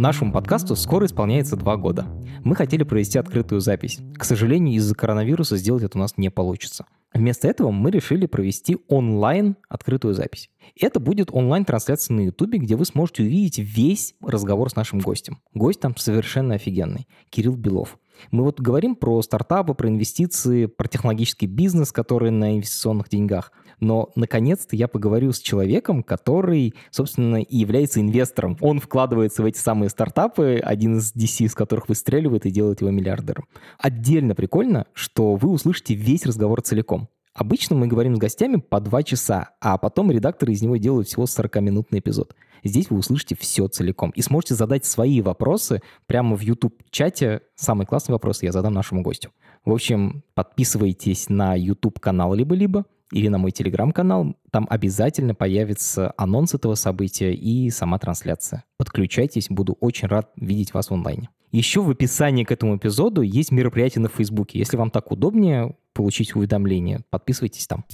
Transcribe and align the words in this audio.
Нашему 0.00 0.32
подкасту 0.32 0.76
скоро 0.76 1.04
исполняется 1.04 1.56
два 1.56 1.76
года. 1.76 2.06
Мы 2.42 2.56
хотели 2.56 2.84
провести 2.84 3.18
открытую 3.18 3.60
запись. 3.60 3.98
К 4.16 4.24
сожалению, 4.24 4.74
из-за 4.76 4.94
коронавируса 4.94 5.58
сделать 5.58 5.82
это 5.82 5.98
у 5.98 6.00
нас 6.00 6.16
не 6.16 6.30
получится. 6.30 6.86
Вместо 7.12 7.46
этого 7.48 7.70
мы 7.70 7.90
решили 7.90 8.24
провести 8.24 8.78
онлайн 8.88 9.56
открытую 9.68 10.14
запись. 10.14 10.48
Это 10.80 11.00
будет 11.00 11.28
онлайн-трансляция 11.30 12.14
на 12.14 12.20
YouTube, 12.20 12.54
где 12.54 12.76
вы 12.76 12.86
сможете 12.86 13.24
увидеть 13.24 13.58
весь 13.58 14.14
разговор 14.22 14.70
с 14.70 14.74
нашим 14.74 15.00
гостем. 15.00 15.42
Гость 15.52 15.80
там 15.80 15.94
совершенно 15.94 16.54
офигенный. 16.54 17.06
Кирилл 17.28 17.56
Белов. 17.56 17.98
Мы 18.30 18.44
вот 18.44 18.58
говорим 18.58 18.96
про 18.96 19.20
стартапы, 19.20 19.74
про 19.74 19.88
инвестиции, 19.88 20.64
про 20.64 20.88
технологический 20.88 21.46
бизнес, 21.46 21.92
который 21.92 22.30
на 22.30 22.56
инвестиционных 22.56 23.10
деньгах. 23.10 23.52
Но, 23.80 24.10
наконец-то, 24.14 24.76
я 24.76 24.88
поговорю 24.88 25.32
с 25.32 25.40
человеком, 25.40 26.02
который, 26.02 26.74
собственно, 26.90 27.42
и 27.42 27.56
является 27.56 28.00
инвестором. 28.00 28.56
Он 28.60 28.78
вкладывается 28.78 29.42
в 29.42 29.46
эти 29.46 29.58
самые 29.58 29.88
стартапы, 29.88 30.60
один 30.62 30.98
из 30.98 31.14
DC, 31.14 31.46
из 31.46 31.54
которых 31.54 31.88
выстреливает 31.88 32.46
и 32.46 32.50
делает 32.50 32.82
его 32.82 32.90
миллиардером. 32.90 33.46
Отдельно 33.78 34.34
прикольно, 34.34 34.86
что 34.92 35.34
вы 35.34 35.50
услышите 35.50 35.94
весь 35.94 36.26
разговор 36.26 36.60
целиком. 36.62 37.08
Обычно 37.32 37.76
мы 37.76 37.86
говорим 37.86 38.16
с 38.16 38.18
гостями 38.18 38.56
по 38.56 38.80
два 38.80 39.02
часа, 39.02 39.50
а 39.60 39.78
потом 39.78 40.10
редакторы 40.10 40.52
из 40.52 40.62
него 40.62 40.76
делают 40.76 41.08
всего 41.08 41.24
40-минутный 41.24 42.00
эпизод. 42.00 42.34
Здесь 42.64 42.90
вы 42.90 42.98
услышите 42.98 43.36
все 43.38 43.66
целиком 43.68 44.10
и 44.10 44.20
сможете 44.20 44.54
задать 44.54 44.84
свои 44.84 45.20
вопросы 45.22 45.80
прямо 46.06 46.36
в 46.36 46.40
YouTube-чате. 46.40 47.40
Самый 47.54 47.86
классный 47.86 48.12
вопрос 48.12 48.42
я 48.42 48.52
задам 48.52 48.74
нашему 48.74 49.02
гостю. 49.02 49.30
В 49.64 49.72
общем, 49.72 50.24
подписывайтесь 50.34 51.28
на 51.28 51.54
YouTube-канал 51.54 52.34
либо-либо 52.34 52.84
или 53.12 53.28
на 53.28 53.38
мой 53.38 53.50
Телеграм-канал. 53.50 54.36
Там 54.50 54.66
обязательно 54.70 55.34
появится 55.34 56.12
анонс 56.16 56.54
этого 56.54 56.74
события 56.74 57.34
и 57.34 57.70
сама 57.70 57.98
трансляция. 57.98 58.64
Подключайтесь, 58.76 59.48
буду 59.48 59.76
очень 59.80 60.08
рад 60.08 60.30
видеть 60.36 60.74
вас 60.74 60.90
в 60.90 60.94
онлайне. 60.94 61.30
Еще 61.52 61.80
в 61.80 61.90
описании 61.90 62.44
к 62.44 62.52
этому 62.52 62.76
эпизоду 62.76 63.22
есть 63.22 63.50
мероприятие 63.50 64.02
на 64.02 64.08
Фейсбуке. 64.08 64.58
Если 64.58 64.76
вам 64.76 64.90
так 64.90 65.10
удобнее 65.10 65.76
получить 65.92 66.36
уведомления, 66.36 67.04
подписывайтесь 67.10 67.66
там. 67.66 67.84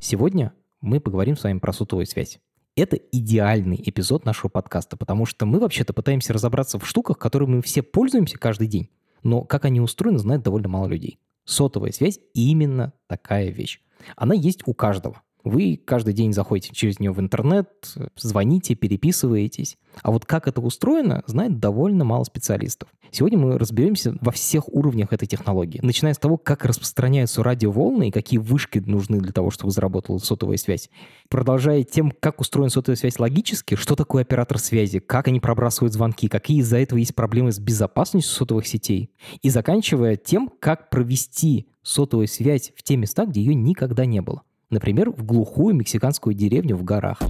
Сегодня 0.00 0.52
мы 0.80 1.00
поговорим 1.00 1.36
с 1.36 1.44
вами 1.44 1.58
про 1.58 1.72
сотовую 1.72 2.06
связь. 2.06 2.40
Это 2.74 2.96
идеальный 2.96 3.80
эпизод 3.82 4.24
нашего 4.24 4.50
подкаста, 4.50 4.96
потому 4.96 5.24
что 5.24 5.46
мы 5.46 5.60
вообще-то 5.60 5.92
пытаемся 5.92 6.32
разобраться 6.32 6.78
в 6.78 6.86
штуках, 6.86 7.18
которыми 7.18 7.56
мы 7.56 7.62
все 7.62 7.82
пользуемся 7.82 8.38
каждый 8.38 8.66
день. 8.66 8.90
Но 9.22 9.42
как 9.42 9.64
они 9.64 9.80
устроены, 9.80 10.18
знает 10.18 10.42
довольно 10.42 10.68
мало 10.68 10.86
людей. 10.86 11.18
Сотовая 11.46 11.92
связь 11.92 12.20
именно 12.34 12.92
такая 13.06 13.48
вещь. 13.48 13.80
Она 14.16 14.34
есть 14.34 14.60
у 14.66 14.74
каждого. 14.74 15.22
Вы 15.44 15.80
каждый 15.82 16.12
день 16.12 16.32
заходите 16.32 16.74
через 16.74 16.98
нее 16.98 17.12
в 17.12 17.20
интернет, 17.20 17.68
звоните, 18.16 18.74
переписываетесь. 18.74 19.78
А 20.02 20.10
вот 20.10 20.26
как 20.26 20.48
это 20.48 20.60
устроено, 20.60 21.22
знает 21.26 21.60
довольно 21.60 22.04
мало 22.04 22.24
специалистов. 22.24 22.88
Сегодня 23.16 23.38
мы 23.38 23.56
разберемся 23.56 24.14
во 24.20 24.30
всех 24.30 24.68
уровнях 24.68 25.10
этой 25.10 25.24
технологии, 25.24 25.80
начиная 25.82 26.12
с 26.12 26.18
того, 26.18 26.36
как 26.36 26.66
распространяются 26.66 27.42
радиоволны 27.42 28.08
и 28.08 28.10
какие 28.10 28.38
вышки 28.38 28.78
нужны 28.78 29.20
для 29.20 29.32
того, 29.32 29.50
чтобы 29.50 29.70
заработала 29.70 30.18
сотовая 30.18 30.58
связь, 30.58 30.90
продолжая 31.30 31.82
тем, 31.82 32.12
как 32.20 32.42
устроена 32.42 32.68
сотовая 32.68 32.98
связь 32.98 33.18
логически, 33.18 33.74
что 33.74 33.96
такое 33.96 34.20
оператор 34.20 34.58
связи, 34.58 34.98
как 34.98 35.28
они 35.28 35.40
пробрасывают 35.40 35.94
звонки, 35.94 36.28
какие 36.28 36.58
из-за 36.58 36.76
этого 36.76 36.98
есть 36.98 37.14
проблемы 37.14 37.52
с 37.52 37.58
безопасностью 37.58 38.34
сотовых 38.34 38.66
сетей, 38.66 39.10
и 39.40 39.48
заканчивая 39.48 40.16
тем, 40.16 40.52
как 40.60 40.90
провести 40.90 41.68
сотовую 41.82 42.28
связь 42.28 42.70
в 42.76 42.82
те 42.82 42.98
места, 42.98 43.24
где 43.24 43.40
ее 43.40 43.54
никогда 43.54 44.04
не 44.04 44.20
было. 44.20 44.42
Например, 44.68 45.08
в 45.08 45.24
глухую 45.24 45.74
мексиканскую 45.74 46.34
деревню 46.34 46.76
в 46.76 46.84
горах. 46.84 47.22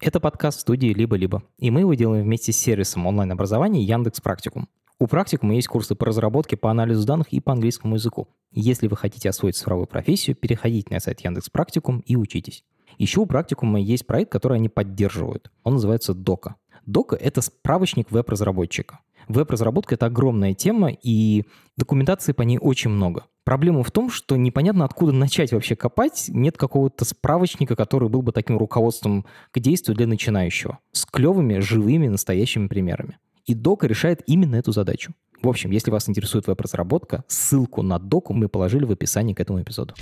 Это 0.00 0.20
подкаст 0.20 0.60
студии 0.60 0.88
«Либо-либо», 0.88 1.42
и 1.58 1.70
мы 1.70 1.80
его 1.80 1.94
делаем 1.94 2.24
вместе 2.24 2.52
с 2.52 2.56
сервисом 2.56 3.06
онлайн-образования 3.06 3.82
Яндекс 3.82 4.20
Практикум. 4.20 4.68
У 5.00 5.06
Практикума 5.06 5.54
есть 5.54 5.68
курсы 5.68 5.94
по 5.94 6.06
разработке, 6.06 6.56
по 6.56 6.70
анализу 6.70 7.06
данных 7.06 7.28
и 7.32 7.40
по 7.40 7.52
английскому 7.52 7.96
языку. 7.96 8.28
Если 8.50 8.88
вы 8.88 8.96
хотите 8.96 9.28
освоить 9.28 9.56
цифровую 9.56 9.86
профессию, 9.86 10.34
переходите 10.34 10.92
на 10.92 11.00
сайт 11.00 11.20
Яндекс 11.20 11.50
Практикум 11.50 12.00
и 12.00 12.16
учитесь. 12.16 12.64
Еще 12.96 13.20
у 13.20 13.26
Практикума 13.26 13.80
есть 13.80 14.06
проект, 14.06 14.32
который 14.32 14.58
они 14.58 14.68
поддерживают. 14.68 15.50
Он 15.62 15.74
называется 15.74 16.14
Дока. 16.14 16.56
Дока— 16.86 17.16
это 17.20 17.42
справочник 17.42 18.10
веб-разработчика. 18.10 19.00
Веб-разработка— 19.28 19.94
это 19.96 20.06
огромная 20.06 20.54
тема, 20.54 20.90
и 20.90 21.44
документации 21.76 22.32
по 22.32 22.42
ней 22.42 22.58
очень 22.58 22.90
много. 22.90 23.24
Проблема 23.44 23.82
в 23.82 23.90
том, 23.90 24.10
что 24.10 24.36
непонятно, 24.36 24.84
откуда 24.84 25.12
начать 25.12 25.52
вообще 25.52 25.76
копать. 25.76 26.26
Нет 26.28 26.56
какого-то 26.56 27.04
справочника, 27.04 27.76
который 27.76 28.08
был 28.08 28.22
бы 28.22 28.32
таким 28.32 28.58
руководством 28.58 29.24
к 29.52 29.58
действию 29.58 29.96
для 29.96 30.06
начинающего. 30.06 30.78
С 30.92 31.06
клевыми, 31.06 31.58
живыми, 31.58 32.08
настоящими 32.08 32.68
примерами. 32.68 33.18
И 33.46 33.54
Дока 33.54 33.86
решает 33.86 34.22
именно 34.26 34.56
эту 34.56 34.72
задачу. 34.72 35.14
В 35.40 35.48
общем, 35.48 35.70
если 35.70 35.90
вас 35.90 36.08
интересует 36.08 36.46
веб-разработка, 36.46 37.24
ссылку 37.28 37.82
на 37.82 37.98
доку 37.98 38.34
мы 38.34 38.48
положили 38.48 38.84
в 38.84 38.90
описании 38.90 39.34
к 39.34 39.40
этому 39.40 39.62
эпизоду. 39.62 39.94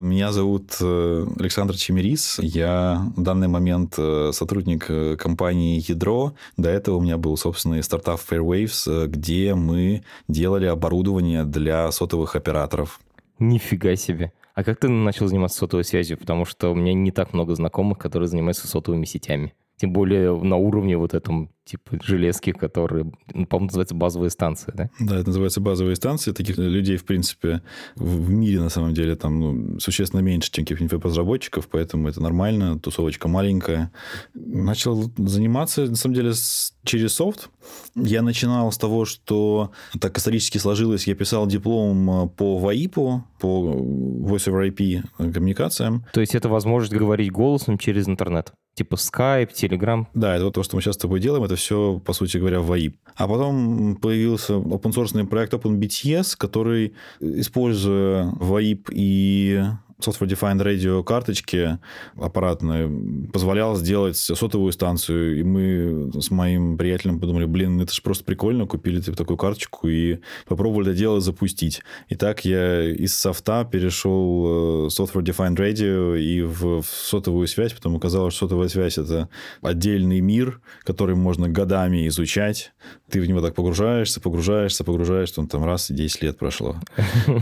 Меня 0.00 0.32
зовут 0.32 0.76
э, 0.80 1.26
Александр 1.38 1.74
Чемерис. 1.76 2.38
Я 2.40 3.10
в 3.16 3.22
данный 3.22 3.48
момент 3.48 3.94
э, 3.98 4.30
сотрудник 4.32 4.86
э, 4.88 5.16
компании 5.16 5.82
Ядро. 5.86 6.34
До 6.56 6.68
этого 6.68 6.96
у 6.96 7.00
меня 7.00 7.16
был 7.16 7.36
собственный 7.36 7.82
стартап 7.82 8.20
Fairwaves, 8.20 9.06
где 9.06 9.54
мы 9.54 10.02
делали 10.28 10.66
оборудование 10.66 11.44
для 11.44 11.90
сотовых 11.92 12.36
операторов. 12.36 13.00
Нифига 13.38 13.96
себе. 13.96 14.32
А 14.54 14.64
как 14.64 14.78
ты 14.78 14.88
начал 14.88 15.26
заниматься 15.28 15.58
сотовой 15.58 15.84
связью? 15.84 16.16
Потому 16.16 16.44
что 16.44 16.70
у 16.70 16.74
меня 16.74 16.94
не 16.94 17.10
так 17.10 17.34
много 17.34 17.54
знакомых, 17.54 17.98
которые 17.98 18.28
занимаются 18.28 18.66
сотовыми 18.66 19.04
сетями. 19.04 19.54
Тем 19.76 19.92
более 19.92 20.34
на 20.34 20.56
уровне 20.56 20.96
вот 20.96 21.12
этом 21.12 21.50
типа 21.66 21.98
железки, 22.02 22.52
которые, 22.52 23.10
ну, 23.34 23.44
по-моему, 23.44 23.66
называется 23.66 23.94
базовые 23.94 24.30
станции, 24.30 24.72
да? 24.74 24.88
Да, 25.00 25.16
это 25.16 25.26
называется 25.26 25.60
базовые 25.60 25.96
станции. 25.96 26.32
Таких 26.32 26.56
людей, 26.58 26.96
в 26.96 27.04
принципе, 27.04 27.60
в 27.96 28.30
мире, 28.30 28.60
на 28.60 28.68
самом 28.68 28.94
деле, 28.94 29.16
там 29.16 29.40
ну, 29.40 29.80
существенно 29.80 30.20
меньше, 30.20 30.50
чем 30.50 30.64
каких-нибудь 30.64 31.04
разработчиков, 31.04 31.68
поэтому 31.68 32.08
это 32.08 32.22
нормально, 32.22 32.78
тусовочка 32.78 33.28
маленькая. 33.28 33.90
Начал 34.34 35.10
заниматься, 35.16 35.86
на 35.86 35.96
самом 35.96 36.14
деле, 36.14 36.34
с, 36.34 36.72
через 36.84 37.14
софт. 37.14 37.50
Я 37.96 38.22
начинал 38.22 38.70
с 38.70 38.78
того, 38.78 39.04
что 39.04 39.72
так 40.00 40.16
исторически 40.18 40.58
сложилось, 40.58 41.06
я 41.08 41.16
писал 41.16 41.46
диплом 41.46 42.30
по 42.36 42.58
ВАИПу, 42.58 43.24
по 43.40 43.74
Voice 43.74 44.46
over 44.46 44.70
IP 44.70 45.32
коммуникациям. 45.32 46.06
То 46.12 46.20
есть 46.20 46.34
это 46.34 46.48
возможность 46.48 46.94
говорить 46.94 47.32
голосом 47.32 47.76
через 47.76 48.06
интернет? 48.06 48.52
Типа 48.74 48.96
Skype, 48.96 49.50
Telegram. 49.54 50.06
Да, 50.12 50.34
это 50.34 50.44
вот 50.44 50.54
то, 50.54 50.62
что 50.62 50.76
мы 50.76 50.82
сейчас 50.82 50.96
с 50.96 50.98
тобой 50.98 51.18
делаем, 51.18 51.42
это 51.44 51.55
все, 51.56 52.00
по 52.04 52.12
сути 52.12 52.38
говоря, 52.38 52.60
в 52.60 52.72
VAIP. 52.72 52.94
А 53.16 53.26
потом 53.26 53.96
появился 53.96 54.54
open 54.54 54.92
source 54.92 55.26
проект 55.26 55.54
OpenBTS, 55.54 56.36
который, 56.36 56.92
используя 57.20 58.30
VAIP 58.32 58.88
и 58.92 59.64
Software 60.00 60.28
Defined 60.28 60.62
Radio 60.62 61.02
карточки 61.02 61.78
аппаратные 62.16 62.90
позволял 63.32 63.76
сделать 63.76 64.16
сотовую 64.16 64.72
станцию. 64.72 65.40
И 65.40 65.42
мы 65.42 66.10
с 66.20 66.30
моим 66.30 66.76
приятелем 66.76 67.20
подумали, 67.20 67.46
блин, 67.46 67.80
это 67.80 67.92
же 67.92 68.02
просто 68.02 68.24
прикольно, 68.24 68.66
купили 68.66 69.00
типа, 69.00 69.16
такую 69.16 69.36
карточку 69.36 69.88
и 69.88 70.18
попробовали 70.46 70.86
это 70.90 70.98
дело 70.98 71.20
запустить. 71.20 71.82
И 72.08 72.14
так 72.14 72.44
я 72.44 72.84
из 72.84 73.14
софта 73.14 73.64
перешел 73.64 74.42
в 74.42 74.46
э, 74.46 74.88
Software 74.88 75.22
Defined 75.22 75.56
Radio 75.56 76.18
и 76.18 76.42
в, 76.42 76.82
в 76.82 76.86
сотовую 76.86 77.46
связь, 77.46 77.72
потому 77.72 77.96
оказалось, 77.96 78.34
что 78.34 78.46
сотовая 78.46 78.68
связь 78.68 78.98
это 78.98 79.28
отдельный 79.62 80.20
мир, 80.20 80.60
который 80.84 81.16
можно 81.16 81.48
годами 81.48 82.06
изучать. 82.08 82.72
Ты 83.10 83.20
в 83.20 83.26
него 83.26 83.40
так 83.40 83.54
погружаешься, 83.54 84.20
погружаешься, 84.20 84.84
погружаешься, 84.84 85.40
он 85.40 85.48
там 85.48 85.64
раз 85.64 85.90
и 85.90 85.94
10 85.94 86.22
лет 86.22 86.38
прошло. 86.38 86.76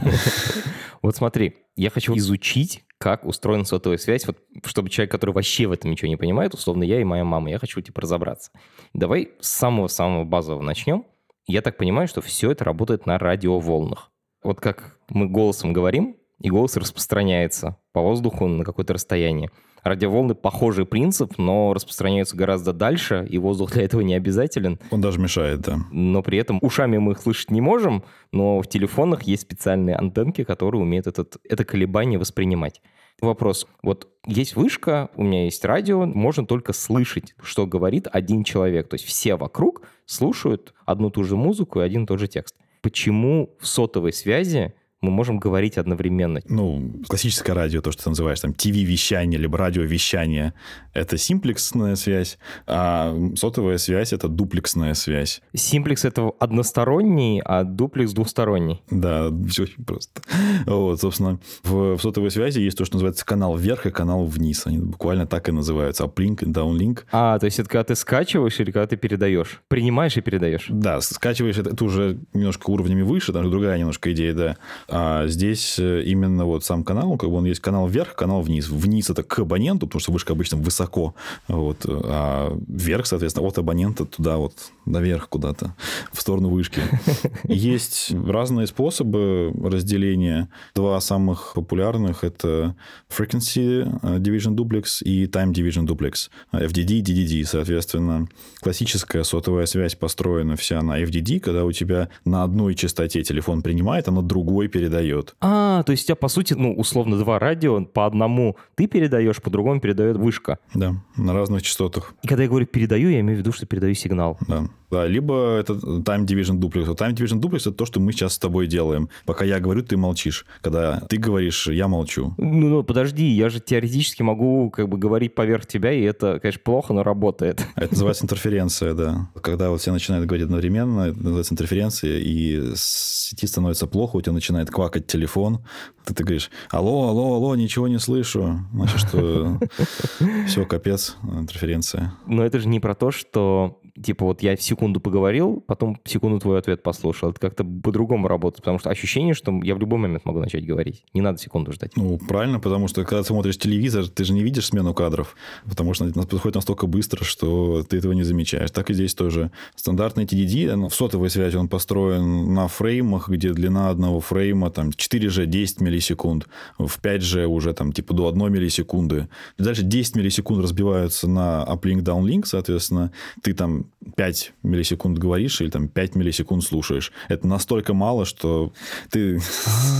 Вот 1.02 1.17
смотри, 1.17 1.55
я 1.76 1.91
хочу 1.91 2.17
изучить, 2.17 2.85
как 2.99 3.25
устроена 3.25 3.65
сотовая 3.65 3.99
связь, 3.99 4.26
вот, 4.26 4.38
чтобы 4.65 4.91
человек, 4.91 5.11
который 5.11 5.32
вообще 5.32 5.67
в 5.67 5.73
этом 5.73 5.91
ничего 5.91 6.09
не 6.09 6.17
понимает, 6.17 6.55
условно 6.55 6.85
я 6.85 7.00
и 7.00 7.05
моя 7.05 7.25
мама, 7.25 7.50
я 7.50 7.59
хочу 7.59 7.81
типа 7.81 8.03
разобраться. 8.03 8.50
Давай 8.93 9.32
с 9.41 9.49
самого-самого 9.49 10.25
базового 10.25 10.62
начнем. 10.62 11.05
Я 11.47 11.61
так 11.61 11.76
понимаю, 11.76 12.09
что 12.09 12.23
все 12.23 12.50
это 12.50 12.65
работает 12.65 13.06
на 13.06 13.19
радиоволнах. 13.19 14.11
Вот 14.43 14.61
как 14.61 14.99
мы 15.09 15.26
голосом 15.26 15.73
говорим, 15.73 16.17
и 16.41 16.50
голос 16.50 16.76
распространяется 16.76 17.79
по 17.93 18.00
воздуху 18.00 18.47
на 18.47 18.65
какое-то 18.65 18.94
расстояние. 18.94 19.50
Радиоволны 19.84 20.34
похожий 20.34 20.86
принцип, 20.86 21.36
но 21.36 21.75
распространяются 21.75 22.36
гораздо 22.36 22.72
дальше, 22.72 23.26
и 23.28 23.36
воздух 23.36 23.72
для 23.72 23.82
этого 23.82 24.00
не 24.00 24.14
обязателен. 24.14 24.81
Он 24.90 25.02
даже 25.02 25.20
мешает, 25.20 25.60
да. 25.60 25.78
Но 25.92 26.22
при 26.22 26.38
этом 26.38 26.58
ушами 26.62 26.96
мы 26.96 27.12
их 27.12 27.20
слышать 27.20 27.50
не 27.50 27.60
можем, 27.60 28.02
но 28.32 28.62
в 28.62 28.66
телефонах 28.66 29.25
есть 29.25 29.42
специальные 29.42 29.96
антенки, 29.96 30.42
которые 30.42 30.81
умеют 30.81 31.06
этот, 31.06 31.36
это 31.48 31.66
колебание 31.66 32.19
воспринимать. 32.19 32.81
Вопрос. 33.20 33.66
Вот 33.82 34.08
есть 34.26 34.56
вышка, 34.56 35.10
у 35.16 35.22
меня 35.22 35.44
есть 35.44 35.62
радио, 35.64 36.06
можно 36.06 36.46
только 36.46 36.72
слышать, 36.72 37.34
что 37.42 37.66
говорит 37.66 38.08
один 38.10 38.42
человек. 38.42 38.88
То 38.88 38.94
есть 38.94 39.04
все 39.04 39.37
вокруг 39.37 39.82
слушают 40.06 40.75
одну 40.87 41.10
ту 41.10 41.25
же 41.25 41.37
музыку 41.37 41.80
и 41.80 41.84
один 41.84 42.04
и 42.04 42.06
тот 42.06 42.19
же 42.19 42.26
текст. 42.26 42.56
Почему 42.80 43.54
в 43.60 43.66
сотовой 43.66 44.12
связи 44.12 44.75
мы 45.04 45.10
можем 45.10 45.38
говорить 45.38 45.78
одновременно. 45.78 46.40
Ну, 46.48 46.92
классическое 47.06 47.54
радио, 47.54 47.80
то, 47.80 47.92
что 47.92 48.04
ты 48.04 48.10
называешь 48.10 48.40
там 48.40 48.54
ТВ-вещание, 48.54 49.38
либо 49.38 49.58
радиовещание, 49.58 50.54
это 50.92 51.18
симплексная 51.18 51.96
связь, 51.96 52.38
а 52.66 53.14
сотовая 53.36 53.78
связь— 53.78 54.12
это 54.12 54.28
дуплексная 54.28 54.94
связь. 54.94 55.42
Симплекс— 55.54 56.04
это 56.06 56.32
односторонний, 56.38 57.42
а 57.44 57.64
дуплекс— 57.64 58.12
двухсторонний. 58.14 58.82
Да, 58.90 59.30
все 59.48 59.64
очень 59.64 59.84
просто. 59.84 60.22
Вот, 60.66 61.00
собственно, 61.00 61.38
в, 61.62 61.96
в 61.96 62.00
сотовой 62.00 62.30
связи 62.30 62.60
есть 62.60 62.78
то, 62.78 62.84
что 62.84 62.96
называется 62.96 63.24
канал 63.24 63.56
вверх 63.56 63.86
и 63.86 63.90
канал 63.90 64.24
вниз. 64.24 64.66
Они 64.66 64.78
буквально 64.78 65.26
так 65.26 65.48
и 65.48 65.52
называются. 65.52 66.04
Uplink 66.04 66.44
и 66.44 66.50
downlink. 66.50 67.02
А, 67.12 67.38
то 67.38 67.46
есть 67.46 67.58
это 67.58 67.68
когда 67.68 67.84
ты 67.84 67.94
скачиваешь 67.94 68.58
или 68.60 68.70
когда 68.70 68.86
ты 68.86 68.96
передаешь? 68.96 69.60
Принимаешь 69.68 70.16
и 70.16 70.20
передаешь? 70.20 70.66
Да, 70.68 71.00
скачиваешь, 71.00 71.58
это, 71.58 71.70
это 71.70 71.84
уже 71.84 72.18
немножко 72.32 72.70
уровнями 72.70 73.02
выше, 73.02 73.32
там 73.32 73.50
другая 73.50 73.78
немножко 73.78 74.12
идея, 74.12 74.34
да. 74.34 74.56
А 74.96 75.26
здесь 75.26 75.76
э, 75.81 76.02
именно 76.05 76.44
вот 76.44 76.64
сам 76.64 76.85
канал, 76.85 77.17
как 77.17 77.29
бы 77.29 77.38
он 77.38 77.46
есть 77.46 77.58
канал 77.58 77.88
вверх, 77.88 78.14
канал 78.14 78.43
вниз. 78.43 78.69
Вниз 78.69 79.11
это 79.11 79.25
к 79.25 79.41
абоненту, 79.41 79.88
потому 79.88 79.99
что 79.99 80.12
вышка 80.12 80.35
обычно 80.35 80.56
высоко, 80.56 81.17
вот, 81.49 81.85
а 81.85 82.56
вверх, 82.69 83.06
соответственно, 83.06 83.44
от 83.44 83.58
абонента 83.58 84.05
туда 84.05 84.37
вот 84.37 84.55
наверх 84.87 85.29
куда-то, 85.29 85.75
в 86.12 86.20
сторону 86.20 86.49
вышки. 86.49 86.81
Есть 87.43 88.14
разные 88.25 88.69
способы 88.69 89.52
разделения. 89.64 90.49
Два 90.76 91.00
самых 91.00 91.55
популярных– 91.56 92.23
это 92.23 92.76
Frequency 93.11 93.82
э, 94.00 94.19
Division 94.19 94.55
Duplex 94.55 95.02
и 95.02 95.26
Time 95.26 95.52
Division 95.52 95.88
Duplex. 95.88 96.31
FDD, 96.52 97.02
DDD, 97.02 97.44
соответственно. 97.47 98.29
Классическая 98.61 99.25
сотовая 99.25 99.67
связь 99.67 99.97
построена 99.97 100.55
вся 100.55 100.81
на 100.82 101.02
FDD, 101.02 101.40
когда 101.40 101.64
у 101.64 101.73
тебя 101.73 102.11
на 102.25 102.44
одной 102.44 102.76
частоте 102.76 103.25
телефон 103.25 103.62
принимает, 103.62 104.06
а 104.06 104.12
на 104.12 104.23
другой 104.23 104.69
передает 104.69 104.83
передает. 104.84 105.34
А, 105.40 105.82
то 105.82 105.92
есть 105.92 106.04
у 106.04 106.06
тебя, 106.06 106.16
по 106.16 106.28
сути, 106.28 106.54
ну, 106.54 106.75
условно, 106.75 107.19
два 107.19 107.38
радио, 107.38 107.84
по 107.84 108.06
одному 108.06 108.56
ты 108.75 108.86
передаешь, 108.86 109.40
по 109.40 109.50
другому 109.50 109.81
передает 109.81 110.16
вышка. 110.16 110.58
Да, 110.75 110.94
на 111.16 111.32
разных 111.32 111.62
частотах. 111.62 112.14
И 112.22 112.28
когда 112.28 112.42
я 112.42 112.48
говорю 112.48 112.66
передаю, 112.66 113.08
я 113.08 113.20
имею 113.20 113.36
в 113.36 113.40
виду, 113.40 113.52
что 113.52 113.66
передаю 113.66 113.94
сигнал. 113.94 114.38
Да. 114.46 114.69
Да, 114.90 115.06
либо 115.06 115.58
это 115.58 115.75
time 115.75 116.26
division 116.26 116.58
duplex. 116.58 116.86
Time 116.94 117.14
division 117.14 117.40
duplex 117.40 117.60
это 117.60 117.72
то, 117.72 117.86
что 117.86 118.00
мы 118.00 118.12
сейчас 118.12 118.34
с 118.34 118.38
тобой 118.38 118.66
делаем. 118.66 119.08
Пока 119.25 119.44
я 119.44 119.60
говорю, 119.60 119.82
ты 119.82 119.96
молчишь. 119.96 120.46
Когда 120.60 121.00
ты 121.00 121.16
говоришь, 121.16 121.66
я 121.66 121.88
молчу. 121.88 122.34
Ну, 122.38 122.69
ну 122.69 122.82
подожди, 122.82 123.26
я 123.26 123.48
же 123.48 123.60
теоретически 123.60 124.22
могу 124.22 124.70
как 124.70 124.88
бы 124.88 124.98
говорить 124.98 125.34
поверх 125.34 125.66
тебя, 125.66 125.92
и 125.92 126.02
это, 126.02 126.38
конечно, 126.40 126.60
плохо, 126.64 126.92
но 126.92 127.02
работает. 127.02 127.64
Это 127.76 127.92
называется 127.92 128.25
интерференция, 128.25 128.94
да. 128.94 129.28
Когда 129.42 129.70
вот 129.70 129.81
все 129.81 129.92
начинают 129.92 130.26
говорить 130.26 130.44
одновременно, 130.44 131.08
это 131.08 131.19
называется 131.19 131.54
интерференция, 131.54 132.19
и 132.19 132.72
сети 132.76 133.46
становится 133.46 133.87
плохо, 133.87 134.16
у 134.16 134.20
тебя 134.20 134.32
начинает 134.32 134.70
квакать 134.70 135.06
телефон, 135.06 135.60
ты, 136.04 136.14
ты 136.14 136.22
говоришь, 136.22 136.50
алло, 136.70 137.08
алло, 137.08 137.34
алло, 137.34 137.56
ничего 137.56 137.88
не 137.88 137.98
слышу. 137.98 138.60
Значит, 138.72 139.00
что 139.00 139.58
все, 140.46 140.64
капец, 140.66 141.16
интерференция. 141.22 142.14
Но 142.26 142.44
это 142.44 142.58
же 142.60 142.69
не 142.69 142.80
про 142.80 142.94
то, 142.94 143.10
что 143.10 143.80
типа 144.02 144.25
вот 144.25 144.43
я 144.43 144.56
секунду 144.56 145.00
поговорил, 145.00 145.62
потом 145.67 145.99
секунду 146.05 146.41
твой 146.41 146.58
ответ 146.58 146.82
послушал. 146.82 147.31
Это 147.31 147.41
как-то 147.41 147.64
по-другому 147.64 148.29
работает, 148.29 148.62
потому 148.62 148.79
что 148.79 148.91
ощущение, 148.91 149.35
что 149.35 149.52
я 149.62 149.75
в 149.75 149.79
любой 149.79 149.99
момент 149.99 150.25
могу 150.25 150.41
начать 150.41 150.67
говорить. 150.67 151.05
Не 151.14 151.20
надо 151.20 151.38
секунду 151.38 151.73
ждать. 151.73 151.93
Ну, 151.96 152.19
правильно, 152.19 152.61
потому 152.61 152.88
что 152.88 153.05
когда 153.05 153.23
ты 153.23 153.29
смотришь 153.29 153.58
телевизор, 153.58 154.08
ты 154.08 154.25
же 154.25 154.32
не 154.32 154.43
видишь 154.43 154.67
смену 154.67 154.94
кадров, 154.94 155.37
потому 155.69 155.94
что 155.94 156.06
это 156.06 156.20
происходит 156.26 156.56
настолько 156.56 156.87
быстро, 156.87 157.25
что 157.25 157.85
ты 157.85 157.99
этого 157.99 158.12
не 158.12 158.23
замечаешь. 158.23 158.70
Так 158.70 158.91
и 158.91 158.94
здесь 158.94 159.14
тоже. 159.14 159.50
Стандартный 159.76 160.25
TDD, 160.25 160.88
в 160.88 160.94
сотовой 160.94 161.31
связи 161.31 161.56
он 161.56 161.69
построен 161.69 162.52
на 162.55 162.69
фреймах, 162.69 163.29
где 163.29 163.52
длина 163.52 163.90
одного 163.90 164.20
фрейма 164.20 164.70
там 164.70 164.88
4G 164.88 165.47
10 165.47 165.81
миллисекунд, 165.81 166.49
в 166.79 166.99
5G 167.00 167.47
уже 167.47 167.73
там 167.73 167.93
типа 167.93 168.14
до 168.14 168.29
1 168.29 168.52
миллисекунды. 168.52 169.29
Дальше 169.58 169.82
10 169.82 170.17
миллисекунд 170.17 170.62
разбиваются 170.62 171.29
на 171.29 171.64
uplink-downlink, 171.69 172.47
соответственно, 172.47 173.12
ты 173.43 173.55
там 173.55 173.83
5 174.16 174.54
миллисекунд 174.62 175.19
говоришь 175.19 175.60
или 175.60 175.70
там 175.70 175.88
5 175.88 176.14
миллисекунд 176.14 176.62
слушаешь. 176.62 177.12
Это 177.28 177.46
настолько 177.46 177.94
мало, 177.94 178.25
что 178.25 178.72
ты... 179.10 179.40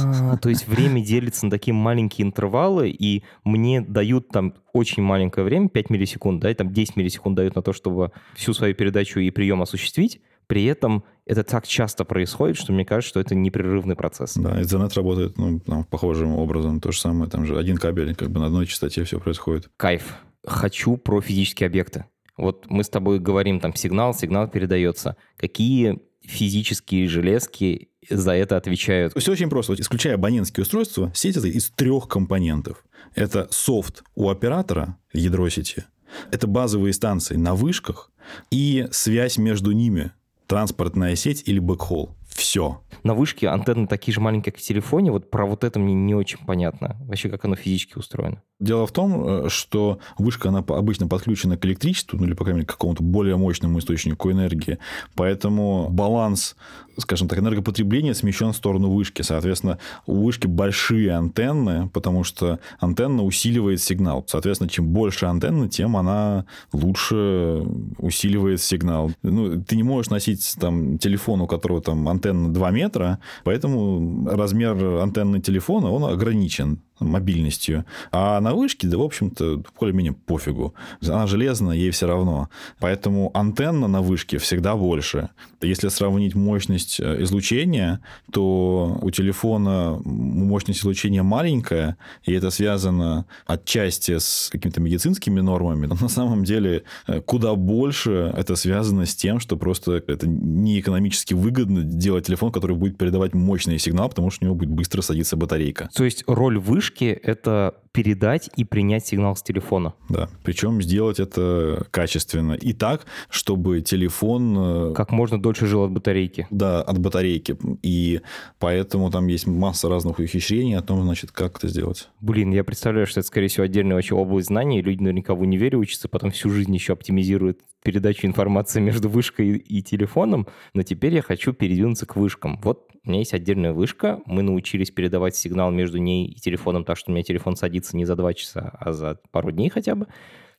А, 0.04 0.36
то 0.36 0.48
есть 0.48 0.69
время 0.69 1.04
делится 1.04 1.46
на 1.46 1.50
такие 1.50 1.75
маленькие 1.75 2.26
интервалы, 2.26 2.90
и 2.90 3.22
мне 3.44 3.81
дают 3.81 4.28
там 4.28 4.54
очень 4.72 5.02
маленькое 5.02 5.44
время, 5.44 5.69
5 5.69 5.90
миллисекунд, 5.90 6.40
да, 6.40 6.50
и 6.50 6.54
там 6.54 6.72
10 6.72 6.96
миллисекунд 6.96 7.36
дают 7.36 7.54
на 7.54 7.62
то, 7.62 7.72
чтобы 7.72 8.12
всю 8.34 8.52
свою 8.52 8.75
передачу 8.75 9.20
и 9.20 9.31
прием 9.31 9.62
осуществить. 9.62 10.20
При 10.46 10.64
этом 10.64 11.04
это 11.26 11.42
так 11.42 11.66
часто 11.66 12.04
происходит, 12.04 12.56
что 12.56 12.72
мне 12.72 12.84
кажется, 12.84 13.08
что 13.08 13.20
это 13.20 13.34
непрерывный 13.34 13.96
процесс. 13.96 14.34
Да, 14.34 14.60
Ethernet 14.60 14.92
работает 14.94 15.38
ну, 15.38 15.58
там, 15.60 15.84
похожим 15.84 16.34
образом. 16.34 16.80
То 16.80 16.92
же 16.92 17.00
самое, 17.00 17.30
там 17.30 17.46
же 17.46 17.58
один 17.58 17.78
кабель, 17.78 18.14
как 18.14 18.30
бы 18.30 18.40
на 18.40 18.46
одной 18.46 18.66
частоте 18.66 19.04
все 19.04 19.19
происходит. 19.19 19.70
Кайф. 19.76 20.16
Хочу 20.46 20.98
про 20.98 21.22
физические 21.22 21.69
объекты. 21.69 22.04
Вот 22.36 22.66
мы 22.69 22.82
с 22.82 22.88
тобой 22.88 23.19
говорим, 23.19 23.60
там 23.60 23.75
сигнал, 23.75 24.14
сигнал 24.14 24.48
передается. 24.48 25.16
Какие 25.36 26.00
физические 26.22 27.08
железки 27.08 27.88
за 28.08 28.32
это 28.32 28.56
отвечают? 28.56 29.14
Все 29.16 29.32
очень 29.32 29.48
просто. 29.48 29.72
Вот, 29.72 29.81
исключая 29.81 30.14
абонентские 30.14 30.62
устройства, 30.62 31.12
сеть 31.14 31.36
это 31.36 31.48
из 31.48 31.70
трех 31.70 32.08
компонентов. 32.08 32.84
Это 33.14 33.46
софт 33.50 34.02
у 34.14 34.28
оператора, 34.28 34.98
ядро 35.12 35.48
сети. 35.48 35.84
Это 36.31 36.46
базовые 36.46 36.92
станции 36.92 37.36
на 37.36 37.54
вышках 37.54 38.10
и 38.50 38.87
связь 38.90 39.38
между 39.38 39.72
ними, 39.72 40.12
транспортная 40.46 41.16
сеть 41.16 41.42
или 41.46 41.58
бэкхолл. 41.58 42.16
Все. 42.34 42.81
На 43.04 43.14
вышке 43.14 43.48
антенны 43.48 43.86
такие 43.86 44.12
же 44.12 44.20
маленькие, 44.20 44.52
как 44.52 44.60
в 44.60 44.64
телефоне. 44.64 45.12
Вот 45.12 45.31
про 45.31 45.46
вот 45.46 45.62
это 45.62 45.78
мне 45.78 45.94
не 45.94 46.14
очень 46.14 46.38
понятно. 46.44 46.96
Вообще, 47.06 47.28
как 47.28 47.44
оно 47.44 47.54
физически 47.54 47.96
устроено. 47.96 48.42
Дело 48.60 48.86
в 48.86 48.92
том, 48.92 49.26
э, 49.26 49.48
что 49.48 49.98
вышка, 50.19 50.48
она 50.48 50.58
обычно 50.58 51.06
подключена 51.06 51.56
к 51.56 51.64
электричеству, 51.64 52.19
ну 52.19 52.25
или, 52.25 52.34
по 52.34 52.44
крайней 52.44 52.60
мере, 52.60 52.66
к 52.66 52.72
какому-то 52.72 53.02
более 53.02 53.36
мощному 53.36 53.78
источнику 53.78 54.31
энергии. 54.31 54.78
Поэтому 55.14 55.88
баланс, 55.90 56.56
скажем 56.98 57.28
так, 57.28 57.38
энергопотребления 57.38 58.14
смещен 58.14 58.52
в 58.52 58.56
сторону 58.56 58.90
вышки. 58.90 59.23
Соответственно, 59.23 59.78
у 60.06 60.25
вышки 60.25 60.47
большие 60.47 61.12
антенны, 61.12 61.88
потому 61.90 62.25
что 62.25 62.59
антенна 62.80 63.23
усиливает 63.23 63.82
сигнал. 63.82 64.25
Соответственно, 64.26 64.70
чем 64.70 64.88
больше 64.88 65.26
антенны, 65.26 65.68
тем 65.68 65.97
она 65.97 66.47
лучше 66.73 67.64
усиливает 67.99 68.61
сигнал. 68.62 69.12
Ну, 69.23 69.62
ты 69.62 69.76
не 69.76 69.82
можешь 69.82 70.11
носить 70.11 70.56
там 70.59 70.99
телефон, 70.99 71.42
у 71.42 71.47
которого 71.47 71.82
там 71.82 72.09
антенна 72.09 72.24
2 72.33 72.71
метра, 72.71 73.19
поэтому 73.45 74.28
размер 74.31 74.76
антенны 75.02 75.40
телефона, 75.40 75.90
он 75.90 76.04
ограничен 76.04 76.81
мобильностью. 77.00 77.84
А 78.12 78.40
на 78.40 78.54
вышке, 78.54 78.86
да, 78.86 78.98
в 78.98 79.02
общем-то, 79.02 79.62
более-менее 79.78 80.12
пофигу. 80.12 80.74
Она 81.02 81.26
железная, 81.26 81.76
ей 81.76 81.90
все 81.90 82.06
равно. 82.06 82.48
Поэтому 82.78 83.30
антенна 83.34 83.88
на 83.88 84.02
вышке 84.02 84.38
всегда 84.38 84.76
больше. 84.76 85.30
Если 85.60 85.88
сравнить 85.88 86.34
мощность 86.34 87.00
э, 87.00 87.22
излучения, 87.22 88.00
то 88.32 88.98
у 89.00 89.10
телефона 89.10 90.00
мощность 90.04 90.80
излучения 90.80 91.22
маленькая, 91.22 91.96
и 92.24 92.32
это 92.32 92.50
связано 92.50 93.26
отчасти 93.46 94.18
с 94.18 94.48
какими-то 94.52 94.80
медицинскими 94.80 95.40
нормами, 95.40 95.86
но 95.86 95.96
на 96.00 96.08
самом 96.08 96.44
деле 96.44 96.84
э, 97.06 97.20
куда 97.20 97.54
больше 97.54 98.32
это 98.36 98.56
связано 98.56 99.06
с 99.06 99.14
тем, 99.14 99.40
что 99.40 99.56
просто 99.56 100.02
это 100.06 100.26
не 100.28 100.80
экономически 100.80 101.34
выгодно 101.34 101.82
делать 101.82 102.26
телефон, 102.26 102.52
который 102.52 102.76
будет 102.76 102.98
передавать 102.98 103.34
мощный 103.34 103.78
сигнал, 103.78 104.08
потому 104.08 104.30
что 104.30 104.44
у 104.44 104.46
него 104.46 104.54
будет 104.54 104.70
быстро 104.70 105.02
садиться 105.02 105.36
батарейка. 105.36 105.88
То 105.94 106.04
есть 106.04 106.24
роль 106.26 106.58
вышки 106.58 106.84
вышки— 106.85 107.05
это 107.23 107.75
передать 107.93 108.50
и 108.57 108.64
принять 108.64 109.07
сигнал 109.07 109.37
с 109.37 109.43
телефона. 109.43 109.95
Да, 110.09 110.29
причем 110.43 110.83
сделать 110.83 111.21
это 111.21 111.87
качественно. 111.91 112.55
И 112.55 112.73
так, 112.73 113.07
чтобы 113.31 113.81
телефон... 113.83 114.91
Э, 114.91 114.95
как 114.95 115.12
можно 115.12 115.41
дольше 115.41 115.67
жил 115.67 115.85
от 115.85 115.93
батарейки. 115.93 116.47
Да, 116.50 116.83
от 116.83 116.99
батарейки. 116.99 117.57
И 117.83 118.21
поэтому 118.59 119.11
там 119.11 119.29
есть 119.29 119.47
масса 119.47 119.88
разных 119.88 120.19
ухищрений 120.19 120.76
о 120.76 120.83
том, 120.83 121.03
значит, 121.03 121.31
как 121.31 121.59
это 121.59 121.69
сделать. 121.69 122.09
Блин, 122.21 122.50
я 122.50 122.64
представляю, 122.64 123.07
что 123.07 123.21
это, 123.21 123.29
скорее 123.29 123.47
всего, 123.47 123.64
отдельная 123.64 123.95
вообще 123.95 124.14
область 124.17 124.49
знаний. 124.49 124.83
Люди 124.83 125.00
наверняка 125.00 125.35
в 125.35 125.41
универе 125.41 125.79
учатся, 125.79 126.09
потом 126.09 126.33
всю 126.33 126.50
жизнь 126.50 126.75
еще 126.75 126.95
оптимизируют 126.95 127.61
передачу 127.85 128.26
информации 128.26 128.81
между 128.88 129.09
вышкой 129.09 129.57
и 129.57 129.83
телефоном. 129.83 130.49
Но 130.75 130.83
теперь 130.83 131.14
я 131.14 131.23
хочу 131.23 131.53
передвинуться 131.53 132.07
к 132.07 132.17
вышкам. 132.17 132.61
Вот 132.64 132.91
у 133.04 133.11
меня 133.11 133.20
есть 133.20 133.34
отдельная 133.34 133.73
вышка, 133.73 134.20
мы 134.26 134.42
научились 134.42 134.90
передавать 134.90 135.37
сигнал 135.37 135.70
между 135.70 135.99
ней 135.99 136.26
и 136.26 136.40
телефоном 136.40 136.84
так, 136.84 136.96
что 136.96 137.11
у 137.11 137.14
меня 137.14 137.23
телефон 137.23 137.56
садится 137.56 137.96
не 137.96 138.04
за 138.04 138.16
два 138.16 138.32
часа, 138.32 138.76
а 138.80 138.92
за 138.92 139.18
пару 139.30 139.50
дней 139.50 139.68
хотя 139.68 139.94
бы. 139.94 140.06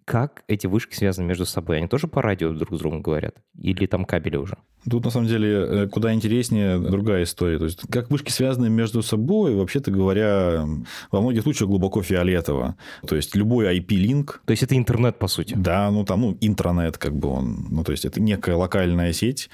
Как 0.05 0.43
эти 0.47 0.67
вышки 0.67 0.93
связаны 0.93 1.25
между 1.25 1.47
собой? 1.47 1.77
Они 1.77 1.87
тоже 1.87 2.07
по 2.07 2.21
радио 2.21 2.53
друг 2.53 2.75
с 2.75 2.79
другом 2.79 3.01
говорят? 3.01 3.37
Или 3.57 3.87
там 3.87 4.05
кабели 4.05 4.35
уже? 4.37 4.55
Тут, 4.87 5.03
на 5.03 5.09
самом 5.09 5.27
деле, 5.27 5.49
э, 5.49 5.87
куда 5.87 6.13
интереснее 6.13 6.77
другая 6.77 7.23
история. 7.23 7.57
То 7.57 7.65
есть, 7.65 7.81
как 7.89 8.11
вышки 8.11 8.29
связаны 8.29 8.69
между 8.69 9.01
собой, 9.01 9.55
вообще-то 9.55 9.89
говоря, 9.89 10.67
во 11.11 11.21
многих 11.21 11.41
случаях 11.41 11.69
глубоко 11.69 12.03
фиолетово. 12.03 12.75
То 13.07 13.15
есть, 13.15 13.35
любой 13.35 13.75
IP-линк... 13.79 14.43
То 14.45 14.51
есть, 14.51 14.61
это 14.61 14.77
интернет, 14.77 15.17
по 15.17 15.27
сути? 15.27 15.55
Да, 15.57 15.89
ну, 15.89 16.05
там, 16.05 16.21
ну, 16.21 16.37
интранет, 16.39 16.99
как 16.99 17.15
бы 17.15 17.29
он... 17.29 17.65
Ну, 17.71 17.83
то 17.83 17.91
есть, 17.91 18.05
это 18.05 18.21
некая 18.21 18.55
локальная 18.55 19.11
сеть, 19.11 19.49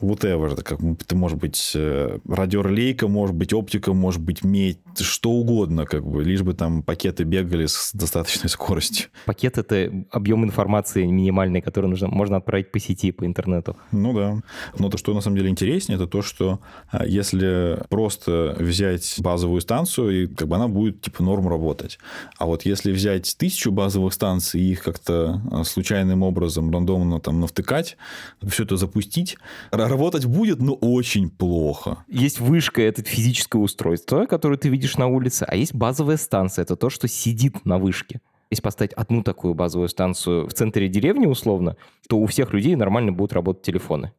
whatever, 0.00 0.52
это 0.52 0.62
как 0.62 0.80
это 0.80 1.16
может 1.16 1.38
быть 1.38 1.72
э, 1.74 2.18
радиорелейка, 2.28 3.08
может 3.08 3.34
быть 3.34 3.52
оптика, 3.52 3.92
может 3.92 4.20
быть 4.20 4.44
медь, 4.44 4.78
что 5.00 5.30
угодно, 5.30 5.86
как 5.86 6.06
бы, 6.06 6.22
лишь 6.22 6.42
бы 6.42 6.54
там 6.54 6.82
пакеты 6.82 7.24
бегали 7.24 7.66
с 7.66 7.90
достаточной 7.92 8.48
скоростью. 8.48 9.08
Пакет— 9.24 9.58
это 9.58 9.92
объем 10.10 10.44
информации 10.44 11.04
минимальный, 11.04 11.60
который 11.60 11.86
нужно, 11.86 12.08
можно 12.08 12.36
отправить 12.36 12.72
по 12.72 12.78
сети, 12.78 13.12
по 13.12 13.26
интернету. 13.26 13.76
Ну 13.92 14.12
да. 14.12 14.40
Но 14.78 14.88
то, 14.88 14.98
что 14.98 15.14
на 15.14 15.20
самом 15.20 15.36
деле 15.36 15.50
интереснее, 15.50 15.96
это 15.96 16.06
то, 16.06 16.22
что 16.22 16.60
а, 16.90 17.06
если 17.06 17.78
просто 17.88 18.56
взять 18.58 19.16
базовую 19.18 19.60
станцию, 19.60 20.24
и 20.24 20.26
как 20.26 20.48
бы 20.48 20.56
она 20.56 20.68
будет 20.68 21.00
типа 21.02 21.22
норм 21.22 21.48
работать. 21.48 21.98
А 22.38 22.46
вот 22.46 22.64
если 22.64 22.92
взять 22.92 23.36
тысячу 23.38 23.70
базовых 23.70 24.12
станций 24.12 24.60
и 24.60 24.72
их 24.72 24.82
как-то 24.82 25.40
а, 25.50 25.64
случайным 25.64 26.22
образом 26.22 26.70
рандомно 26.70 27.20
там 27.20 27.40
навтыкать, 27.40 27.96
все 28.46 28.64
это 28.64 28.76
запустить, 28.76 29.36
работать 29.88 30.26
будет, 30.26 30.60
но 30.60 30.74
очень 30.74 31.30
плохо. 31.30 32.04
Есть 32.08 32.40
вышка, 32.40 32.82
это 32.82 33.02
физическое 33.02 33.58
устройство, 33.58 34.26
которое 34.26 34.56
ты 34.56 34.68
видишь 34.68 34.96
на 34.96 35.06
улице, 35.06 35.44
а 35.48 35.56
есть 35.56 35.74
базовая 35.74 36.16
станция, 36.16 36.62
это 36.62 36.76
то, 36.76 36.90
что 36.90 37.08
сидит 37.08 37.64
на 37.64 37.78
вышке. 37.78 38.20
Если 38.50 38.62
поставить 38.62 38.92
одну 38.92 39.22
такую 39.22 39.54
базовую 39.54 39.88
станцию 39.88 40.46
в 40.46 40.52
центре 40.52 40.88
деревни, 40.88 41.26
условно, 41.26 41.76
то 42.08 42.16
у 42.18 42.26
всех 42.26 42.52
людей 42.52 42.76
нормально 42.76 43.10
будут 43.10 43.32
работать 43.32 43.62
телефоны, 43.62 44.12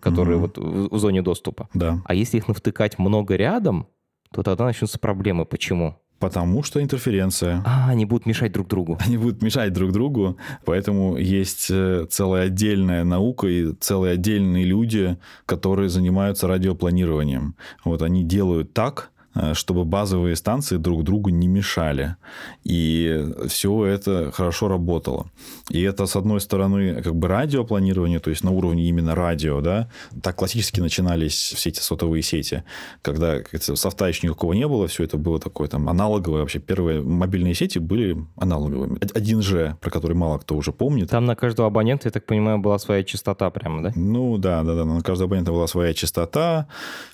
которые 0.00 0.38
mm-hmm. 0.38 0.40
вот 0.40 0.58
в, 0.58 0.94
в 0.94 0.98
зоне 0.98 1.20
доступа. 1.20 1.68
Да. 1.74 2.00
А 2.06 2.14
если 2.14 2.38
их 2.38 2.48
навтыкать 2.48 2.98
много 2.98 3.36
рядом, 3.36 3.86
то 4.32 4.42
тогда 4.42 4.64
начнутся 4.64 4.98
проблемы. 4.98 5.44
Почему? 5.44 5.96
Потому 6.18 6.62
что 6.62 6.82
интерференция. 6.82 7.62
А, 7.66 7.90
они 7.90 8.06
будут 8.06 8.26
мешать 8.26 8.52
друг 8.52 8.68
другу. 8.68 8.98
Они 9.06 9.18
будут 9.18 9.42
мешать 9.42 9.72
друг 9.72 9.92
другу, 9.92 10.36
поэтому 10.64 11.16
есть 11.16 11.68
э, 11.70 12.06
целая 12.08 12.46
отдельная 12.46 13.04
наука 13.04 13.46
и 13.46 13.72
целые 13.80 14.14
отдельные 14.14 14.64
люди, 14.64 15.18
которые 15.44 15.88
занимаются 15.88 16.48
радиопланированием. 16.48 17.54
Вот 17.84 18.02
они 18.02 18.24
делают 18.24 18.72
так, 18.72 19.10
чтобы 19.52 19.84
базовые 19.84 20.36
станции 20.36 20.76
друг 20.76 21.04
другу 21.04 21.30
не 21.30 21.48
мешали. 21.48 22.16
И 22.64 23.26
все 23.48 23.84
это 23.84 24.30
хорошо 24.32 24.68
работало. 24.68 25.26
И 25.68 25.82
это, 25.82 26.06
с 26.06 26.16
одной 26.16 26.40
стороны, 26.40 27.02
как 27.02 27.14
бы 27.14 27.28
радиопланирование, 27.28 28.18
то 28.18 28.30
есть 28.30 28.44
на 28.44 28.50
уровне 28.50 28.88
именно 28.88 29.14
радио, 29.14 29.60
да, 29.60 29.88
так 30.22 30.36
классически 30.36 30.80
начинались 30.80 31.34
все 31.56 31.70
эти 31.70 31.80
сотовые 31.80 32.22
сети, 32.22 32.64
когда 33.02 33.38
софта 33.60 34.06
еще 34.08 34.26
никакого 34.26 34.52
не 34.52 34.66
было, 34.66 34.86
все 34.86 35.04
это 35.04 35.16
было 35.18 35.38
такое 35.38 35.68
там 35.68 35.88
аналоговое. 35.88 36.40
Вообще 36.40 36.58
первые 36.58 37.02
мобильные 37.02 37.54
сети 37.54 37.78
были 37.78 38.16
аналоговыми. 38.36 38.98
1G, 38.98 39.76
про 39.80 39.90
который 39.90 40.14
мало 40.14 40.38
кто 40.38 40.56
уже 40.56 40.72
помнит. 40.72 41.10
Там 41.10 41.24
на 41.24 41.36
каждого 41.36 41.68
абонента, 41.68 42.08
я 42.08 42.12
так 42.12 42.26
понимаю, 42.26 42.58
была 42.58 42.78
своя 42.78 43.02
частота 43.04 43.50
прямо, 43.50 43.82
да? 43.82 43.92
Ну, 43.94 44.38
да, 44.38 44.62
да, 44.62 44.74
да. 44.74 44.84
На 44.84 45.02
каждого 45.02 45.28
абонента 45.28 45.52
была 45.52 45.66
своя 45.66 45.94
частота. 45.94 46.68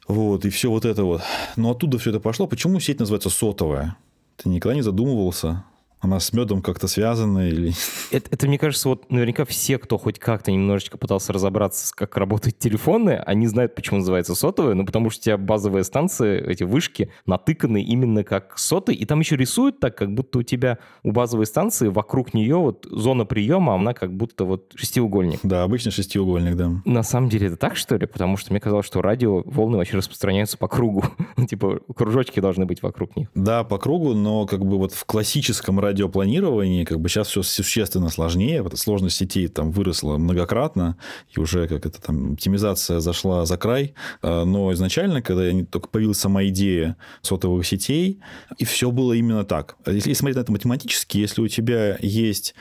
Вот, 0.08 0.44
и 0.44 0.50
все 0.50 0.70
вот 0.70 0.84
это 0.84 1.04
вот. 1.04 1.22
Но 1.56 1.70
оттуда 1.70 1.98
все 1.98 2.10
это 2.10 2.20
пошло. 2.20 2.46
Почему 2.46 2.80
сеть 2.80 2.98
называется 2.98 3.30
сотовая? 3.30 3.96
Ты 4.36 4.48
никогда 4.48 4.74
не 4.74 4.82
задумывался? 4.82 5.64
Она 6.02 6.18
с 6.18 6.32
медом 6.32 6.62
как-то 6.62 6.88
связана 6.88 7.48
или... 7.48 7.72
Это, 8.10 8.28
это, 8.30 8.46
мне 8.46 8.58
кажется, 8.58 8.88
вот 8.88 9.10
наверняка 9.10 9.44
все, 9.46 9.78
кто 9.78 9.96
хоть 9.96 10.18
как-то 10.18 10.50
немножечко 10.50 10.98
пытался 10.98 11.32
разобраться, 11.32 11.94
как 11.94 12.16
работают 12.16 12.58
телефоны, 12.58 13.12
они 13.24 13.46
знают, 13.46 13.74
почему 13.74 14.00
называется 14.00 14.34
сотовая, 14.34 14.74
ну, 14.74 14.84
потому 14.84 15.08
что 15.08 15.20
у 15.20 15.22
тебя 15.22 15.38
базовые 15.38 15.84
станции, 15.84 16.44
эти 16.46 16.64
вышки, 16.64 17.10
натыканы 17.24 17.82
именно 17.82 18.22
как 18.22 18.58
соты, 18.58 18.92
и 18.92 19.06
там 19.06 19.20
еще 19.20 19.36
рисуют 19.36 19.80
так, 19.80 19.96
как 19.96 20.12
будто 20.12 20.40
у 20.40 20.42
тебя 20.42 20.78
у 21.04 21.12
базовой 21.12 21.46
станции 21.46 21.88
вокруг 21.88 22.34
нее 22.34 22.56
вот 22.56 22.86
зона 22.90 23.24
приема, 23.24 23.74
она 23.74 23.94
как 23.94 24.12
будто 24.14 24.44
вот 24.44 24.72
шестиугольник. 24.74 25.40
Да, 25.42 25.62
обычно 25.62 25.90
шестиугольник, 25.90 26.56
да. 26.56 26.72
На 26.84 27.02
самом 27.02 27.30
деле 27.30 27.46
это 27.46 27.56
так, 27.56 27.76
что 27.76 27.96
ли? 27.96 28.06
Потому 28.06 28.36
что 28.36 28.52
мне 28.52 28.60
казалось, 28.60 28.84
что 28.84 29.00
радио 29.00 29.42
волны 29.46 29.78
вообще 29.78 29.96
распространяются 29.96 30.58
по 30.58 30.68
кругу. 30.68 31.04
Типа 31.48 31.80
кружочки 31.96 32.40
должны 32.40 32.66
быть 32.66 32.82
вокруг 32.82 33.16
них. 33.16 33.28
Да, 33.34 33.64
по 33.64 33.78
кругу, 33.78 34.12
но 34.12 34.46
как 34.46 34.66
бы 34.66 34.76
вот 34.76 34.92
в 34.92 35.04
классическом 35.06 35.80
радио 35.80 35.91
радиопланировании 35.92 36.84
как 36.84 37.00
бы 37.00 37.08
сейчас 37.08 37.28
все 37.28 37.42
существенно 37.42 38.08
сложнее, 38.08 38.64
сложность 38.74 39.16
сетей 39.16 39.48
там 39.48 39.70
выросла 39.70 40.16
многократно, 40.18 40.96
и 41.30 41.40
уже 41.40 41.68
как 41.68 41.86
это 41.86 42.00
там 42.00 42.32
оптимизация 42.34 43.00
зашла 43.00 43.46
за 43.46 43.56
край, 43.56 43.94
а, 44.22 44.44
но 44.44 44.72
изначально, 44.72 45.22
когда 45.22 45.50
только 45.70 45.88
появилась 45.88 46.18
сама 46.18 46.44
идея 46.44 46.96
сотовых 47.22 47.66
сетей, 47.66 48.20
и 48.58 48.64
все 48.64 48.90
было 48.90 49.12
именно 49.12 49.44
так. 49.44 49.76
Если 49.86 50.12
смотреть 50.12 50.36
на 50.36 50.40
это 50.40 50.52
математически, 50.52 51.18
если 51.18 51.42
у 51.42 51.48
тебя 51.48 51.96
есть 52.00 52.54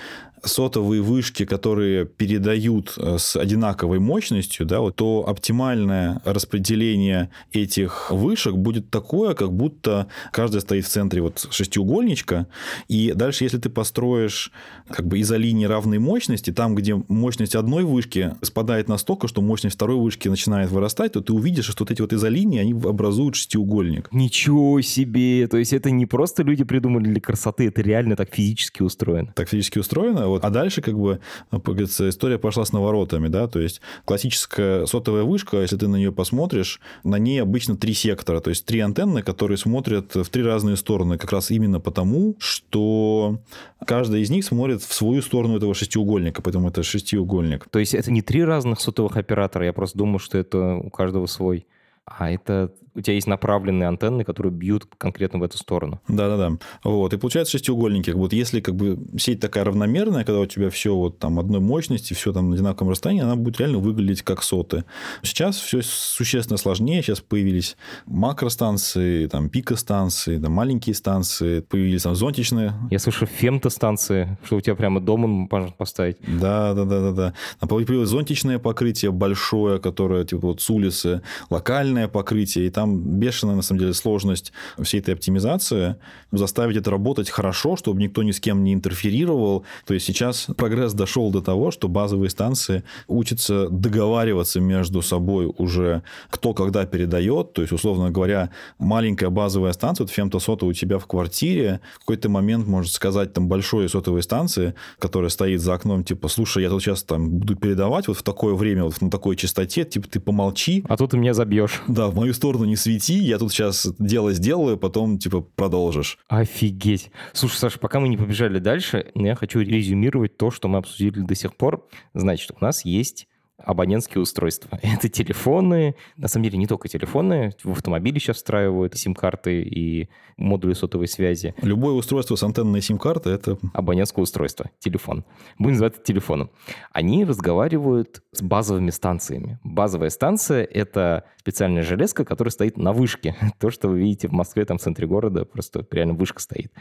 сотовые 0.43 1.01
вышки, 1.01 1.45
которые 1.45 2.05
передают 2.05 2.93
э, 2.97 3.17
с 3.17 3.35
одинаковой 3.35 3.99
мощностью, 3.99 4.65
да, 4.65 4.79
вот, 4.79 4.95
то 4.95 5.25
оптимальное 5.27 6.21
распределение 6.25 7.29
этих 7.51 8.11
вышек 8.11 8.55
будет 8.55 8.89
такое, 8.89 9.33
как 9.33 9.53
будто 9.53 10.07
каждая 10.31 10.61
стоит 10.61 10.85
в 10.85 10.89
центре 10.89 11.21
вот 11.21 11.47
шестиугольничка, 11.51 12.47
и 12.87 13.13
дальше, 13.15 13.43
если 13.43 13.57
ты 13.57 13.69
построишь 13.69 14.51
как 14.89 15.07
бы 15.07 15.21
изолинии 15.21 15.65
равной 15.65 15.99
мощности, 15.99 16.51
там, 16.51 16.75
где 16.75 16.95
мощность 17.07 17.55
одной 17.55 17.83
вышки 17.83 18.35
спадает 18.41 18.87
настолько, 18.87 19.27
что 19.27 19.41
мощность 19.41 19.75
второй 19.75 19.97
вышки 19.97 20.27
начинает 20.27 20.69
вырастать, 20.71 21.13
то 21.13 21.21
ты 21.21 21.33
увидишь, 21.33 21.65
что 21.65 21.83
вот 21.83 21.91
эти 21.91 22.01
вот 22.01 22.13
изолинии, 22.13 22.59
они 22.59 22.73
образуют 22.73 23.35
шестиугольник. 23.35 24.09
Ничего 24.11 24.81
себе! 24.81 25.47
То 25.47 25.57
есть 25.57 25.73
это 25.73 25.91
не 25.91 26.05
просто 26.05 26.43
люди 26.43 26.63
придумали 26.63 27.05
для 27.05 27.21
красоты, 27.21 27.67
это 27.67 27.81
реально 27.81 28.15
так 28.15 28.33
физически 28.33 28.81
устроено. 28.81 29.31
Так 29.35 29.49
физически 29.49 29.79
устроено. 29.79 30.30
Вот. 30.31 30.45
А 30.45 30.49
дальше 30.49 30.81
как 30.81 30.97
бы 30.97 31.19
история 31.51 32.37
пошла 32.37 32.65
с 32.65 32.73
наворотами, 32.73 33.27
да, 33.27 33.47
то 33.47 33.59
есть 33.59 33.81
классическая 34.05 34.85
сотовая 34.85 35.23
вышка, 35.23 35.61
если 35.61 35.77
ты 35.77 35.87
на 35.87 35.97
нее 35.97 36.11
посмотришь, 36.11 36.79
на 37.03 37.17
ней 37.17 37.41
обычно 37.41 37.75
три 37.75 37.93
сектора, 37.93 38.39
то 38.39 38.49
есть 38.49 38.65
три 38.65 38.79
антенны, 38.79 39.21
которые 39.21 39.57
смотрят 39.57 40.15
в 40.15 40.29
три 40.29 40.43
разные 40.43 40.75
стороны, 40.75 41.17
как 41.17 41.31
раз 41.31 41.51
именно 41.51 41.79
потому, 41.79 42.35
что 42.39 43.39
каждая 43.85 44.21
из 44.21 44.29
них 44.29 44.45
смотрит 44.45 44.81
в 44.81 44.93
свою 44.93 45.21
сторону 45.21 45.57
этого 45.57 45.73
шестиугольника, 45.73 46.41
поэтому 46.41 46.69
это 46.69 46.83
шестиугольник. 46.83 47.67
То 47.69 47.79
есть 47.79 47.93
это 47.93 48.11
не 48.11 48.21
три 48.21 48.43
разных 48.43 48.79
сотовых 48.79 49.17
оператора, 49.17 49.65
я 49.65 49.73
просто 49.73 49.97
думаю, 49.97 50.19
что 50.19 50.37
это 50.37 50.75
у 50.75 50.89
каждого 50.89 51.25
свой 51.25 51.65
а 52.05 52.31
это 52.31 52.73
у 52.93 53.01
тебя 53.01 53.13
есть 53.13 53.27
направленные 53.27 53.87
антенны, 53.87 54.23
которые 54.23 54.51
бьют 54.51 54.85
конкретно 54.97 55.39
в 55.39 55.43
эту 55.43 55.57
сторону. 55.57 56.01
Да-да-да. 56.07 56.57
Вот. 56.83 57.13
И 57.13 57.17
получается 57.17 57.53
шестиугольники. 57.53 58.11
Вот 58.11 58.33
если 58.33 58.59
как 58.59 58.75
бы 58.75 58.99
сеть 59.17 59.39
такая 59.39 59.63
равномерная, 59.63 60.23
когда 60.23 60.41
у 60.41 60.45
тебя 60.45 60.69
все 60.69 60.95
вот 60.95 61.19
там 61.19 61.39
одной 61.39 61.59
мощности, 61.61 62.13
все 62.13 62.33
там 62.33 62.49
на 62.49 62.55
одинаковом 62.55 62.91
расстоянии, 62.91 63.23
она 63.23 63.35
будет 63.35 63.59
реально 63.59 63.77
выглядеть 63.77 64.23
как 64.23 64.43
соты. 64.43 64.83
Сейчас 65.23 65.57
все 65.57 65.81
существенно 65.81 66.57
сложнее. 66.57 67.01
Сейчас 67.01 67.21
появились 67.21 67.77
макростанции, 68.05 69.27
там 69.27 69.49
пикостанции, 69.49 70.37
там 70.37 70.51
маленькие 70.51 70.95
станции, 70.95 71.61
появились 71.61 72.03
там 72.03 72.15
зонтичные. 72.15 72.73
Я 72.89 72.99
слышу 72.99 73.25
фемтостанции, 73.25 74.37
что 74.43 74.57
у 74.57 74.61
тебя 74.61 74.75
прямо 74.75 74.99
дома 74.99 75.27
можно 75.27 75.71
поставить. 75.71 76.17
Да-да-да-да-да. 76.27 77.33
Появилось 77.67 78.09
зонтичное 78.09 78.59
покрытие 78.59 79.11
большое, 79.11 79.79
которое 79.79 80.25
типа 80.25 80.47
вот 80.47 80.61
с 80.61 80.69
улицы, 80.69 81.21
локальное 81.49 82.07
покрытие, 82.07 82.67
и 82.67 82.69
там 82.69 82.80
там 82.81 82.97
бешеная, 82.97 83.55
на 83.55 83.61
самом 83.61 83.79
деле, 83.79 83.93
сложность 83.93 84.51
всей 84.81 84.99
этой 85.01 85.13
оптимизации. 85.13 85.97
Заставить 86.31 86.77
это 86.77 86.89
работать 86.89 87.29
хорошо, 87.29 87.75
чтобы 87.75 88.01
никто 88.01 88.23
ни 88.23 88.31
с 88.31 88.39
кем 88.39 88.63
не 88.63 88.73
интерферировал. 88.73 89.65
То 89.85 89.93
есть 89.93 90.05
сейчас 90.05 90.47
прогресс 90.57 90.93
дошел 90.93 91.31
до 91.31 91.41
того, 91.41 91.71
что 91.71 91.87
базовые 91.87 92.29
станции 92.29 92.83
учатся 93.07 93.69
договариваться 93.69 94.59
между 94.59 95.01
собой 95.01 95.51
уже, 95.57 96.01
кто 96.29 96.53
когда 96.53 96.85
передает. 96.85 97.53
То 97.53 97.61
есть, 97.61 97.71
условно 97.71 98.09
говоря, 98.09 98.49
маленькая 98.79 99.29
базовая 99.29 99.73
станция, 99.73 100.05
вот 100.05 100.11
фемтосота 100.11 100.65
у 100.65 100.73
тебя 100.73 100.97
в 100.97 101.05
квартире, 101.05 101.81
в 101.95 101.99
какой-то 101.99 102.29
момент 102.29 102.65
может 102.67 102.91
сказать 102.91 103.33
там 103.33 103.47
большой 103.47 103.89
сотовой 103.89 104.23
станции, 104.23 104.73
которая 104.97 105.29
стоит 105.29 105.61
за 105.61 105.75
окном, 105.75 106.03
типа, 106.03 106.29
слушай, 106.29 106.63
я 106.63 106.69
тут 106.69 106.81
сейчас 106.81 107.03
там 107.03 107.29
буду 107.29 107.55
передавать 107.55 108.07
вот 108.07 108.17
в 108.17 108.23
такое 108.23 108.55
время, 108.55 108.85
вот 108.85 108.99
на 109.01 109.11
такой 109.11 109.35
частоте, 109.35 109.83
типа, 109.83 110.07
ты 110.07 110.19
помолчи. 110.19 110.83
А 110.89 110.97
тут 110.97 111.11
ты 111.11 111.17
меня 111.17 111.33
забьешь. 111.33 111.81
Да, 111.87 112.07
в 112.07 112.15
мою 112.15 112.33
сторону 112.33 112.65
не 112.71 112.77
свети, 112.77 113.15
я 113.15 113.37
тут 113.37 113.51
сейчас 113.51 113.85
дело 113.99 114.31
сделаю, 114.31 114.77
потом, 114.77 115.19
типа, 115.19 115.41
продолжишь. 115.41 116.17
Офигеть. 116.29 117.11
Слушай, 117.33 117.57
Саша, 117.57 117.79
пока 117.79 117.99
мы 117.99 118.07
не 118.07 118.15
побежали 118.15 118.59
дальше, 118.59 119.11
я 119.13 119.35
хочу 119.35 119.59
резюмировать 119.59 120.37
то, 120.37 120.51
что 120.51 120.69
мы 120.69 120.77
обсудили 120.77 121.19
до 121.19 121.35
сих 121.35 121.55
пор. 121.57 121.85
Значит, 122.13 122.51
у 122.59 122.63
нас 122.63 122.85
есть 122.85 123.27
абонентские 123.65 124.21
устройства. 124.21 124.79
Это 124.81 125.09
телефоны, 125.09 125.95
на 126.17 126.27
самом 126.27 126.45
деле 126.45 126.57
не 126.57 126.67
только 126.67 126.87
телефоны, 126.87 127.53
в 127.63 127.71
автомобиле 127.71 128.19
сейчас 128.19 128.37
встраивают 128.37 128.97
сим-карты 128.97 129.61
и 129.61 130.09
модули 130.37 130.73
сотовой 130.73 131.07
связи. 131.07 131.53
Любое 131.61 131.93
устройство 131.93 132.35
с 132.35 132.43
антенной 132.43 132.81
сим-карты— 132.81 133.29
это... 133.31 133.57
Абонентское 133.73 134.23
устройство, 134.23 134.69
телефон. 134.79 135.23
Будем 135.57 135.73
называть 135.73 135.95
это 135.95 136.03
телефоном. 136.03 136.51
Они 136.91 137.23
разговаривают 137.25 138.21
с 138.31 138.41
базовыми 138.41 138.89
станциями. 138.89 139.59
Базовая 139.63 140.09
станция— 140.09 140.63
это 140.71 141.25
специальная 141.37 141.83
железка, 141.83 142.25
которая 142.25 142.51
стоит 142.51 142.77
на 142.77 142.93
вышке. 142.93 143.35
То, 143.59 143.69
что 143.69 143.89
вы 143.89 143.99
видите 143.99 144.27
в 144.27 144.31
Москве, 144.31 144.65
там 144.65 144.77
в 144.77 144.81
центре 144.81 145.07
города, 145.07 145.45
просто 145.45 145.85
реально 145.91 146.13
вышка 146.13 146.41
стоит. 146.41 146.71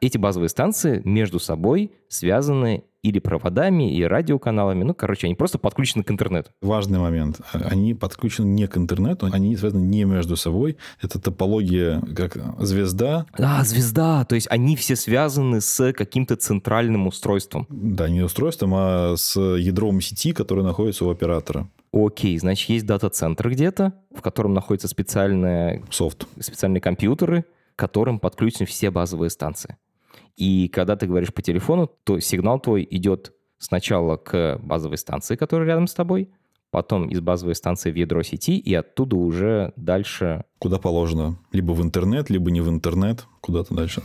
Эти 0.00 0.18
базовые 0.18 0.48
станции 0.48 1.00
между 1.04 1.38
собой 1.38 1.90
связаны 2.08 2.84
или 3.02 3.18
проводами, 3.20 3.94
и 3.94 4.02
радиоканалами. 4.02 4.82
Ну, 4.82 4.94
короче, 4.94 5.26
они 5.26 5.36
просто 5.36 5.58
подключены 5.58 6.02
к 6.02 6.10
интернету. 6.10 6.50
Важный 6.60 6.98
момент. 6.98 7.40
Они 7.52 7.94
подключены 7.94 8.46
не 8.46 8.66
к 8.66 8.76
интернету, 8.76 9.28
они 9.30 9.56
связаны 9.56 9.82
не 9.82 10.04
между 10.04 10.36
собой. 10.36 10.76
Это 11.00 11.20
топология 11.20 12.02
как 12.14 12.36
звезда. 12.60 13.26
А, 13.38 13.62
звезда. 13.64 14.24
То 14.24 14.34
есть 14.34 14.48
они 14.50 14.76
все 14.76 14.96
связаны 14.96 15.60
с 15.60 15.92
каким-то 15.92 16.36
центральным 16.36 17.06
устройством. 17.06 17.66
Да, 17.70 18.08
не 18.08 18.22
устройством, 18.22 18.72
а 18.74 19.14
с 19.16 19.40
ядром 19.40 20.00
сети, 20.00 20.32
которое 20.32 20.62
находится 20.62 21.04
у 21.04 21.10
оператора. 21.10 21.68
Окей, 21.92 22.36
значит, 22.38 22.68
есть 22.68 22.86
дата-центр 22.86 23.48
где-то, 23.50 23.94
в 24.14 24.20
котором 24.20 24.52
находятся 24.52 24.88
специальные... 24.88 25.84
Софт. 25.90 26.26
Специальные 26.40 26.80
компьютеры, 26.80 27.44
к 27.74 27.78
которым 27.78 28.18
подключены 28.18 28.66
все 28.66 28.90
базовые 28.90 29.30
станции. 29.30 29.76
И 30.36 30.68
когда 30.68 30.96
ты 30.96 31.06
говоришь 31.06 31.32
по 31.32 31.42
телефону, 31.42 31.90
то 32.04 32.20
сигнал 32.20 32.60
твой 32.60 32.86
идет 32.90 33.32
сначала 33.58 34.16
к 34.16 34.60
базовой 34.62 34.98
станции, 34.98 35.34
которая 35.34 35.66
рядом 35.66 35.86
с 35.86 35.94
тобой, 35.94 36.30
потом 36.70 37.08
из 37.08 37.20
базовой 37.20 37.54
станции 37.54 37.90
в 37.90 37.96
ядро 37.96 38.22
сети, 38.22 38.58
и 38.58 38.74
оттуда 38.74 39.16
уже 39.16 39.72
дальше... 39.76 40.44
Куда 40.58 40.78
положено. 40.78 41.38
Либо 41.52 41.72
в 41.72 41.82
интернет, 41.82 42.28
либо 42.28 42.50
не 42.50 42.60
в 42.60 42.68
интернет, 42.68 43.26
куда-то 43.40 43.74
дальше. 43.74 44.02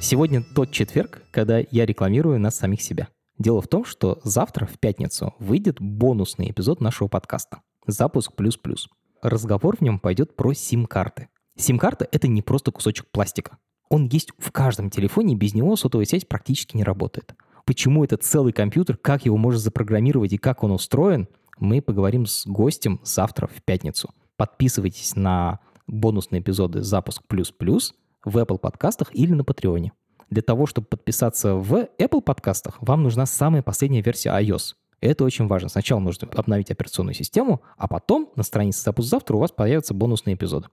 Сегодня 0.00 0.42
тот 0.54 0.72
четверг, 0.72 1.22
когда 1.30 1.58
я 1.70 1.86
рекламирую 1.86 2.40
нас 2.40 2.56
самих 2.56 2.82
себя. 2.82 3.08
Дело 3.38 3.60
в 3.60 3.68
том, 3.68 3.84
что 3.84 4.18
завтра, 4.24 4.66
в 4.66 4.78
пятницу, 4.78 5.34
выйдет 5.38 5.76
бонусный 5.80 6.50
эпизод 6.50 6.80
нашего 6.80 7.08
подкаста 7.08 7.60
«Запуск 7.86 8.32
плюс-плюс». 8.34 8.88
Разговор 9.22 9.76
в 9.76 9.80
нем 9.80 9.98
пойдет 9.98 10.34
про 10.34 10.54
сим-карты. 10.54 11.28
Сим-карта— 11.56 12.06
это 12.12 12.28
не 12.28 12.42
просто 12.42 12.70
кусочек 12.70 13.06
пластика. 13.10 13.58
Он 13.88 14.06
есть 14.06 14.30
в 14.38 14.52
каждом 14.52 14.90
телефоне, 14.90 15.34
и 15.34 15.36
без 15.36 15.54
него 15.54 15.76
сотовая 15.76 16.06
связь 16.06 16.24
практически 16.24 16.76
не 16.76 16.84
работает. 16.84 17.34
Почему 17.64 18.04
это 18.04 18.16
целый 18.16 18.52
компьютер, 18.52 18.96
как 18.96 19.24
его 19.24 19.36
можно 19.36 19.58
запрограммировать 19.58 20.32
и 20.32 20.38
как 20.38 20.62
он 20.62 20.72
устроен, 20.72 21.28
мы 21.58 21.80
поговорим 21.80 22.26
с 22.26 22.46
гостем 22.46 23.00
завтра 23.02 23.46
в 23.46 23.62
пятницу. 23.62 24.10
Подписывайтесь 24.36 25.16
на 25.16 25.60
бонусные 25.86 26.42
эпизоды 26.42 26.82
«Запуск 26.82 27.22
плюс-плюс» 27.26 27.94
в 28.24 28.36
Apple 28.36 28.58
подкастах 28.58 29.14
или 29.14 29.32
на 29.32 29.44
Патреоне. 29.44 29.92
Для 30.28 30.42
того, 30.42 30.66
чтобы 30.66 30.88
подписаться 30.88 31.54
в 31.54 31.88
Apple 31.98 32.20
подкастах, 32.20 32.76
вам 32.80 33.02
нужна 33.02 33.24
самая 33.26 33.62
последняя 33.62 34.02
версия 34.02 34.30
iOS— 34.30 34.74
это 35.06 35.24
очень 35.24 35.46
важно. 35.46 35.68
Сначала 35.68 36.00
нужно 36.00 36.28
обновить 36.34 36.70
операционную 36.70 37.14
систему, 37.14 37.62
а 37.76 37.88
потом 37.88 38.30
на 38.36 38.42
странице 38.42 38.82
«Запуск 38.82 39.08
завтра» 39.08 39.36
у 39.36 39.40
вас 39.40 39.52
появятся 39.52 39.94
бонусные 39.94 40.34
эпизоды. 40.34 40.68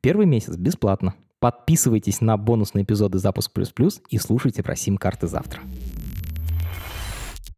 Первый 0.00 0.26
месяц 0.26 0.56
бесплатно. 0.56 1.14
Подписывайтесь 1.40 2.20
на 2.20 2.36
бонусные 2.36 2.84
эпизоды 2.84 3.18
«Запуск 3.18 3.52
плюс 3.52 3.70
плюс» 3.70 4.00
и 4.10 4.18
слушайте 4.18 4.62
про 4.62 4.74
сим-карты 4.74 5.28
завтра. 5.28 5.62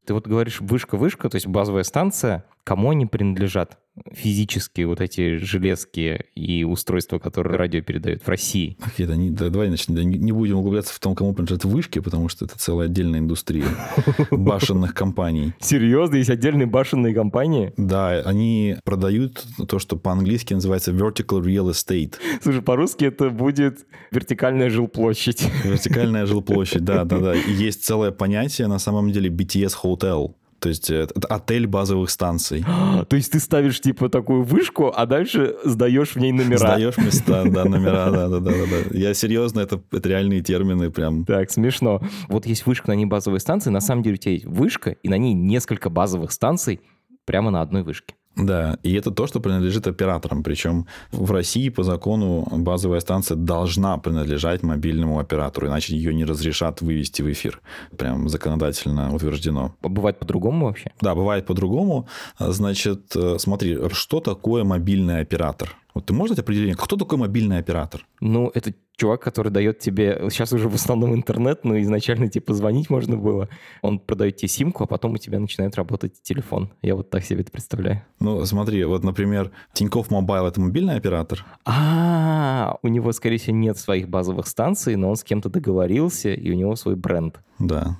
Ты 0.04 0.14
вот 0.14 0.26
говоришь 0.26 0.60
вышка-вышка, 0.60 1.28
то 1.28 1.36
есть 1.36 1.46
базовая 1.46 1.84
станция. 1.84 2.44
Кому 2.64 2.90
они 2.90 3.06
принадлежат? 3.06 3.78
физические 4.12 4.86
вот 4.86 5.00
эти 5.00 5.36
железки 5.36 6.24
и 6.34 6.64
устройства, 6.64 7.18
которые 7.18 7.56
радио 7.56 7.82
передают 7.82 8.22
в 8.22 8.28
России. 8.28 8.76
Окей, 8.80 9.06
да, 9.06 9.16
не, 9.16 9.30
да, 9.30 9.48
давай 9.50 9.68
начнем. 9.68 9.96
Да, 9.96 10.04
не, 10.04 10.18
не 10.18 10.32
будем 10.32 10.58
углубляться 10.58 10.94
в 10.94 10.98
том, 10.98 11.14
кому 11.14 11.34
принадлежат 11.34 11.64
вышки, 11.64 11.98
потому 11.98 12.28
что 12.28 12.44
это 12.44 12.58
целая 12.58 12.88
отдельная 12.88 13.20
индустрия 13.20 13.66
башенных 14.30 14.94
компаний. 14.94 15.54
Серьезно? 15.60 16.16
Есть 16.16 16.30
отдельные 16.30 16.66
башенные 16.66 17.14
компании? 17.14 17.72
Да, 17.76 18.20
они 18.20 18.76
продают 18.84 19.44
то, 19.68 19.78
что 19.78 19.96
по-английски 19.96 20.54
называется 20.54 20.92
vertical 20.92 21.42
real 21.42 21.70
estate. 21.70 22.14
Слушай, 22.42 22.62
по-русски 22.62 23.04
это 23.04 23.30
будет 23.30 23.86
вертикальная 24.10 24.70
жилплощадь. 24.70 25.48
Вертикальная 25.64 26.26
жилплощадь, 26.26 26.84
да, 26.84 27.04
да, 27.04 27.18
да. 27.18 27.34
Есть 27.34 27.84
целое 27.84 28.12
понятие, 28.12 28.66
на 28.66 28.78
самом 28.78 29.10
деле, 29.10 29.30
BTS 29.30 29.74
Hotel. 29.82 30.34
То 30.60 30.68
есть 30.68 30.90
э, 30.90 31.02
это 31.02 31.26
отель 31.28 31.66
базовых 31.66 32.10
станций. 32.10 32.64
То 33.08 33.16
есть 33.16 33.32
ты 33.32 33.40
ставишь 33.40 33.80
типа 33.80 34.08
такую 34.08 34.44
вышку, 34.44 34.92
а 34.94 35.06
дальше 35.06 35.56
сдаешь 35.64 36.14
в 36.14 36.16
ней 36.16 36.32
номера. 36.32 36.58
Сдаешь 36.58 36.98
места, 36.98 37.44
да, 37.46 37.64
номера, 37.64 38.10
да, 38.10 38.28
да, 38.28 38.40
да, 38.40 38.50
да. 38.52 38.96
Я 38.96 39.14
серьезно, 39.14 39.60
это, 39.60 39.82
это 39.90 40.08
реальные 40.08 40.42
термины 40.42 40.90
прям. 40.90 41.24
Так, 41.24 41.50
смешно. 41.50 42.02
Вот 42.28 42.46
есть 42.46 42.66
вышка, 42.66 42.88
на 42.90 42.94
ней 42.94 43.06
базовые 43.06 43.40
станции, 43.40 43.70
на 43.70 43.80
самом 43.80 44.02
деле 44.02 44.14
у 44.14 44.18
тебя 44.18 44.32
есть 44.32 44.46
вышка, 44.46 44.90
и 44.90 45.08
на 45.08 45.16
ней 45.16 45.32
несколько 45.32 45.88
базовых 45.88 46.30
станций 46.32 46.80
прямо 47.24 47.50
на 47.50 47.62
одной 47.62 47.82
вышке. 47.82 48.14
Да, 48.36 48.78
и 48.82 48.94
это 48.94 49.10
то, 49.10 49.26
что 49.26 49.40
принадлежит 49.40 49.86
операторам. 49.86 50.42
Причем 50.42 50.86
в 51.12 51.30
России 51.32 51.68
по 51.68 51.82
закону 51.82 52.46
базовая 52.50 53.00
станция 53.00 53.36
должна 53.36 53.98
принадлежать 53.98 54.62
мобильному 54.62 55.18
оператору, 55.18 55.66
иначе 55.66 55.96
ее 55.96 56.14
не 56.14 56.24
разрешат 56.24 56.80
вывести 56.80 57.22
в 57.22 57.30
эфир. 57.30 57.60
Прям 57.96 58.28
законодательно 58.28 59.14
утверждено. 59.14 59.74
Бывает 59.82 60.18
по-другому 60.18 60.66
вообще? 60.66 60.92
Да, 61.00 61.14
бывает 61.14 61.46
по-другому. 61.46 62.08
Значит, 62.38 63.14
э, 63.16 63.38
смотри, 63.38 63.78
что 63.92 64.20
такое 64.20 64.64
мобильный 64.64 65.20
оператор? 65.20 65.76
Вот 65.94 66.06
ты 66.06 66.12
можешь 66.12 66.36
дать 66.36 66.44
определение, 66.44 66.76
кто 66.76 66.96
такой 66.96 67.18
мобильный 67.18 67.58
оператор? 67.58 68.06
Ну, 68.20 68.50
это 68.54 68.74
чувак, 68.96 69.22
который 69.22 69.50
дает 69.50 69.78
тебе, 69.78 70.26
сейчас 70.30 70.52
уже 70.52 70.68
в 70.68 70.74
основном 70.74 71.14
интернет, 71.14 71.64
но 71.64 71.80
изначально 71.80 72.28
тебе 72.28 72.42
позвонить 72.42 72.90
можно 72.90 73.16
было. 73.16 73.48
Он 73.80 73.98
продает 73.98 74.36
тебе 74.36 74.48
симку, 74.48 74.84
а 74.84 74.86
потом 74.86 75.14
у 75.14 75.16
тебя 75.16 75.40
начинает 75.40 75.74
работать 75.76 76.20
телефон. 76.22 76.70
Я 76.82 76.96
вот 76.96 77.08
так 77.08 77.24
себе 77.24 77.40
это 77.40 77.50
представляю. 77.50 78.02
Ну, 78.20 78.44
смотри, 78.44 78.84
вот, 78.84 79.02
например, 79.02 79.52
Тинькофф 79.72 80.10
Мобайл— 80.10 80.46
это 80.46 80.60
мобильный 80.60 80.96
оператор? 80.96 81.46
А, 81.64 82.76
у 82.82 82.88
него, 82.88 83.12
скорее 83.12 83.38
всего, 83.38 83.56
нет 83.56 83.78
своих 83.78 84.08
базовых 84.08 84.46
станций, 84.46 84.96
но 84.96 85.08
он 85.08 85.16
с 85.16 85.24
кем-то 85.24 85.48
договорился, 85.48 86.34
и 86.34 86.50
у 86.50 86.54
него 86.54 86.76
свой 86.76 86.96
бренд. 86.96 87.40
Да. 87.58 87.98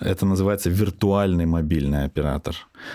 Это 0.00 0.26
называется 0.26 0.70
виртуальный 0.70 1.46
мобильный 1.46 2.04
оператор, 2.04 2.54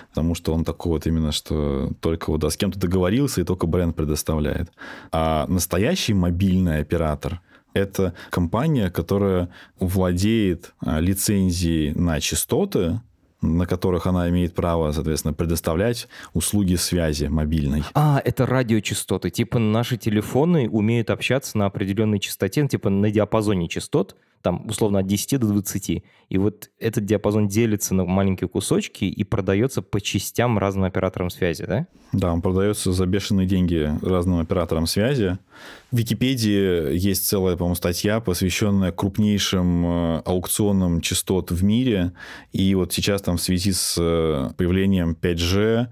потому 0.10 0.36
что 0.36 0.54
он 0.54 0.64
такой 0.64 0.94
вот 0.94 1.08
именно, 1.08 1.32
что 1.32 1.92
только 2.00 2.30
вот 2.30 2.42
да, 2.42 2.50
с 2.50 2.58
кем-то 2.58 2.80
договорился 2.80 3.42
и 3.42 3.44
только 3.44 3.68
бренд 3.68 3.96
предоставляет. 3.96 4.72
А 5.12 5.46
настоящий 5.48 6.14
мобильный 6.14 6.80
оператор– 6.80 7.42
это 7.74 8.14
компания, 8.30 8.90
которая 8.90 9.50
владеет 9.80 10.74
а, 10.80 11.00
лицензией 11.00 11.94
на 11.94 12.20
частоты, 12.20 13.02
на 13.42 13.66
которых 13.66 14.08
она 14.08 14.30
имеет 14.30 14.56
право, 14.56 14.92
соответственно, 14.92 15.34
предоставлять 15.34 16.08
услуги 16.34 16.76
связи 16.76 17.26
мобильной. 17.26 17.84
А, 17.94 18.22
это 18.24 18.46
радиочастоты. 18.46 19.30
Типа 19.30 19.60
наши 19.60 19.98
телефоны 19.98 20.70
умеют 20.70 21.10
общаться 21.10 21.58
на 21.58 21.66
определенной 21.66 22.20
частоте, 22.20 22.66
типа 22.68 22.90
на 22.90 23.12
диапазоне 23.12 23.68
частот, 23.68 24.16
там, 24.44 24.68
условно, 24.68 25.00
от 25.00 25.08
10 25.08 25.40
до 25.40 25.48
20. 25.48 26.04
И 26.30 26.38
вот 26.38 26.70
этот 26.78 27.06
диапазон 27.06 27.48
делится 27.48 27.96
на 27.96 28.04
маленькие 28.04 28.50
кусочки 28.50 29.06
и 29.06 29.24
продается 29.24 29.82
по 29.82 30.02
частям 30.02 30.60
разным 30.60 30.84
операторам 30.84 31.30
связи, 31.30 31.66
да? 31.66 31.88
Да, 32.12 32.34
он 32.34 32.42
продается 32.42 32.92
за 32.92 33.06
бешеные 33.06 33.48
деньги 33.48 33.90
разным 34.02 34.40
операторам 34.40 34.86
связи. 34.86 35.40
В 35.92 35.98
Википедии 35.98 36.96
есть 36.96 37.26
целая, 37.26 37.56
по-моему, 37.56 37.76
статья, 37.76 38.20
посвященная 38.20 38.92
крупнейшим 38.92 39.86
э, 39.86 40.22
аукционам 40.26 41.00
частот 41.00 41.52
в 41.52 41.64
мире. 41.64 42.12
И 42.52 42.76
вот 42.76 42.92
сейчас 42.92 43.22
там 43.22 43.38
в 43.38 43.42
связи 43.42 43.72
с 43.72 43.96
э, 43.98 44.50
появлением 44.58 45.18
5G 45.20 45.88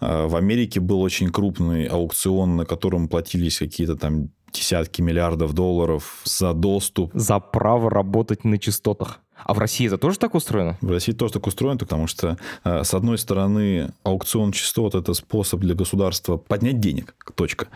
э, 0.00 0.26
в 0.26 0.36
Америке 0.36 0.78
был 0.78 1.00
очень 1.00 1.30
крупный 1.30 1.86
аукцион, 1.86 2.56
на 2.56 2.66
котором 2.66 3.08
платились 3.08 3.58
какие-то 3.58 3.96
там 3.96 4.28
десятки 4.54 5.02
миллиардов 5.02 5.52
долларов 5.52 6.22
за 6.24 6.52
доступ. 6.52 7.10
За 7.14 7.40
право 7.40 7.90
работать 7.90 8.44
на 8.44 8.58
частотах. 8.58 9.20
А 9.44 9.54
в 9.54 9.58
России 9.58 9.86
это 9.86 9.98
тоже 9.98 10.18
так 10.18 10.34
устроено? 10.34 10.76
В 10.80 10.90
России 10.90 11.12
тоже 11.12 11.34
так 11.34 11.46
устроено, 11.46 11.78
потому 11.78 12.06
что, 12.06 12.38
э, 12.64 12.84
с 12.84 12.94
одной 12.94 13.18
стороны, 13.18 13.90
аукцион 14.02 14.52
частот– 14.52 14.94
это 14.96 15.12
способ 15.14 15.60
для 15.60 15.74
государства 15.74 16.36
поднять 16.36 16.80
денег, 16.80 17.14
точка. 17.34 17.68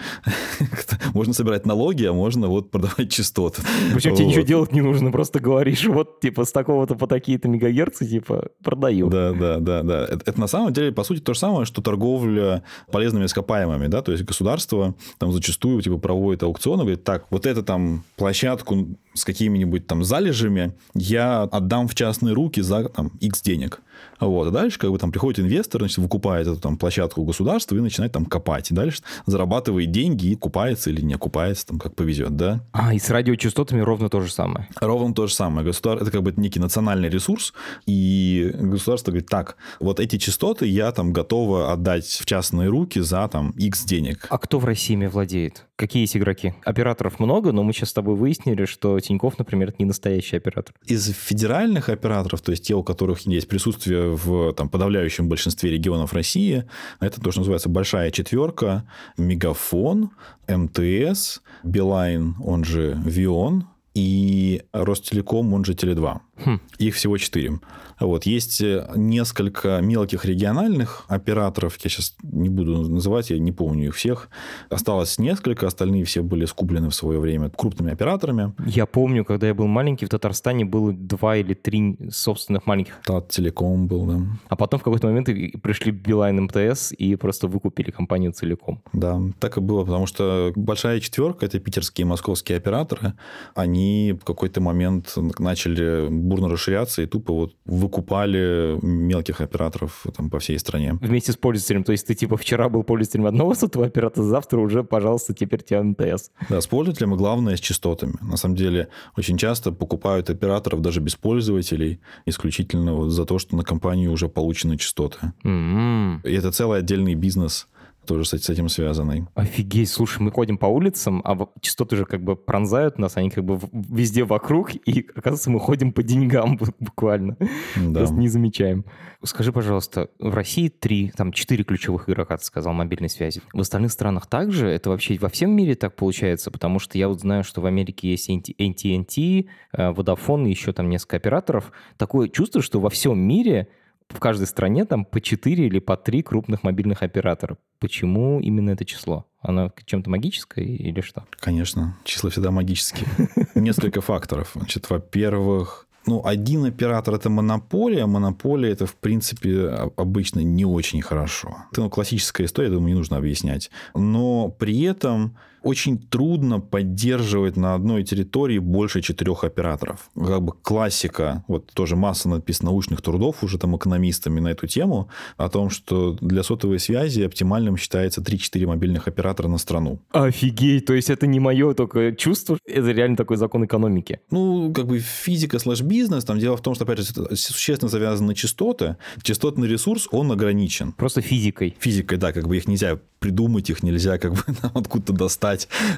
Можно 1.15 1.35
собирать 1.35 1.67
налоги, 1.67 2.05
а 2.05 2.13
можно 2.13 2.49
вот 2.49 2.71
продавать 2.71 3.11
частоты. 3.11 3.63
Причем 3.95 4.15
тебе 4.15 4.27
ничего 4.27 4.45
делать 4.45 4.73
не 4.73 4.81
нужно, 4.81 5.11
просто 5.11 5.41
говоришь, 5.41 5.85
вот, 5.87 6.21
типа, 6.21 6.45
с 6.45 6.53
такого-то 6.53 6.95
по 6.95 7.07
такие-то 7.07 7.49
мегагерцы, 7.49 8.07
типа, 8.07 8.49
продаю. 8.63 9.09
Да, 9.09 9.33
да, 9.33 9.59
да, 9.59 9.83
да. 9.83 10.05
Это, 10.05 10.31
это 10.31 10.41
на 10.41 10.47
самом 10.47 10.73
деле, 10.73 10.93
по 10.93 11.05
сути, 11.05 11.21
то 11.21 11.35
же 11.35 11.41
самое, 11.41 11.67
что 11.67 11.83
торговля 11.83 12.63
полезными 12.91 13.27
ископаемыми, 13.27 13.87
да, 13.89 14.03
то 14.03 14.13
есть 14.13 14.25
государство 14.25 14.95
там 15.19 15.33
зачастую, 15.33 15.83
типа, 15.83 15.99
проводит 15.99 16.43
аукционы, 16.43 16.83
говорит, 16.83 17.05
так, 17.05 17.27
вот 17.31 17.47
это 17.47 17.63
там 17.63 18.05
площадку 18.17 18.89
с 19.19 19.25
какими-нибудь 19.25 19.87
там 19.87 20.05
залежами 20.05 20.73
я 20.95 21.43
отдам 21.43 21.89
в 21.89 21.95
частные 21.95 22.35
руки 22.35 22.61
за 22.61 22.89
там, 22.89 23.09
X 23.21 23.43
денег. 23.43 23.81
Вот. 24.21 24.49
А 24.49 24.51
дальше 24.51 24.79
как 24.79 24.91
бы 24.91 24.99
там 24.99 25.13
приходит 25.13 25.41
инвестор, 25.41 25.83
значит, 25.83 25.99
выкупает 25.99 26.47
эту 26.47 26.61
там 26.61 26.77
площадку 26.77 27.25
государства 27.25 27.77
и 27.77 27.81
начинает 27.81 28.13
там 28.13 28.27
копать. 28.27 28.71
И 28.71 28.75
дальше 28.75 29.03
зарабатывает 29.27 29.91
деньги 29.91 30.29
и 30.29 30.35
купается 30.35 30.91
или 30.91 31.01
не 31.01 31.15
окупается, 31.15 31.67
там 31.67 31.79
как 31.79 31.95
повезет, 31.95 32.37
да. 32.37 32.61
А, 32.73 32.95
и 32.95 32.99
с 32.99 33.11
радиочастотами 33.11 33.81
ровно 33.81 34.09
то 34.09 34.21
же 34.21 34.31
самое. 34.31 34.69
Ровно 34.81 35.15
то 35.15 35.27
же 35.27 35.35
самое. 35.35 35.67
Государ... 35.67 35.99
Это 35.99 36.11
как 36.11 36.23
бы 36.23 36.33
некий 36.37 36.61
национальный 36.61 37.09
ресурс, 37.09 37.53
и 37.87 38.51
государство 38.55 39.11
говорит, 39.11 39.29
так, 39.29 39.57
вот 39.81 40.01
эти 40.01 40.19
частоты 40.19 40.67
я 40.67 40.93
там 40.93 41.13
готова 41.13 41.73
отдать 41.73 42.07
в 42.07 42.27
частные 42.27 42.69
руки 42.69 43.01
за 43.01 43.29
там 43.29 43.51
X 43.51 43.85
денег. 43.85 44.27
А 44.31 44.39
кто 44.39 44.59
в 44.59 44.65
России 44.65 44.95
ими 44.95 45.07
владеет? 45.07 45.65
Какие 45.77 46.03
есть 46.03 46.17
игроки? 46.17 46.55
Операторов 46.65 47.21
много, 47.21 47.53
но 47.53 47.63
мы 47.63 47.73
сейчас 47.73 47.91
с 47.91 47.93
тобой 47.93 48.17
выяснили, 48.17 48.65
что 48.65 48.99
Тиньков, 48.99 49.39
например, 49.39 49.69
это 49.69 49.77
не 49.79 49.85
настоящий 49.85 50.37
оператор. 50.37 50.75
Из 50.85 51.13
федеральных 51.13 51.89
операторов, 51.89 52.41
то 52.41 52.51
есть 52.51 52.65
те, 52.65 52.75
у 52.75 52.83
которых 52.83 53.21
есть 53.21 53.47
присутствие 53.49 54.08
в 54.17 54.53
там, 54.53 54.69
подавляющем 54.69 55.29
большинстве 55.29 55.71
регионов 55.71 56.13
России, 56.13 56.65
это 57.01 57.21
тоже 57.21 57.39
называется 57.39 57.69
большая 57.69 58.11
четверка, 58.11 58.85
Мегафон, 59.17 60.11
МТС, 60.49 61.41
Билайн, 61.63 62.37
он 62.45 62.65
же 62.65 63.01
Вион, 63.05 63.67
и 63.95 64.63
Ростелеком, 64.73 65.53
он 65.55 65.65
же 65.65 65.73
Теле2. 65.73 66.21
Хм. 66.45 66.61
Их 66.79 66.95
всего 66.95 67.19
четыре. 67.19 67.59
Вот. 68.01 68.27
Есть 68.27 68.61
э, 68.61 68.89
несколько 68.95 69.81
мелких 69.81 70.25
региональных 70.25 71.05
операторов, 71.09 71.77
я 71.83 71.91
сейчас 71.91 72.15
не 72.23 72.49
буду 72.49 72.89
называть, 72.89 73.31
я 73.31 73.39
не 73.39 73.53
помню 73.53 73.89
их 73.89 73.97
всех. 73.97 74.29
Осталось 74.71 75.19
несколько, 75.19 75.67
остальные 75.67 76.05
все 76.05 76.23
были 76.23 76.45
скуплены 76.45 76.91
в 76.91 76.95
свое 76.95 77.19
время 77.19 77.51
крупными 77.51 77.93
операторами. 77.93 78.53
Я 78.67 78.87
помню, 78.87 79.25
когда 79.25 79.49
я 79.49 79.55
был 79.55 79.67
маленький, 79.67 80.07
в 80.07 80.09
Татарстане 80.09 80.65
было 80.65 80.93
два 80.93 81.37
или 81.37 81.55
три 81.55 81.97
собственных 82.11 82.67
маленьких. 82.67 82.95
Тат 83.05 83.29
Телеком 83.29 83.89
был, 83.89 84.07
да. 84.07 84.21
А 84.49 84.57
потом 84.57 84.81
в 84.81 84.83
какой-то 84.83 85.09
момент 85.09 85.27
пришли 85.63 85.91
Билайн 85.91 86.43
МТС 86.43 86.93
и 86.93 87.17
просто 87.17 87.49
выкупили 87.49 87.91
компанию 87.91 88.33
целиком. 88.33 88.83
Да, 88.93 89.21
так 89.41 89.57
и 89.59 89.61
было, 89.61 89.85
потому 89.85 90.07
что 90.07 90.53
большая 90.55 91.01
четверка, 91.01 91.47
это 91.47 91.59
питерские 91.59 92.05
и 92.05 92.09
московские 92.09 92.59
операторы, 92.59 93.15
они 93.55 94.17
в 94.21 94.25
какой-то 94.25 94.61
момент 94.61 95.15
начали 95.39 96.09
бурно 96.29 96.49
расширяться 96.49 97.03
и 97.03 97.07
тупо 97.07 97.33
вот 97.33 97.57
выкупали 97.65 98.79
мелких 98.83 99.41
операторов 99.41 100.07
там, 100.17 100.31
по 100.31 100.39
всей 100.39 100.59
стране. 100.59 100.95
Вместе 101.01 101.33
с 101.33 101.37
пользователем. 101.37 101.85
То 101.85 101.93
есть 101.93 102.07
ты 102.07 102.15
типа 102.15 102.37
вчера 102.37 102.69
был 102.69 102.83
пользователем 102.83 103.27
одного 103.27 103.55
сотового 103.55 103.89
оператора, 103.89 104.25
завтра 104.25 104.59
уже, 104.59 104.85
пожалуйста, 104.85 105.35
теперь 105.35 105.63
тебе 105.63 105.83
МТС. 105.83 106.31
Да, 106.49 106.61
с 106.61 106.67
пользователем 106.67 107.15
и 107.15 107.17
главное 107.17 107.57
с 107.57 107.61
частотами. 107.61 108.15
На 108.21 108.37
самом 108.37 108.57
деле 108.57 108.89
очень 109.17 109.37
часто 109.37 109.73
покупают 109.73 110.31
операторов 110.31 110.83
даже 110.83 111.01
без 111.01 111.17
пользователей, 111.17 112.01
исключительно 112.27 112.95
вот 112.95 113.11
за 113.11 113.25
то, 113.25 113.39
что 113.39 113.57
на 113.57 113.65
компании 113.65 114.07
уже 114.07 114.29
получены 114.29 114.77
частоты. 114.77 115.33
Mm-hmm. 115.45 116.21
И 116.25 116.35
это 116.35 116.53
целый 116.53 116.81
отдельный 116.81 117.15
бизнес 117.15 117.69
тоже 118.09 118.25
с 118.25 118.49
этим 118.49 118.71
связанный. 118.71 119.27
Офигеть, 119.35 119.91
слушай, 119.91 120.23
мы 120.23 120.33
ходим 120.33 120.57
по 120.57 120.65
улицам, 120.67 121.21
а 121.25 121.37
частоты 121.61 121.97
же 121.97 122.07
как 122.07 122.25
бы 122.25 122.37
пронзают 122.37 122.99
нас, 122.99 123.19
они 123.19 123.29
как 123.29 123.45
бы 123.45 123.61
везде 123.73 124.25
вокруг, 124.25 124.75
и, 124.75 125.07
оказывается, 125.15 125.51
мы 125.51 125.61
ходим 125.61 125.93
по 125.93 126.03
деньгам 126.03 126.59
буквально. 126.81 127.37
Да. 127.77 128.01
Просто 128.01 128.17
не 128.17 128.29
замечаем. 128.29 128.87
Скажи, 129.23 129.53
пожалуйста, 129.53 130.09
в 130.19 130.33
России 130.35 130.69
три, 130.69 131.13
там 131.15 131.33
четыре 131.33 131.65
ключевых 131.65 132.09
игрока, 132.09 132.39
ты 132.39 132.45
сказал, 132.45 132.73
мобильной 132.73 133.11
связи. 133.11 133.43
В 133.53 133.61
остальных 133.61 133.93
странах 133.93 134.27
также? 134.27 134.69
Это 134.69 134.89
вообще 134.89 135.19
во 135.19 135.29
всем 135.29 135.51
мире 135.51 135.75
так 135.75 135.95
получается? 135.95 136.51
Потому 136.51 136.79
что 136.79 136.97
я 136.97 137.09
вот 137.09 137.21
знаю, 137.21 137.45
что 137.45 137.61
в 137.61 137.67
Америке 137.67 138.11
есть 138.11 138.31
AT&T, 138.31 139.47
э, 139.73 139.93
Vodafone 139.93 140.47
и 140.47 140.51
еще 140.51 140.73
там 140.73 140.89
несколько 140.89 141.17
операторов. 141.17 141.73
Такое 141.99 142.29
чувство, 142.29 142.63
что 142.63 142.81
во 142.81 142.89
всем 142.89 143.19
мире 143.19 143.69
в 144.09 144.21
каждой 144.21 144.47
стране 144.47 144.85
там 144.85 145.05
по 145.05 145.21
4 145.21 145.67
или 145.67 145.79
по 145.79 145.97
3 145.97 146.23
крупных 146.23 146.63
мобильных 146.63 147.03
оператора. 147.03 147.59
Почему 147.79 148.41
именно 148.41 148.71
это 148.71 148.85
число? 148.85 149.27
Оно 149.41 149.73
чем-то 149.85 150.11
магическое 150.11 150.65
или 150.65 151.01
что? 151.01 151.25
Конечно, 151.39 151.97
числа 152.05 152.31
всегда 152.31 152.51
магические. 152.51 153.07
Несколько 153.55 154.01
факторов. 154.01 154.53
Значит, 154.55 154.91
во-первых, 154.91 155.87
ну, 156.07 156.23
один 156.25 156.65
оператор 156.65 157.15
это 157.15 157.29
монополия. 157.29 158.07
Монополия 158.07 158.73
это, 158.73 158.87
в 158.87 158.95
принципе, 158.95 159.69
обычно 159.97 160.41
не 160.41 160.65
очень 160.65 161.03
хорошо. 161.03 161.57
Это 161.71 161.83
ну, 161.83 161.91
классическая 161.91 162.45
история, 162.45 162.71
думаю, 162.71 162.89
не 162.89 162.95
нужно 162.95 163.19
объяснять. 163.19 163.71
Но 163.95 164.49
при 164.49 164.83
этом 164.83 165.37
очень 165.63 165.99
трудно 165.99 166.61
поддерживать 166.61 167.57
на 167.57 167.75
одной 167.75 168.05
территории 168.05 168.59
больше 168.59 169.03
четырех 169.03 169.45
операторов. 169.45 170.11
Как 170.15 170.43
бы 170.43 170.53
классика, 170.53 171.45
вот 171.49 171.73
тоже 171.73 171.97
масса 171.97 172.29
написано 172.29 172.71
научных 172.71 173.03
трудов 173.03 173.43
уже 173.43 173.59
там 173.59 173.77
экономистами 173.77 174.41
на 174.41 174.49
эту 174.49 174.67
тему, 174.67 175.09
о 175.37 175.49
том, 175.49 175.71
что 175.71 176.17
для 176.21 176.43
сотовой 176.43 176.79
связи 176.79 177.23
оптимальным 177.23 177.77
считается 177.77 178.21
3-4 178.21 178.67
мобильных 178.67 179.09
оператора 179.09 179.49
на 179.49 179.59
страну. 179.59 180.01
Офигеть, 180.11 180.87
то 180.87 180.95
есть 180.95 181.11
это 181.11 181.27
не 181.27 181.41
мое 181.41 181.75
только 181.75 182.13
чувство, 182.13 182.59
это 182.67 182.91
реально 182.91 183.17
такой 183.17 183.37
закон 183.37 183.65
экономики. 183.65 184.21
Ну, 184.31 184.73
как 184.73 184.87
бы 184.87 184.99
физика 184.99 185.59
слэш 185.59 185.81
бизнес, 185.83 186.25
там 186.25 186.39
дело 186.39 186.57
в 186.57 186.63
том, 186.63 186.75
что, 186.75 186.85
опять 186.85 186.99
же, 186.99 187.37
существенно 187.37 187.89
завязаны 187.89 188.35
частоты. 188.35 188.97
Частотный 189.23 189.69
ресурс, 189.69 190.09
он 190.11 190.31
ограничен. 190.33 190.93
Просто 190.93 191.21
физикой. 191.21 191.77
Физикой, 191.79 192.19
да, 192.19 192.33
как 192.33 192.47
бы 192.49 192.57
их 192.57 192.69
нельзя 192.69 192.99
придумать, 193.19 193.71
их 193.71 193.83
нельзя 193.83 194.19
как 194.19 194.35
бы 194.35 194.43
откуда-то 194.75 195.13
достать. 195.13 195.48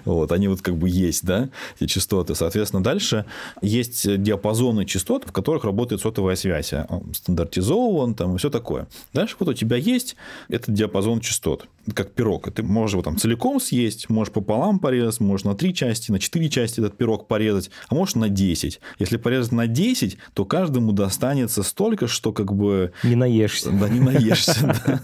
Вот, 0.05 0.33
они 0.33 0.49
вот 0.49 0.63
как 0.63 0.77
бы 0.77 0.89
есть, 0.89 1.25
да, 1.25 1.49
эти 1.79 1.89
частоты. 1.89 2.35
Соответственно, 2.35 2.83
дальше 2.83 3.25
есть 3.63 4.23
диапазоны 4.23 4.85
частот, 4.85 5.25
в 5.27 5.33
которых 5.33 5.65
работает 5.65 6.01
сотовая 6.01 6.37
связь. 6.37 6.73
Он 6.73 7.13
стандартизован, 7.15 8.15
там, 8.15 8.35
и 8.35 8.39
все 8.39 8.51
такое. 8.51 8.87
Дальше 9.13 9.37
вот 9.39 9.49
у 9.49 9.55
тебя 9.55 9.77
есть 9.77 10.17
этот 10.49 10.75
диапазон 10.75 11.21
частот, 11.21 11.67
как 11.95 12.13
пирог. 12.13 12.49
И 12.49 12.51
ты 12.51 12.63
можешь 12.63 12.93
его 12.93 13.03
там 13.03 13.17
целиком 13.17 13.61
съесть, 13.61 14.09
можешь 14.09 14.33
пополам 14.33 14.79
порезать, 14.79 15.21
можешь 15.21 15.45
на 15.45 15.55
три 15.55 15.75
части, 15.75 16.11
на 16.13 16.19
четыре 16.19 16.49
части 16.49 16.81
этот 16.81 16.97
пирог 16.97 17.27
порезать, 17.27 17.71
а 17.89 17.95
можешь 17.95 18.15
на 18.15 18.29
10. 18.29 18.81
Если 18.99 19.17
порезать 19.17 19.53
на 19.53 19.67
10, 19.67 20.19
то 20.35 20.45
каждому 20.45 20.93
достанется 20.93 21.63
столько, 21.63 22.07
что 22.07 22.33
как 22.33 22.53
бы... 22.55 22.93
Не 23.03 23.17
наешься. 23.17 23.71
Да, 23.71 23.89
не 23.89 24.01
наешься. 24.01 24.77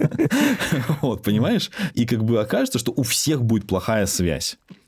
Вот, 1.00 1.22
понимаешь? 1.22 1.70
И 1.94 2.06
как 2.06 2.24
бы 2.24 2.40
окажется, 2.40 2.78
что 2.78 2.92
у 2.94 3.02
всех 3.02 3.42
будет 3.42 3.66
плохая 3.66 4.06
связь. 4.06 4.36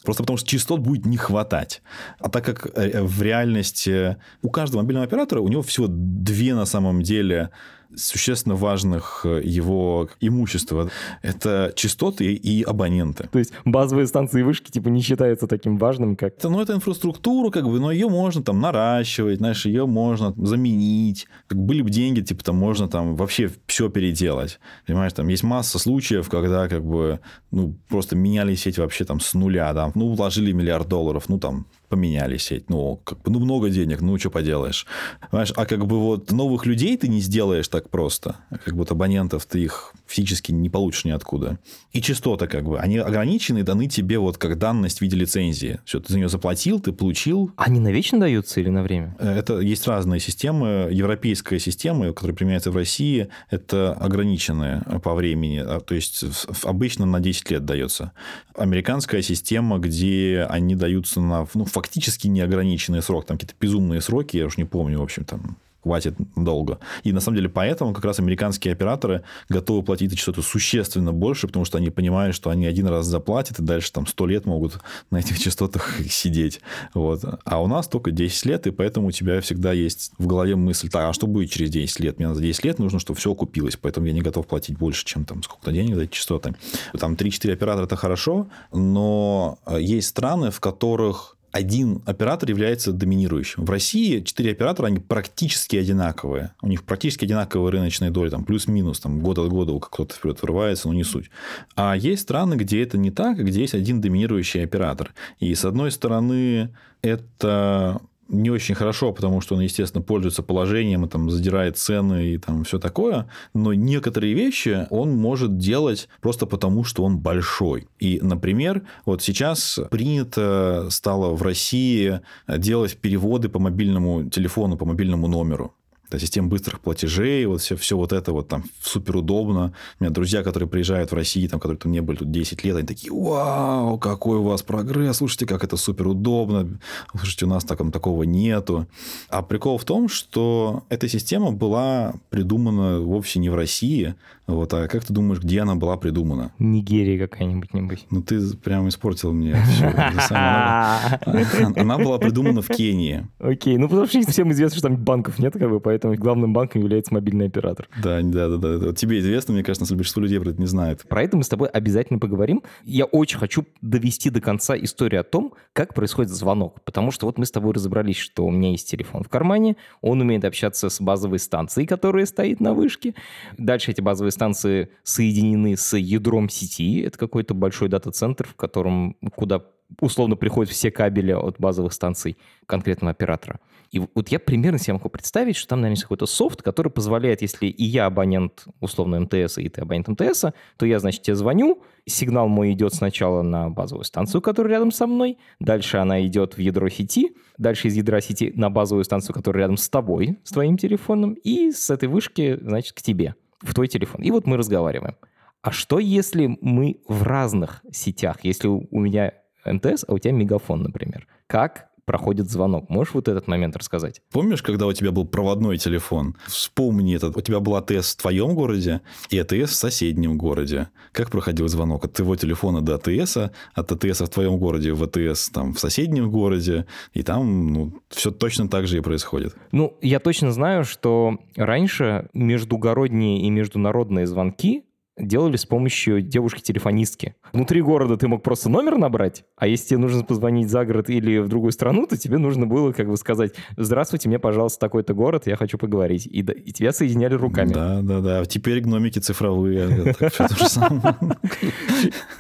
Просто 0.05 0.23
потому 0.23 0.39
что 0.39 0.49
частот 0.49 0.81
будет 0.81 1.07
не 1.07 1.17
хватать. 1.17 1.83
А 2.19 2.29
так 2.29 2.45
как 2.45 2.67
э, 2.75 3.03
в 3.03 3.23
реальности 3.23 4.17
у 4.43 4.51
каждого 4.51 4.83
мобильного 4.83 5.07
оператора 5.07 5.41
у 5.41 5.49
него 5.49 5.63
всего 5.63 5.87
две 5.89 6.55
на 6.55 6.67
самом 6.67 7.03
деле 7.03 7.51
существенно 7.97 8.55
важных 8.55 9.23
э, 9.25 9.41
его 9.45 10.09
имущества. 10.21 10.91
Это 11.23 11.73
частоты 11.75 12.33
и 12.35 12.63
абоненты. 12.63 13.29
То 13.31 13.39
есть 13.39 13.53
базовые 13.65 14.07
станции 14.07 14.41
и 14.41 14.43
вышки 14.43 14.71
типа 14.71 14.89
не 14.89 15.01
считаются 15.01 15.47
таким 15.47 15.79
важным, 15.79 16.17
как... 16.17 16.35
Это, 16.37 16.49
ну, 16.49 16.61
это 16.61 16.75
инфраструктура, 16.75 17.51
как 17.51 17.65
бы, 17.65 17.81
но 17.81 17.91
ее 17.91 18.09
можно 18.09 18.43
там 18.43 18.61
наращивать, 18.61 19.39
знаешь, 19.39 19.67
ее 19.67 19.87
можно 19.87 20.35
заменить. 20.37 21.27
Как 21.47 21.59
были 21.59 21.83
бы 21.83 21.91
деньги, 21.91 22.21
типа 22.21 22.45
там 22.45 22.57
можно 22.57 22.89
там 22.89 23.17
вообще 23.17 23.51
все 23.67 23.89
переделать. 23.89 24.61
Понимаешь, 24.87 25.13
там 25.13 25.29
есть 25.29 25.43
масса 25.43 25.79
случаев, 25.79 26.29
когда 26.29 26.69
как 26.69 26.85
бы, 26.85 27.21
ну, 27.51 27.75
просто 27.89 28.17
меняли 28.17 28.55
сеть 28.55 28.79
вообще 28.79 29.05
там 29.05 29.21
с 29.21 29.35
нуля, 29.35 29.73
да, 29.73 29.91
ну, 29.95 30.15
вложили 30.15 30.53
миллиард 30.53 30.89
долларов, 30.89 31.25
ну, 31.29 31.39
там, 31.39 31.67
поменяли 31.89 32.37
сеть. 32.39 32.69
Ну, 32.71 33.01
как 33.05 33.23
бы, 33.23 33.31
ну, 33.31 33.41
много 33.41 33.71
денег, 33.71 34.01
ну, 34.01 34.19
что 34.19 34.31
поделаешь. 34.31 34.87
Понимаешь, 35.31 35.53
а 35.57 35.67
как 35.67 35.87
бы 35.87 35.99
вот 35.99 36.31
новых 36.33 36.67
людей 36.67 36.97
ты 36.97 37.09
не 37.09 37.21
сделаешь 37.21 37.69
так 37.69 37.91
просто. 37.91 38.37
Как 38.65 38.75
будто 38.75 38.95
абонентов 38.95 39.47
ты 39.47 39.61
их 39.61 39.93
физически 40.09 40.53
не 40.53 40.71
получишь 40.71 41.05
ниоткуда. 41.05 41.59
И 41.93 42.01
частоты 42.01 42.47
как 42.47 42.65
бы, 42.65 42.79
они 42.79 42.99
ограничены, 42.99 43.63
даны 43.63 43.89
тебе 43.89 44.19
вот 44.19 44.39
как 44.39 44.59
данность 44.59 44.99
в 44.99 45.03
виде 45.03 45.17
лицензии. 45.17 45.79
Все, 45.85 46.01
ты 46.01 46.13
за 46.13 46.19
нее 46.19 46.29
заплатил, 46.29 46.81
ты 46.81 46.93
получил. 46.93 47.53
Они 47.57 47.79
навечно 47.79 48.19
даются 48.19 48.61
или 48.61 48.71
на 48.71 48.83
время? 48.83 49.17
Э, 49.19 49.39
это 49.39 49.61
есть 49.61 49.87
разные 49.87 50.21
системы. 50.21 50.89
Европейская 50.91 51.59
система, 51.59 52.09
которая 52.13 52.37
применяется 52.37 52.71
в 52.71 52.77
России, 52.77 53.29
это 53.51 53.93
ограниченная 53.93 54.81
по 55.03 55.15
времени. 55.15 55.59
А, 55.59 55.81
то 55.81 55.95
есть, 55.95 56.25
обычно 56.65 57.07
на 57.07 57.21
10 57.21 57.51
лет 57.51 57.65
дается. 57.65 58.13
Американская 58.57 59.23
система, 59.23 59.79
где 59.79 60.47
они 60.49 60.75
даются 60.75 61.21
на 61.21 61.47
ну, 61.55 61.65
фактически 61.65 62.27
неограниченный 62.29 63.03
срок, 63.03 63.27
там 63.27 63.37
какие-то 63.37 63.55
безумные 63.61 64.01
сроки, 64.01 64.37
я 64.37 64.47
уж 64.47 64.57
не 64.57 64.65
помню, 64.65 64.99
в 64.99 65.03
общем, 65.03 65.25
там 65.25 65.59
хватит 65.83 66.15
долго. 66.37 66.79
И 67.05 67.13
на 67.13 67.21
самом 67.21 67.37
деле 67.37 67.49
поэтому 67.49 67.93
как 67.93 68.05
раз 68.05 68.19
американские 68.19 68.73
операторы 68.73 69.23
готовы 69.49 69.83
платить 69.83 70.19
что-то 70.19 70.43
существенно 70.43 71.13
больше, 71.13 71.47
потому 71.47 71.65
что 71.65 71.79
они 71.79 71.91
понимают, 71.91 72.35
что 72.35 72.51
они 72.51 72.67
один 72.67 72.87
раз 72.87 73.07
заплатят, 73.07 73.59
и 73.59 73.63
дальше 73.63 73.93
там 73.93 74.07
100 74.07 74.27
лет 74.27 74.47
могут 74.47 74.81
на 75.11 75.19
этих 75.19 75.39
частотах 75.39 76.01
сидеть. 76.11 76.61
Вот. 76.95 77.23
А 77.45 77.63
у 77.63 77.67
нас 77.67 77.89
только 77.89 78.11
10 78.11 78.47
лет, 78.47 78.67
и 78.67 78.71
поэтому 78.71 79.09
у 79.09 79.11
тебя 79.11 79.41
всегда 79.41 79.73
есть 79.73 80.13
в 80.19 80.27
голове 80.27 80.57
мысль, 80.57 80.89
так, 80.89 81.09
а 81.09 81.13
что 81.13 81.27
будет 81.27 81.51
через 81.51 81.71
10 81.71 82.01
лет? 82.01 82.19
Мне 82.19 82.35
за 82.35 82.43
10 82.43 82.65
лет 82.65 82.79
нужно, 82.79 82.99
чтобы 82.99 83.19
все 83.19 83.33
окупилось, 83.33 83.77
поэтому 83.77 84.07
я 84.07 84.13
не 84.13 84.21
готов 84.21 84.47
платить 84.47 84.77
больше, 84.77 85.05
чем 85.05 85.25
там 85.25 85.43
сколько-то 85.43 85.73
денег 85.73 85.95
за 85.95 86.03
эти 86.03 86.13
частоты. 86.13 86.55
Там 86.99 87.15
3-4 87.15 87.53
оператора– 87.53 87.85
это 87.87 87.97
хорошо, 87.97 88.49
но 88.73 89.59
есть 89.79 90.09
страны, 90.09 90.51
в 90.51 90.61
которых 90.61 91.38
один 91.53 92.03
оператор 92.07 92.49
является 92.49 92.93
доминирующим. 92.93 93.65
В 93.65 93.71
России 93.71 94.21
четыре 94.21 94.53
оператора, 94.53 94.87
они 94.87 94.99
практически 94.99 95.77
одинаковые. 95.77 96.53
У 96.63 96.69
них 96.69 96.85
практически 96.85 97.25
одинаковые 97.25 97.71
рыночные 97.73 98.11
доли, 98.11 98.31
там 98.31 98.45
плюс-минус, 98.45 99.01
там 99.01 99.21
год 99.21 99.39
от 99.39 99.49
года 99.49 99.79
кто-то 99.79 100.15
вперед 100.15 100.41
вырывается, 100.43 100.89
но 100.89 100.95
не 100.95 101.05
суть. 101.05 101.31
А 101.75 101.97
есть 101.97 102.23
страны, 102.23 102.55
где 102.55 102.83
это 102.83 102.99
не 102.99 103.11
так, 103.11 103.39
где 103.39 103.61
есть 103.61 103.75
один 103.75 104.01
доминирующий 104.01 104.63
оператор. 104.63 105.15
И 105.39 105.55
с 105.55 105.65
одной 105.65 105.91
стороны, 105.91 106.71
это 107.03 108.01
не 108.29 108.51
очень 108.51 108.75
хорошо, 108.75 109.13
потому 109.13 109.41
что 109.41 109.55
он, 109.55 109.63
естественно, 109.63 110.03
пользуется 110.03 110.43
положением 110.43 111.05
и 111.05 111.09
там 111.09 111.31
задирает 111.31 111.77
цены 111.77 112.29
и 112.29 112.39
там 112.39 112.65
все 112.65 112.79
такое, 112.79 113.29
но 113.55 113.73
некоторые 113.73 114.35
вещи 114.35 114.87
он 114.91 115.17
может 115.17 115.57
делать 115.57 116.09
просто 116.21 116.47
потому, 116.47 116.85
что 116.85 117.05
он 117.05 117.19
большой. 117.19 117.89
И, 117.99 118.21
например, 118.23 118.83
вот 119.07 119.23
сейчас 119.23 119.81
принято 119.91 120.89
стало 120.91 121.35
в 121.35 121.43
России 121.43 122.21
делать 122.47 122.97
переводы 122.99 123.49
по 123.49 123.59
мобильному 123.59 124.29
телефону, 124.29 124.77
по 124.77 124.85
мобильному 124.85 125.27
номеру 125.29 125.75
да, 126.11 126.19
систем 126.19 126.49
быстрых 126.49 126.81
платежей, 126.81 127.45
вот 127.47 127.61
все, 127.61 127.77
все 127.77 127.97
вот 127.97 128.13
это 128.13 128.33
вот 128.33 128.49
там 128.49 128.65
супер 128.81 129.17
удобно. 129.17 129.73
У 129.99 130.05
меня 130.05 130.13
друзья, 130.13 130.43
которые 130.43 130.69
приезжают 130.69 131.11
в 131.11 131.15
Россию, 131.15 131.49
там, 131.49 131.61
которые 131.61 131.79
там 131.79 131.93
не 131.93 132.01
были 132.01 132.19
тут 132.19 132.31
10 132.31 132.65
лет, 132.65 132.77
они 132.77 132.87
такие, 132.87 133.13
вау, 133.13 133.99
какой 133.99 134.39
у 134.39 134.43
вас 134.43 134.63
прогресс, 134.63 135.19
слушайте, 135.19 135.47
как 135.47 135.65
это 135.65 135.77
супер 135.77 136.09
удобно, 136.09 136.79
слушайте, 137.13 137.45
у 137.45 137.49
нас 137.49 137.65
так, 137.65 137.79
такого 137.93 138.23
нету. 138.23 138.87
А 139.29 139.43
прикол 139.43 139.79
в 139.79 139.85
том, 139.85 140.09
что 140.09 140.85
эта 140.89 141.09
система 141.09 141.53
была 141.53 142.15
придумана 142.31 143.01
вовсе 143.01 143.39
не 143.39 143.51
в 143.51 143.55
России, 143.55 144.15
вот, 144.49 144.73
а 144.73 144.89
как 144.89 145.05
ты 145.05 145.13
думаешь, 145.13 145.43
где 145.43 145.61
она 145.61 145.75
была 145.75 145.99
придумана? 145.99 146.53
Нигерия 146.59 147.19
какая-нибудь 147.19 147.75
нибудь. 147.75 148.07
Ну, 148.11 148.23
ты 148.23 148.41
прям 148.57 148.89
испортил 148.89 149.35
мне 149.35 149.55
все. 149.63 149.89
Она 151.77 151.99
была 151.99 152.17
придумана 152.19 152.63
в 152.63 152.69
Кении. 152.69 153.27
Окей, 153.39 153.77
ну 153.77 153.89
потому 153.89 154.07
что 154.07 154.23
всем 154.23 154.51
известно, 154.53 154.79
что 154.79 154.89
там 154.89 154.97
банков 154.97 155.39
нет, 155.39 155.53
как 155.53 155.69
бы, 155.69 155.81
поэтому 155.81 155.98
главным 155.99 156.53
банком 156.53 156.83
является 156.83 157.15
мобильный 157.15 157.47
оператор. 157.47 157.89
Да, 158.03 158.21
да, 158.23 158.49
да, 158.57 158.79
да. 158.79 158.93
Тебе 158.93 159.19
известно, 159.21 159.55
мне 159.55 159.63
кажется, 159.63 159.95
большинство 159.95 160.23
людей 160.23 160.41
про 160.41 160.51
это 160.51 160.61
не 160.61 160.67
знает. 160.67 161.03
Про 161.09 161.23
это 161.23 161.37
мы 161.37 161.45
с 161.45 161.49
тобой 161.49 161.69
обязательно 161.69 162.19
поговорим. 162.19 162.63
Я 162.85 163.05
очень 163.05 163.39
хочу 163.39 163.65
довести 163.81 164.31
до 164.31 164.41
конца 164.41 164.77
историю 164.77 165.21
о 165.21 165.25
том, 165.25 165.55
как 165.73 165.95
происходит 165.95 166.31
звонок. 166.31 166.81
Потому 166.85 167.11
что 167.11 167.27
вот 167.27 167.39
мы 167.39 167.47
с 167.47 167.51
тобой 167.51 167.73
разобрались, 167.75 168.17
что 168.17 168.45
у 168.45 168.51
меня 168.51 168.71
есть 168.71 168.91
телефон 168.91 169.23
в 169.23 169.29
кармане, 169.29 169.77
он 170.01 170.21
умеет 170.21 170.45
общаться 170.45 170.89
с 170.89 171.01
базовой 171.01 171.39
станцией, 171.39 171.87
которая 171.87 172.27
стоит 172.27 172.61
на 172.61 172.75
вышке. 172.75 173.15
Дальше 173.57 173.91
эти 173.91 174.01
базовые 174.01 174.33
станции 174.33 174.91
соединены 175.03 175.77
с 175.77 175.97
ядром 175.97 176.49
сети. 176.49 177.01
Это 177.01 177.19
какой-то 177.19 177.55
большой 177.55 177.89
дата-центр, 177.89 178.47
в 178.47 178.55
котором, 178.55 179.17
куда 179.35 179.63
условно 180.01 180.37
приходят 180.37 180.73
все 180.73 180.91
кабели 180.91 181.33
от 181.33 181.57
базовых 181.59 181.93
станций 181.93 182.37
конкретного 182.67 183.13
оператора. 183.13 183.61
И 183.91 183.99
вот 183.99 184.29
я 184.29 184.39
примерно 184.39 184.79
себе 184.79 184.95
могу 184.95 185.09
представить, 185.09 185.57
что 185.57 185.69
там, 185.71 185.81
наверное, 185.81 186.03
какой-то 186.03 186.27
софт, 186.27 186.63
который 186.63 186.91
позволяет, 186.91 187.43
если 187.43 187.67
и 187.67 187.85
я 187.85 188.07
абонент 188.07 188.67
условно 188.81 189.21
МТС, 189.21 189.59
и 189.59 189.69
ты 189.69 189.81
абонент 189.81 190.09
МТС, 190.09 190.47
то 190.77 190.87
я, 190.87 190.99
значит, 190.99 191.23
тебе 191.23 191.35
звоню, 191.37 191.83
сигнал 192.07 192.49
мой 192.49 192.73
идет 192.73 192.95
сначала 192.95 193.43
на 193.43 193.71
базовую 193.71 194.05
станцию, 194.05 194.43
которая 194.43 194.75
рядом 194.75 194.91
со 194.91 195.07
мной, 195.07 195.39
дальше 195.59 195.97
она 195.97 196.25
идет 196.27 196.57
в 196.57 196.61
ядро 196.61 196.89
сети, 196.89 197.35
дальше 197.57 197.89
из 197.89 197.97
ядра 197.97 198.21
сети 198.21 198.53
на 198.55 198.71
базовую 198.71 199.05
станцию, 199.05 199.35
которая 199.35 199.63
рядом 199.63 199.77
с 199.77 199.89
тобой, 199.89 200.39
с 200.45 200.53
твоим 200.53 200.77
телефоном, 200.77 201.33
и 201.33 201.71
с 201.71 201.91
этой 201.91 202.09
вышки, 202.09 202.59
значит, 202.61 202.93
к 202.93 203.03
тебе 203.03 203.35
в 203.61 203.75
твой 203.75 203.89
телефон. 203.89 204.23
И 204.23 204.31
вот 204.31 204.47
мы 204.47 204.57
разговариваем. 204.57 205.17
А 205.63 205.73
что, 205.73 205.99
если 205.99 206.57
мы 206.61 207.01
в 207.09 207.25
разных 207.25 207.83
сетях? 207.91 208.39
Если 208.43 208.69
у 208.69 209.01
меня 209.01 209.33
МТС, 209.65 210.05
а 210.07 210.15
у 210.15 210.19
тебя 210.19 210.33
мегафон, 210.33 210.83
например. 210.83 211.27
Как 211.47 211.88
проходит 212.09 212.51
звонок. 212.51 212.89
Можешь 212.89 213.13
вот 213.13 213.29
этот 213.29 213.49
момент 213.49 213.77
рассказать? 213.77 214.23
Помнишь, 214.33 214.63
когда 214.63 214.87
у 214.87 214.93
тебя 214.95 215.13
был 215.13 215.27
проводной 215.27 215.77
телефон? 215.77 216.37
Вспомни 216.47 217.15
этот. 217.15 217.37
У 217.37 217.43
тебя 217.43 217.61
был 217.61 217.77
АТС 217.77 218.15
в 218.15 218.23
твоем 218.23 218.55
городе 218.55 219.03
и 219.29 219.39
АТС 219.39 219.73
в 219.73 219.75
соседнем 219.75 220.39
городе. 220.39 220.89
Как 221.13 221.31
проходил 221.31 221.69
звонок 221.69 222.07
от 222.07 222.15
твоего 222.15 222.35
телефона 222.35 222.81
до 222.81 222.95
АТС, 222.95 223.37
от 223.75 223.93
АТС 223.93 224.23
в 224.23 224.29
твоем 224.29 224.59
городе 224.59 224.95
в 224.95 225.03
АТС 225.03 225.51
там, 225.51 225.75
в 225.75 225.81
соседнем 225.81 226.31
городе, 226.31 226.87
и 227.13 227.23
там 227.23 227.75
ну, 227.75 227.93
все 228.09 228.31
точно 228.31 228.69
так 228.69 228.87
же 228.87 228.97
и 228.97 229.01
происходит. 229.03 229.55
Ну, 229.73 229.95
я 230.01 230.19
точно 230.19 230.51
знаю, 230.51 230.85
что 230.85 231.37
раньше 231.57 232.31
междугородние 232.33 233.43
и 233.43 233.51
международные 233.51 234.27
звонки 234.27 234.88
делали 235.19 235.57
с 235.57 235.67
помощью 235.67 236.23
девушки-телефонистки. 236.23 237.35
Внутри 237.53 237.83
города 237.83 238.17
ты 238.17 238.29
мог 238.29 238.43
просто 238.43 238.69
номер 238.69 238.99
набрать, 238.99 239.45
а 239.57 239.67
если 239.67 239.89
тебе 239.89 239.99
нужно 239.99 240.23
позвонить 240.23 240.71
за 240.71 240.85
город 240.85 241.11
или 241.11 241.39
в 241.39 241.49
другую 241.49 241.73
страну, 241.73 242.07
то 242.07 242.17
тебе 242.17 242.39
нужно 242.39 242.67
было 242.67 242.93
как 242.93 243.09
бы 243.09 243.17
сказать, 243.17 243.55
здравствуйте, 243.77 244.29
мне, 244.29 244.39
пожалуйста, 244.39 244.81
такой-то 244.81 245.15
город, 245.15 245.47
я 245.47 245.57
хочу 245.57 245.79
поговорить. 245.79 246.27
И, 246.27 246.41
и 246.41 246.73
тебя 246.73 246.93
соединяли 246.93 247.35
руками. 247.35 247.73
Да, 247.73 248.01
да, 248.03 248.21
да. 248.21 248.45
Теперь 248.45 248.81
гномики 248.81 249.19
цифровые. 249.19 250.15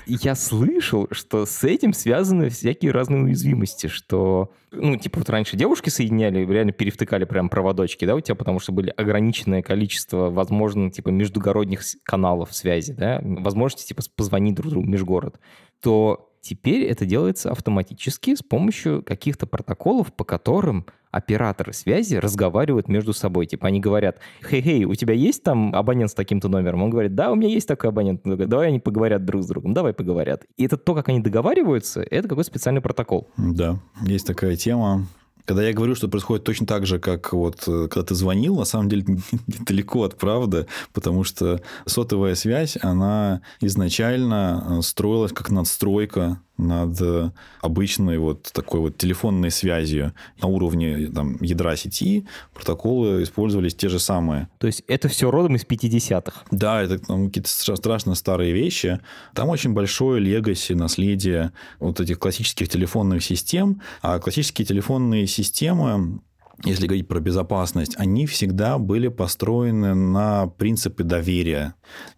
Я 0.07 0.35
слышал, 0.35 1.09
что 1.11 1.47
с 1.47 1.65
этим 1.65 1.93
связаны 1.93 2.49
всякие 2.49 2.93
разные 2.93 3.23
уязвимости, 3.25 3.87
что, 3.87 4.53
ну, 4.71 4.97
типа 4.97 5.19
вот 5.19 5.31
раньше 5.31 5.57
девушки 5.57 5.89
соединяли, 5.89 6.45
реально 6.45 6.73
перевтыкали 6.73 7.25
прям 7.25 7.49
проводочки, 7.49 8.05
да, 8.05 8.15
у 8.15 8.21
тебя, 8.21 8.35
потому 8.35 8.61
что 8.61 8.73
были 8.73 8.91
ограниченное 8.91 9.63
количество, 9.63 10.31
возможно, 10.31 10.91
типа 10.91 11.09
междугородних 11.09 11.81
каналов 12.05 12.55
связи, 12.55 12.93
да, 12.93 13.21
возможности, 13.23 13.89
типа, 13.89 14.03
позвонить 14.17 14.55
друг 14.55 14.71
другу 14.71 14.89
межгород, 14.89 15.39
то 15.81 16.28
теперь 16.41 16.85
это 16.85 17.05
делается 17.05 17.51
автоматически 17.51 18.35
с 18.35 18.43
помощью 18.43 19.03
каких-то 19.03 19.47
протоколов, 19.47 20.13
по 20.13 20.25
которым 20.25 20.87
операторы 21.11 21.73
связи 21.73 22.17
разговаривают 22.17 22.89
между 22.89 23.15
собой. 23.15 23.47
Типа 23.47 23.69
они 23.69 23.81
говорят, 23.81 24.19
хей-хей, 24.43 24.85
у 24.85 24.95
тебя 24.95 25.15
есть 25.15 25.43
там 25.43 25.75
абонент 25.75 26.11
с 26.11 26.15
таким-то 26.15 26.49
номером? 26.49 26.83
Он 26.83 26.91
говорит, 26.91 27.15
да, 27.15 27.33
у 27.33 27.35
меня 27.35 27.49
есть 27.49 27.67
такой 27.67 27.91
абонент. 27.91 28.21
Давай 28.25 28.69
они 28.69 28.79
поговорят 28.79 29.25
друг 29.25 29.43
с 29.43 29.47
другом, 29.47 29.73
давай 29.73 29.95
поговорят. 29.95 30.45
И 30.57 30.67
это 30.67 30.77
то, 30.77 30.95
как 30.95 31.09
они 31.09 31.21
договариваются, 31.21 32.03
это 32.03 32.29
какой-то 32.29 32.49
специальный 32.49 32.83
протокол. 32.83 33.29
Да, 33.37 33.79
есть 34.03 34.27
такая 34.27 34.57
тема. 34.57 35.07
Когда 35.49 35.67
я 35.67 35.73
говорю, 35.73 35.95
что 35.95 36.09
происходит 36.09 36.45
точно 36.45 36.67
так 36.67 36.85
же, 36.85 36.99
как 36.99 37.33
вот 37.33 37.65
э, 37.67 37.89
когда 37.89 38.03
ты 38.03 38.15
звонил, 38.15 38.57
на 38.57 38.67
самом 38.67 38.91
деле 38.91 39.07
далеко 39.47 40.03
от 40.03 40.19
правды, 40.19 40.67
потому 40.93 41.25
что 41.25 41.63
сотовая 41.87 42.35
связь, 42.35 42.77
она 42.83 43.41
изначально 43.63 44.79
э, 44.81 44.83
строилась 44.83 45.33
как 45.33 45.49
надстройка 45.49 46.43
над 46.59 47.01
э, 47.01 47.31
обычной 47.63 48.19
вот 48.19 48.51
такой 48.53 48.81
вот 48.81 48.99
телефонной 48.99 49.51
связью 49.51 50.13
на 50.43 50.49
уровне 50.49 51.07
там, 51.07 51.41
ядра 51.41 51.77
сети 51.77 52.27
протоколы 52.53 53.23
использовались 53.23 53.75
те 53.75 53.89
же 53.89 53.99
самые. 53.99 54.49
То 54.59 54.67
есть 54.67 54.83
это 54.89 55.09
все 55.09 55.31
родом 55.31 55.57
из 55.57 55.65
50-х? 55.65 56.43
Да, 56.51 56.83
это 56.83 56.99
какие-то 56.99 57.49
страшно 57.49 58.15
старые 58.15 58.53
вещи. 58.53 59.01
Там 59.35 59.49
очень 59.49 59.73
большое 59.73 60.21
легаси, 60.21 60.73
наследие 60.73 61.53
вот 61.79 62.01
этих 62.01 62.19
классических 62.19 62.69
телефонных 62.69 63.23
систем. 63.23 63.81
А 64.03 64.19
классические 64.19 64.67
телефонные 64.67 65.27
системы 65.27 66.21
если 66.65 66.89
говорить 66.89 67.07
про 67.07 67.21
безопасность, 67.21 67.95
они 67.99 68.27
всегда 68.27 68.79
были 68.79 69.07
построены 69.07 69.95
на 69.95 70.49
принципе 70.49 71.05
доверия, 71.05 71.75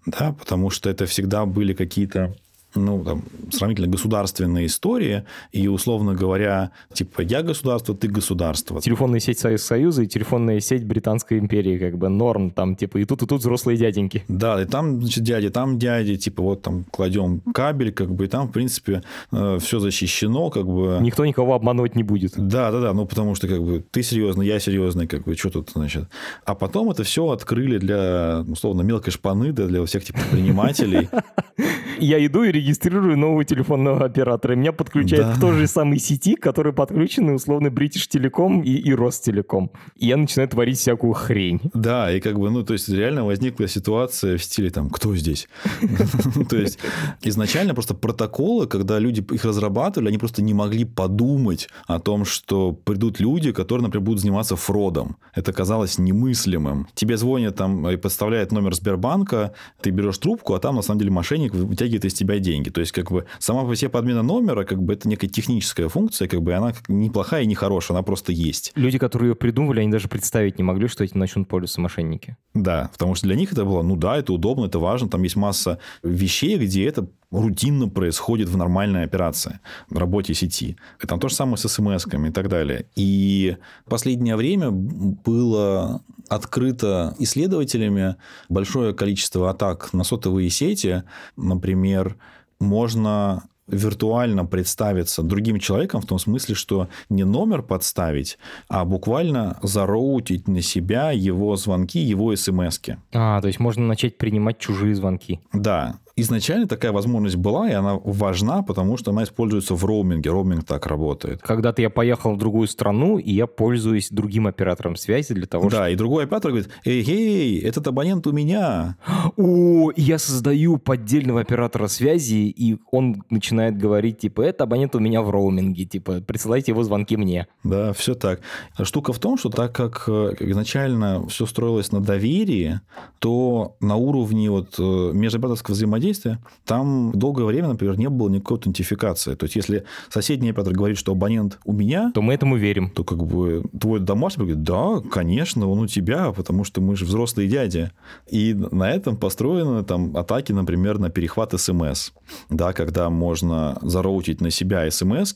да, 0.07 0.33
потому 0.33 0.71
что 0.71 0.89
это 0.89 1.05
всегда 1.05 1.45
были 1.45 1.75
какие-то 1.75 2.35
ну, 2.75 3.05
там, 3.05 3.23
сравнительно 3.53 3.89
государственные 3.89 4.67
истории, 4.67 5.25
и, 5.53 5.69
условно 5.69 6.15
говоря, 6.15 6.71
типа, 6.93 7.23
я 7.23 7.43
государство, 7.43 7.95
ты 7.95 8.09
государство. 8.09 8.81
Телефонная 8.81 9.21
сеть 9.21 9.39
Союз 9.39 9.63
Союза 9.63 10.03
и 10.03 10.07
телефонная 10.07 10.61
сеть 10.61 10.85
Британской 10.85 11.39
империи, 11.39 11.79
как 11.79 11.99
бы, 11.99 12.09
норм, 12.09 12.51
там, 12.51 12.77
типа, 12.77 12.99
и 12.99 13.05
тут, 13.05 13.23
и 13.23 13.27
тут 13.27 13.41
взрослые 13.41 13.77
дяденьки. 13.77 14.25
Да, 14.29 14.61
и 14.63 14.67
там, 14.67 15.01
значит, 15.01 15.25
дяди, 15.25 15.51
там 15.51 15.79
дяди, 15.79 16.17
типа, 16.17 16.43
вот 16.43 16.63
там 16.63 16.85
кладем 16.91 17.41
кабель, 17.53 17.93
как 17.93 18.13
бы, 18.13 18.25
и 18.25 18.29
там, 18.29 18.49
в 18.49 18.53
принципе, 18.53 19.03
э, 19.33 19.59
все 19.61 19.81
защищено, 19.81 20.51
как 20.51 20.67
бы. 20.67 20.99
Никто 21.01 21.27
никого 21.27 21.55
обманывать 21.55 21.97
не 21.97 22.03
будет. 22.03 22.33
Да, 22.37 22.71
да, 22.71 22.81
да, 22.81 22.93
ну, 22.93 23.07
потому 23.07 23.35
что, 23.35 23.49
как 23.49 23.63
бы, 23.63 23.85
ты 23.91 24.03
серьезный, 24.03 24.47
я 24.47 24.61
серьезный, 24.61 25.07
как 25.07 25.25
бы, 25.25 25.35
что 25.37 25.51
тут, 25.51 25.71
значит. 25.75 26.05
А 26.45 26.55
потом 26.55 26.91
это 26.91 27.03
все 27.05 27.29
открыли 27.31 27.79
для, 27.79 28.45
условно, 28.49 28.83
мелкой 28.83 29.13
шпаны, 29.13 29.53
да, 29.53 29.67
для 29.67 29.85
всех, 29.85 30.05
типа, 30.05 30.21
предпринимателей. 30.21 31.09
Я 31.99 32.25
иду 32.25 32.45
и 32.45 32.53
регистрирую 32.61 33.17
нового 33.19 33.45
телефонного 33.45 34.05
оператора. 34.05 34.55
Меня 34.55 34.73
подключают 34.73 35.27
да. 35.29 35.35
к 35.35 35.41
той 35.41 35.59
же 35.59 35.67
самой 35.67 35.99
сети, 35.99 36.35
к 36.35 36.41
которой 36.41 36.73
подключены 36.73 37.35
условно 37.35 37.69
British 37.69 38.09
Telecom 38.11 38.63
и, 38.63 38.77
и 38.77 38.95
Ростелеком. 38.95 39.71
И 39.97 40.07
я 40.07 40.17
начинаю 40.17 40.49
творить 40.49 40.79
всякую 40.79 41.13
хрень. 41.13 41.61
Да, 41.75 42.13
и 42.13 42.21
как 42.21 42.39
бы, 42.39 42.51
ну, 42.51 42.63
то 42.63 42.73
есть 42.73 42.89
реально 42.89 43.25
возникла 43.25 43.69
ситуация 43.69 44.37
в 44.37 44.43
стиле 44.43 44.71
там, 44.71 44.91
кто 44.91 45.15
здесь? 45.17 45.49
То 46.49 46.57
есть 46.57 46.79
изначально 47.23 47.75
просто 47.75 47.95
протоколы, 47.95 48.67
когда 48.67 48.99
люди 48.99 49.25
их 49.35 49.45
разрабатывали, 49.45 50.09
они 50.09 50.19
просто 50.19 50.43
не 50.43 50.55
могли 50.55 50.85
подумать 50.85 51.69
о 51.87 51.99
том, 51.99 52.25
что 52.25 52.73
придут 52.73 53.21
люди, 53.21 53.53
которые, 53.53 53.85
например, 53.85 54.05
будут 54.05 54.21
заниматься 54.21 54.57
фродом. 54.57 55.17
Это 55.35 55.53
казалось 55.53 55.99
немыслимым. 55.99 56.87
Тебе 56.95 57.17
звонят 57.17 57.57
там 57.57 57.89
и 57.89 57.97
подставляют 57.97 58.53
номер 58.53 58.75
Сбербанка, 58.75 59.53
ты 59.81 59.91
берешь 59.91 60.19
трубку, 60.19 60.55
а 60.55 60.59
там 60.59 60.77
на 60.77 60.83
самом 60.83 60.99
деле 60.99 61.11
мошенник 61.11 61.55
вытягивает 61.55 62.01
вытягивает 62.01 62.05
из 62.05 62.15
тебя 62.15 62.39
деньги. 62.39 62.50
То 62.71 62.81
есть, 62.81 62.93
как 62.93 63.11
бы, 63.11 63.27
сама 63.39 63.65
по 63.65 63.75
себе 63.77 63.89
подмена 63.89 64.23
номера, 64.23 64.65
как 64.65 64.83
бы, 64.83 64.95
это 64.95 65.09
некая 65.09 65.29
техническая 65.29 65.89
функция, 65.89 66.29
как 66.29 66.43
бы, 66.43 66.53
она 66.55 66.73
неплохая 66.89 67.43
и 67.43 67.47
не 67.47 67.55
хорошая, 67.55 67.97
она 67.97 68.03
просто 68.03 68.33
есть. 68.33 68.73
Люди, 68.75 68.99
которые 68.99 69.31
ее 69.31 69.35
придумывали, 69.35 69.81
они 69.81 69.91
даже 69.91 70.09
представить 70.09 70.59
не 70.59 70.65
могли, 70.65 70.89
что 70.89 71.05
этим 71.05 71.19
начнут 71.19 71.49
пользоваться 71.49 71.81
мошенники. 71.81 72.37
Да, 72.55 72.91
потому 72.93 73.15
что 73.15 73.27
для 73.27 73.37
них 73.37 73.53
это 73.53 73.65
было, 73.65 73.83
ну 73.83 73.97
да, 73.97 74.17
это 74.17 74.33
удобно, 74.33 74.67
это 74.67 74.79
важно, 74.79 75.09
там 75.09 75.23
есть 75.23 75.37
масса 75.37 75.79
вещей, 76.03 76.59
где 76.59 76.87
это 76.87 77.09
рутинно 77.31 77.89
происходит 77.89 78.49
в 78.49 78.57
нормальной 78.57 79.05
операции, 79.05 79.61
в 79.89 79.99
работе 79.99 80.35
сети. 80.35 80.77
И 81.03 81.07
там 81.07 81.21
то 81.21 81.29
же 81.29 81.35
самое 81.35 81.57
с 81.57 81.65
смс-ками 81.67 82.29
и 82.29 82.33
так 82.33 82.49
далее. 82.49 82.87
И 82.97 83.57
в 83.87 83.91
последнее 83.91 84.37
время 84.37 84.71
было 84.71 86.03
открыто 86.29 87.15
исследователями 87.19 88.17
большое 88.49 88.95
количество 88.95 89.51
атак 89.51 89.93
на 89.93 90.05
сотовые 90.05 90.51
сети. 90.51 91.03
Например, 91.37 92.17
можно 92.61 93.43
виртуально 93.67 94.45
представиться 94.45 95.23
другим 95.23 95.59
человеком 95.59 96.01
в 96.01 96.07
том 96.07 96.19
смысле, 96.19 96.55
что 96.55 96.89
не 97.09 97.25
номер 97.25 97.63
подставить, 97.63 98.39
а 98.69 98.85
буквально 98.85 99.59
зароутить 99.63 100.49
на 100.49 100.61
себя 100.61 101.13
его 101.13 101.57
звонки, 101.57 102.01
его 102.01 102.35
смс 102.35 102.81
-ки. 102.81 102.97
А, 103.13 103.41
то 103.41 103.47
есть 103.47 103.61
можно 103.61 103.87
начать 103.87 104.19
принимать 104.19 104.59
чужие 104.59 104.95
звонки. 104.95 105.41
Да 105.53 105.99
изначально 106.21 106.67
такая 106.67 106.93
возможность 106.93 107.37
была, 107.37 107.69
и 107.69 107.73
она 107.73 107.99
важна, 108.03 108.63
потому 108.63 108.97
что 108.97 109.11
она 109.11 109.25
используется 109.25 109.75
в 109.75 109.85
роуминге. 109.85 110.31
Роуминг 110.31 110.65
так 110.65 110.87
работает. 110.87 111.43
Когда-то 111.43 111.83
я 111.83 111.91
поехал 111.91 112.35
в 112.35 112.39
другую 112.39 112.69
страну, 112.69 113.19
и 113.19 113.33
я 113.33 113.47
пользуюсь 113.47 114.09
другим 114.11 114.47
оператором 114.47 114.97
связи 114.97 115.35
для 115.35 115.47
того, 115.47 115.65
да, 115.65 115.77
чтобы... 115.77 115.93
и 115.93 115.97
другой 115.97 116.25
оператор 116.25 116.53
говорит, 116.53 116.71
эй, 116.85 117.05
эй, 117.07 117.59
этот 117.61 117.87
абонент 117.87 118.27
у 118.27 118.33
меня. 118.33 118.97
О, 119.37 119.91
я 119.97 120.19
создаю 120.19 120.79
поддельного 120.79 121.41
оператора 121.41 121.89
связи, 121.89 122.53
и 122.57 122.79
он 122.91 123.23
начинает 123.31 123.77
говорить, 123.77 124.19
типа, 124.19 124.43
это 124.43 124.65
абонент 124.65 124.95
у 124.95 125.01
меня 125.01 125.23
в 125.23 125.31
роуминге, 125.31 125.85
типа, 125.85 126.21
присылайте 126.21 126.73
его 126.73 126.83
звонки 126.85 127.17
мне. 127.17 127.47
Да, 127.65 127.93
все 127.93 128.15
так. 128.15 128.41
Штука 128.83 129.13
в 129.13 129.19
том, 129.19 129.39
что 129.39 129.49
так 129.49 129.75
как 129.75 130.05
э, 130.09 130.35
изначально 130.41 131.27
все 131.29 131.47
строилось 131.47 131.93
на 131.93 132.01
доверии, 132.01 132.81
то 133.19 133.77
на 133.81 133.97
уровне 133.97 134.51
вот 134.51 134.75
э, 134.79 134.83
межоператорского 134.83 135.75
взаимодействия 135.75 136.10
взаимодействия, 136.11 136.39
там 136.65 137.13
долгое 137.15 137.45
время, 137.45 137.69
например, 137.69 137.99
не 137.99 138.09
было 138.09 138.29
никакой 138.29 138.57
аутентификации. 138.57 139.35
То 139.35 139.45
есть, 139.45 139.57
если 139.57 139.85
соседний 140.09 140.51
оператор 140.51 140.75
говорит, 140.75 140.99
что 140.99 141.13
абонент 141.13 141.59
у 141.65 141.73
меня, 141.73 142.11
то 142.15 142.23
мы 142.23 142.35
этому 142.35 142.57
верим. 142.57 142.91
То 142.91 143.05
как 143.05 143.25
бы 143.25 143.63
твой 143.79 144.01
домашний 144.01 144.45
говорит, 144.45 144.63
да, 144.63 145.01
конечно, 145.11 145.69
он 145.69 145.81
у 145.81 145.87
тебя, 145.87 146.33
потому 146.33 146.65
что 146.65 146.81
мы 146.81 146.97
же 146.97 147.05
взрослые 147.05 147.49
дяди. 147.49 147.91
И 148.29 148.55
на 148.55 148.91
этом 148.91 149.17
построены 149.17 149.85
там 149.85 150.17
атаки, 150.17 150.53
например, 150.53 150.99
на 150.99 151.11
перехват 151.11 151.59
СМС. 151.59 152.11
Да, 152.49 152.73
когда 152.73 153.11
можно 153.11 153.79
зароутить 153.83 154.41
на 154.41 154.51
себя 154.51 154.91
смс 154.91 155.35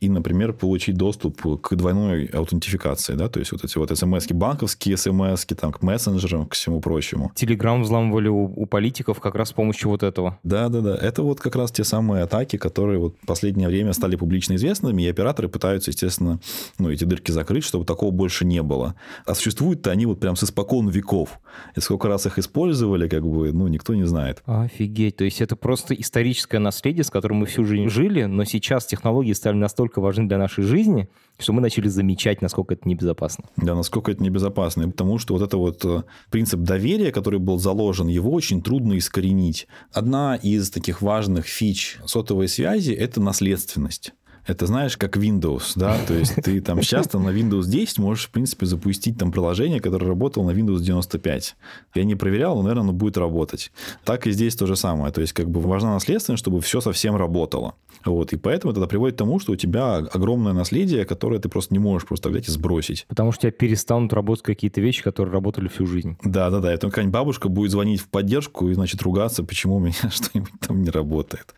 и, 0.00 0.08
например, 0.08 0.52
получить 0.52 0.96
доступ 0.96 1.40
к 1.60 1.74
двойной 1.74 2.26
аутентификации. 2.26 3.14
Да? 3.14 3.28
То 3.28 3.40
есть, 3.40 3.52
вот 3.52 3.64
эти 3.64 3.78
вот 3.78 3.96
смс 3.96 4.26
банковские 4.30 4.96
смс 4.96 5.46
там, 5.56 5.72
к 5.72 5.82
мессенджерам, 5.82 6.46
к 6.46 6.54
всему 6.54 6.80
прочему. 6.80 7.30
Телеграм 7.34 7.82
взламывали 7.82 8.28
у, 8.28 8.44
у 8.44 8.66
политиков 8.66 9.20
как 9.20 9.34
раз 9.34 9.50
с 9.50 9.52
помощью 9.52 9.90
вот 9.90 10.02
этого. 10.14 10.38
Да, 10.44 10.68
да, 10.68 10.80
да. 10.80 10.96
Это 10.96 11.22
вот 11.22 11.40
как 11.40 11.56
раз 11.56 11.72
те 11.72 11.84
самые 11.84 12.22
атаки, 12.22 12.56
которые 12.56 12.98
вот 12.98 13.16
в 13.20 13.26
последнее 13.26 13.68
время 13.68 13.92
стали 13.92 14.16
публично 14.16 14.54
известными, 14.54 15.02
и 15.02 15.08
операторы 15.08 15.48
пытаются, 15.48 15.90
естественно, 15.90 16.38
ну, 16.78 16.90
эти 16.90 17.04
дырки 17.04 17.32
закрыть, 17.32 17.64
чтобы 17.64 17.84
такого 17.84 18.10
больше 18.10 18.44
не 18.44 18.62
было. 18.62 18.94
А 19.26 19.34
существуют-то 19.34 19.90
они 19.90 20.06
вот 20.06 20.20
прям 20.20 20.36
с 20.36 20.44
испокон 20.44 20.88
веков. 20.88 21.40
И 21.76 21.80
сколько 21.80 22.08
раз 22.08 22.26
их 22.26 22.38
использовали, 22.38 23.08
как 23.08 23.26
бы, 23.26 23.52
ну, 23.52 23.68
никто 23.68 23.94
не 23.94 24.04
знает. 24.04 24.42
Офигеть. 24.46 25.16
То 25.16 25.24
есть 25.24 25.40
это 25.40 25.56
просто 25.56 25.94
историческое 25.94 26.60
наследие, 26.60 27.04
с 27.04 27.10
которым 27.10 27.38
мы 27.38 27.46
всю 27.46 27.64
жизнь 27.64 27.88
жили, 27.88 28.24
но 28.24 28.44
сейчас 28.44 28.86
технологии 28.86 29.32
стали 29.32 29.56
настолько 29.56 30.00
важны 30.00 30.28
для 30.28 30.38
нашей 30.38 30.64
жизни, 30.64 31.08
что 31.38 31.52
мы 31.52 31.60
начали 31.60 31.88
замечать, 31.88 32.42
насколько 32.42 32.74
это 32.74 32.88
небезопасно. 32.88 33.44
Да, 33.56 33.74
насколько 33.74 34.12
это 34.12 34.22
небезопасно. 34.22 34.88
Потому 34.88 35.18
что 35.18 35.34
вот 35.34 35.42
это 35.42 35.56
вот 35.56 35.84
э, 35.84 36.02
принцип 36.30 36.60
доверия, 36.60 37.10
который 37.10 37.38
был 37.40 37.58
заложен, 37.58 38.06
его 38.06 38.32
очень 38.32 38.62
трудно 38.62 38.96
искоренить. 38.96 39.66
Одна 39.92 40.36
из 40.36 40.70
таких 40.70 41.02
важных 41.02 41.46
фич 41.46 41.98
сотовой 42.06 42.48
связи– 42.48 42.92
это 42.92 43.20
наследственность. 43.20 44.12
Это 44.46 44.66
знаешь, 44.66 44.96
как 44.96 45.16
Windows, 45.16 45.72
да, 45.74 45.96
то 46.06 46.14
есть 46.14 46.34
ты 46.36 46.60
там 46.60 46.80
часто 46.80 47.18
на 47.18 47.30
Windows 47.30 47.66
10 47.66 47.98
можешь, 47.98 48.26
в 48.26 48.30
принципе, 48.30 48.66
запустить 48.66 49.18
там 49.18 49.32
приложение, 49.32 49.80
которое 49.80 50.06
работало 50.06 50.50
на 50.50 50.56
Windows 50.56 50.80
95. 50.80 51.56
Я 51.94 52.04
не 52.04 52.14
проверял, 52.14 52.56
но, 52.56 52.62
наверное, 52.62 52.82
оно 52.82 52.92
будет 52.92 53.16
работать. 53.16 53.72
Так 54.04 54.26
и 54.26 54.32
здесь 54.32 54.54
то 54.54 54.66
же 54.66 54.76
самое. 54.76 55.12
То 55.12 55.20
есть, 55.20 55.32
как 55.32 55.48
бы 55.48 55.60
важна 55.60 55.94
наследственность, 55.94 56.42
чтобы 56.42 56.60
все 56.60 56.80
совсем 56.80 57.16
работало. 57.16 57.74
Вот, 58.04 58.32
и 58.32 58.36
поэтому 58.36 58.72
это 58.72 58.86
приводит 58.86 59.16
к 59.16 59.18
тому, 59.18 59.38
что 59.38 59.52
у 59.52 59.56
тебя 59.56 59.96
огромное 59.96 60.52
наследие, 60.52 61.06
которое 61.06 61.38
ты 61.38 61.48
просто 61.48 61.72
не 61.72 61.78
можешь 61.78 62.06
просто 62.06 62.28
взять 62.28 62.48
и 62.48 62.50
сбросить. 62.50 63.06
Потому 63.08 63.32
что 63.32 63.40
у 63.40 63.42
тебя 63.42 63.52
перестанут 63.52 64.12
работать 64.12 64.44
какие-то 64.44 64.80
вещи, 64.80 65.02
которые 65.02 65.32
работали 65.32 65.68
всю 65.68 65.86
жизнь. 65.86 66.18
Да, 66.22 66.50
да, 66.50 66.60
да. 66.60 66.72
Это 66.72 66.88
какая-нибудь 66.88 67.14
бабушка 67.14 67.48
будет 67.48 67.70
звонить 67.70 68.00
в 68.00 68.08
поддержку 68.08 68.68
и, 68.68 68.74
значит, 68.74 69.00
ругаться, 69.02 69.42
почему 69.42 69.76
у 69.76 69.80
меня 69.80 69.94
что-нибудь 70.10 70.52
там 70.60 70.82
не 70.82 70.90
работает. 70.90 71.54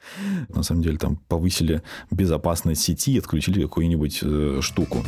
На 0.48 0.62
самом 0.62 0.82
деле, 0.82 0.98
там 0.98 1.16
повысили 1.28 1.82
безопасность 2.10 2.75
сети 2.78 3.12
и 3.12 3.18
отключили 3.18 3.62
какую-нибудь 3.62 4.20
э, 4.22 4.58
штуку. 4.62 5.04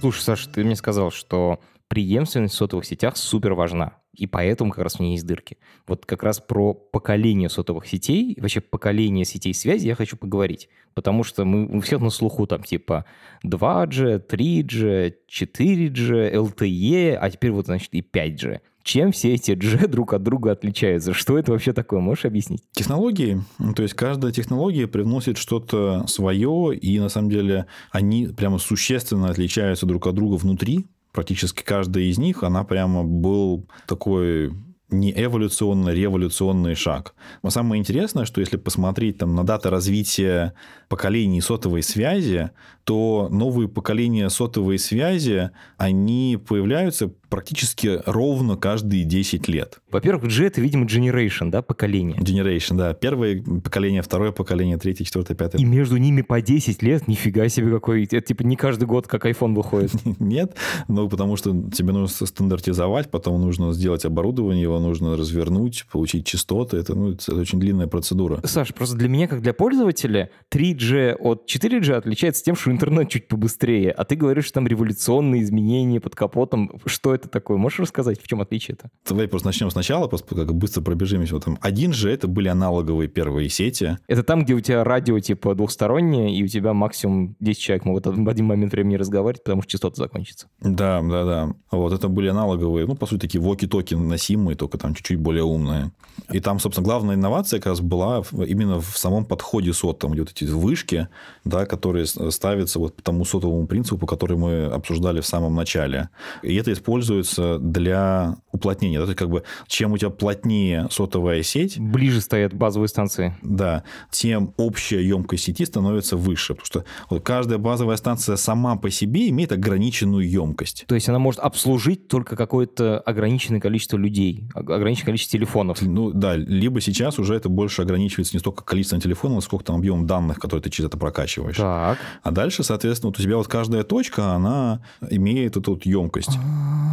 Слушай, 0.00 0.20
Саша, 0.20 0.48
ты 0.48 0.64
мне 0.64 0.76
сказал, 0.76 1.10
что 1.10 1.60
преемственность 1.88 2.54
в 2.54 2.56
сотовых 2.56 2.84
сетях 2.84 3.16
супер 3.16 3.54
важна. 3.54 3.94
И 4.14 4.26
поэтому 4.26 4.70
как 4.70 4.82
раз 4.82 4.96
в 4.96 5.00
ней 5.00 5.12
есть 5.12 5.26
дырки. 5.26 5.58
Вот 5.86 6.04
как 6.04 6.24
раз 6.24 6.40
про 6.40 6.74
поколение 6.74 7.48
сотовых 7.48 7.86
сетей, 7.86 8.36
вообще 8.40 8.60
поколение 8.60 9.24
сетей 9.24 9.54
связи 9.54 9.86
я 9.86 9.94
хочу 9.94 10.16
поговорить. 10.16 10.68
Потому 10.94 11.22
что 11.22 11.44
мы 11.44 11.66
у 11.66 11.80
всех 11.80 12.00
на 12.00 12.10
слуху 12.10 12.46
там 12.46 12.64
типа 12.64 13.04
2G, 13.44 14.26
3G, 14.26 15.14
4G, 15.30 16.34
LTE, 16.34 17.14
а 17.14 17.30
теперь 17.30 17.52
вот, 17.52 17.66
значит, 17.66 17.90
и 17.92 18.00
5G. 18.00 18.60
Чем 18.88 19.12
все 19.12 19.34
эти 19.34 19.50
G 19.50 19.86
друг 19.86 20.14
от 20.14 20.22
друга 20.22 20.52
отличаются? 20.52 21.12
Что 21.12 21.38
это 21.38 21.52
вообще 21.52 21.74
такое? 21.74 22.00
Можешь 22.00 22.24
объяснить? 22.24 22.62
Технологии. 22.72 23.42
То 23.76 23.82
есть, 23.82 23.92
каждая 23.92 24.32
технология 24.32 24.86
привносит 24.86 25.36
что-то 25.36 26.06
свое, 26.06 26.74
и 26.74 26.98
на 26.98 27.10
самом 27.10 27.28
деле 27.28 27.66
они 27.90 28.28
прямо 28.28 28.56
существенно 28.56 29.28
отличаются 29.28 29.84
друг 29.84 30.06
от 30.06 30.14
друга 30.14 30.36
внутри 30.36 30.86
практически 31.12 31.64
каждая 31.64 32.04
из 32.04 32.18
них, 32.18 32.44
она 32.44 32.62
прямо 32.64 33.02
был 33.02 33.66
такой 33.86 34.52
не 34.90 35.12
эволюционный, 35.12 35.94
революционный 35.94 36.74
шаг. 36.74 37.14
Но 37.42 37.50
самое 37.50 37.80
интересное, 37.80 38.24
что 38.24 38.40
если 38.40 38.56
посмотреть 38.56 39.18
там, 39.18 39.34
на 39.34 39.44
даты 39.44 39.70
развития 39.70 40.54
поколений 40.88 41.40
сотовой 41.40 41.82
связи, 41.82 42.50
то 42.84 43.28
новые 43.30 43.68
поколения 43.68 44.30
сотовой 44.30 44.78
связи, 44.78 45.50
они 45.76 46.38
появляются 46.42 47.12
практически 47.28 48.00
ровно 48.06 48.56
каждые 48.56 49.04
10 49.04 49.46
лет. 49.48 49.80
Во-первых, 49.90 50.32
G— 50.32 50.46
это, 50.46 50.62
видимо, 50.62 50.86
generation, 50.86 51.50
да, 51.50 51.60
поколение. 51.60 52.16
Generation, 52.18 52.76
да. 52.76 52.94
Первое 52.94 53.42
поколение, 53.42 54.00
второе 54.00 54.32
поколение, 54.32 54.78
третье, 54.78 55.04
четвертое, 55.04 55.34
пятое. 55.34 55.60
И 55.60 55.64
между 55.64 55.98
ними 55.98 56.22
по 56.22 56.40
10 56.40 56.82
лет? 56.82 57.06
Нифига 57.08 57.48
себе 57.48 57.70
какой. 57.70 58.04
Это 58.04 58.22
типа 58.22 58.42
не 58.42 58.56
каждый 58.56 58.86
год, 58.86 59.06
как 59.06 59.26
iPhone 59.26 59.54
выходит. 59.54 59.92
Нет, 60.18 60.56
ну 60.88 61.08
потому 61.10 61.36
что 61.36 61.50
тебе 61.70 61.92
нужно 61.92 62.26
стандартизовать, 62.26 63.10
потом 63.10 63.40
нужно 63.40 63.74
сделать 63.74 64.06
оборудование, 64.06 64.62
его 64.62 64.77
нужно 64.78 65.16
развернуть, 65.16 65.86
получить 65.90 66.26
частоты. 66.26 66.76
Это, 66.76 66.94
ну, 66.94 67.12
это 67.12 67.34
очень 67.34 67.60
длинная 67.60 67.86
процедура. 67.86 68.40
Саш, 68.44 68.74
просто 68.74 68.96
для 68.96 69.08
меня, 69.08 69.28
как 69.28 69.42
для 69.42 69.52
пользователя, 69.52 70.30
3G 70.50 71.14
от 71.14 71.50
4G 71.50 71.92
отличается 71.92 72.44
тем, 72.44 72.56
что 72.56 72.70
интернет 72.70 73.08
чуть 73.08 73.28
побыстрее, 73.28 73.90
а 73.90 74.04
ты 74.04 74.16
говоришь, 74.16 74.44
что 74.44 74.54
там 74.54 74.66
революционные 74.66 75.42
изменения 75.42 76.00
под 76.00 76.14
капотом. 76.14 76.80
Что 76.86 77.14
это 77.14 77.28
такое? 77.28 77.56
Можешь 77.56 77.80
рассказать, 77.80 78.20
в 78.20 78.26
чем 78.26 78.40
отличие 78.40 78.76
это? 78.78 78.90
Давай 79.08 79.28
просто 79.28 79.48
начнем 79.48 79.70
сначала, 79.70 80.08
просто 80.08 80.34
как 80.34 80.54
быстро 80.54 80.82
пробежимся. 80.82 81.34
Вот 81.34 81.44
там 81.44 81.58
один 81.60 81.92
же 81.92 82.10
это 82.10 82.28
были 82.28 82.48
аналоговые 82.48 83.08
первые 83.08 83.48
сети. 83.48 83.98
Это 84.06 84.22
там, 84.22 84.44
где 84.44 84.54
у 84.54 84.60
тебя 84.60 84.84
радио 84.84 85.18
типа 85.18 85.54
двухстороннее, 85.54 86.36
и 86.36 86.42
у 86.42 86.46
тебя 86.46 86.72
максимум 86.74 87.36
10 87.40 87.60
человек 87.60 87.84
могут 87.84 88.06
в 88.06 88.28
один 88.28 88.46
момент 88.46 88.72
времени 88.72 88.96
разговаривать, 88.96 89.42
потому 89.42 89.62
что 89.62 89.72
частота 89.72 89.96
закончится. 89.96 90.48
Да, 90.60 91.00
да, 91.02 91.24
да. 91.24 91.54
Вот 91.70 91.92
это 91.92 92.08
были 92.08 92.28
аналоговые, 92.28 92.86
ну, 92.86 92.94
по 92.94 93.06
сути, 93.06 93.20
такие 93.20 93.40
воки-токи 93.40 93.94
носимые, 93.94 94.56
только 94.56 94.67
там 94.76 94.94
чуть-чуть 94.94 95.18
более 95.18 95.44
умные. 95.44 95.92
И 96.32 96.40
там, 96.40 96.58
собственно, 96.58 96.84
главная 96.84 97.14
инновация 97.14 97.58
как 97.58 97.68
раз 97.68 97.80
была 97.80 98.22
именно 98.32 98.80
в 98.80 98.98
самом 98.98 99.24
подходе 99.24 99.72
сот, 99.72 99.98
там, 100.00 100.12
где 100.12 100.22
вот 100.22 100.32
эти 100.32 100.44
вышки, 100.44 101.08
да, 101.44 101.64
которые 101.64 102.06
ставятся 102.06 102.78
вот 102.80 102.96
по 102.96 103.02
тому 103.02 103.24
сотовому 103.24 103.66
принципу, 103.66 104.06
который 104.06 104.36
мы 104.36 104.64
обсуждали 104.64 105.20
в 105.20 105.26
самом 105.26 105.54
начале. 105.54 106.10
И 106.42 106.54
это 106.56 106.72
используется 106.72 107.58
для 107.58 108.36
уплотнение. 108.58 108.98
Да? 108.98 109.06
То 109.06 109.10
есть, 109.10 109.18
как 109.18 109.30
бы, 109.30 109.42
чем 109.66 109.92
у 109.92 109.98
тебя 109.98 110.10
плотнее 110.10 110.88
сотовая 110.90 111.42
сеть... 111.42 111.78
Ближе 111.78 112.20
стоят 112.20 112.54
базовые 112.54 112.88
станции. 112.88 113.36
Да, 113.42 113.84
тем 114.10 114.54
общая 114.56 115.02
емкость 115.02 115.44
сети 115.44 115.64
становится 115.64 116.16
выше. 116.16 116.54
Потому 116.54 116.66
что 116.66 116.84
вот 117.10 117.22
каждая 117.22 117.58
базовая 117.58 117.96
станция 117.96 118.36
сама 118.36 118.76
по 118.76 118.90
себе 118.90 119.28
имеет 119.28 119.52
ограниченную 119.52 120.28
емкость. 120.28 120.84
То 120.86 120.94
есть 120.94 121.08
она 121.08 121.18
может 121.18 121.40
обслужить 121.40 122.08
только 122.08 122.36
какое-то 122.36 123.00
ограниченное 123.00 123.60
количество 123.60 123.96
людей, 123.96 124.44
ограниченное 124.54 125.06
количество 125.06 125.38
телефонов. 125.38 125.80
Ну 125.82 126.12
да, 126.12 126.36
либо 126.36 126.80
сейчас 126.80 127.18
уже 127.18 127.34
это 127.34 127.48
больше 127.48 127.82
ограничивается 127.82 128.34
не 128.34 128.40
столько 128.40 128.64
количеством 128.64 129.00
телефонов, 129.00 129.44
сколько 129.44 129.64
там 129.64 129.76
объемом 129.76 130.06
данных, 130.06 130.38
которые 130.38 130.62
ты 130.62 130.70
через 130.70 130.88
это 130.88 130.98
прокачиваешь. 130.98 131.56
Так. 131.56 131.98
А 132.22 132.30
дальше, 132.30 132.62
соответственно, 132.62 133.10
вот 133.10 133.18
у 133.18 133.22
тебя 133.22 133.36
вот 133.36 133.48
каждая 133.48 133.84
точка, 133.84 134.32
она 134.32 134.82
имеет 135.10 135.56
эту 135.56 135.72
вот 135.72 135.86
емкость. 135.86 136.38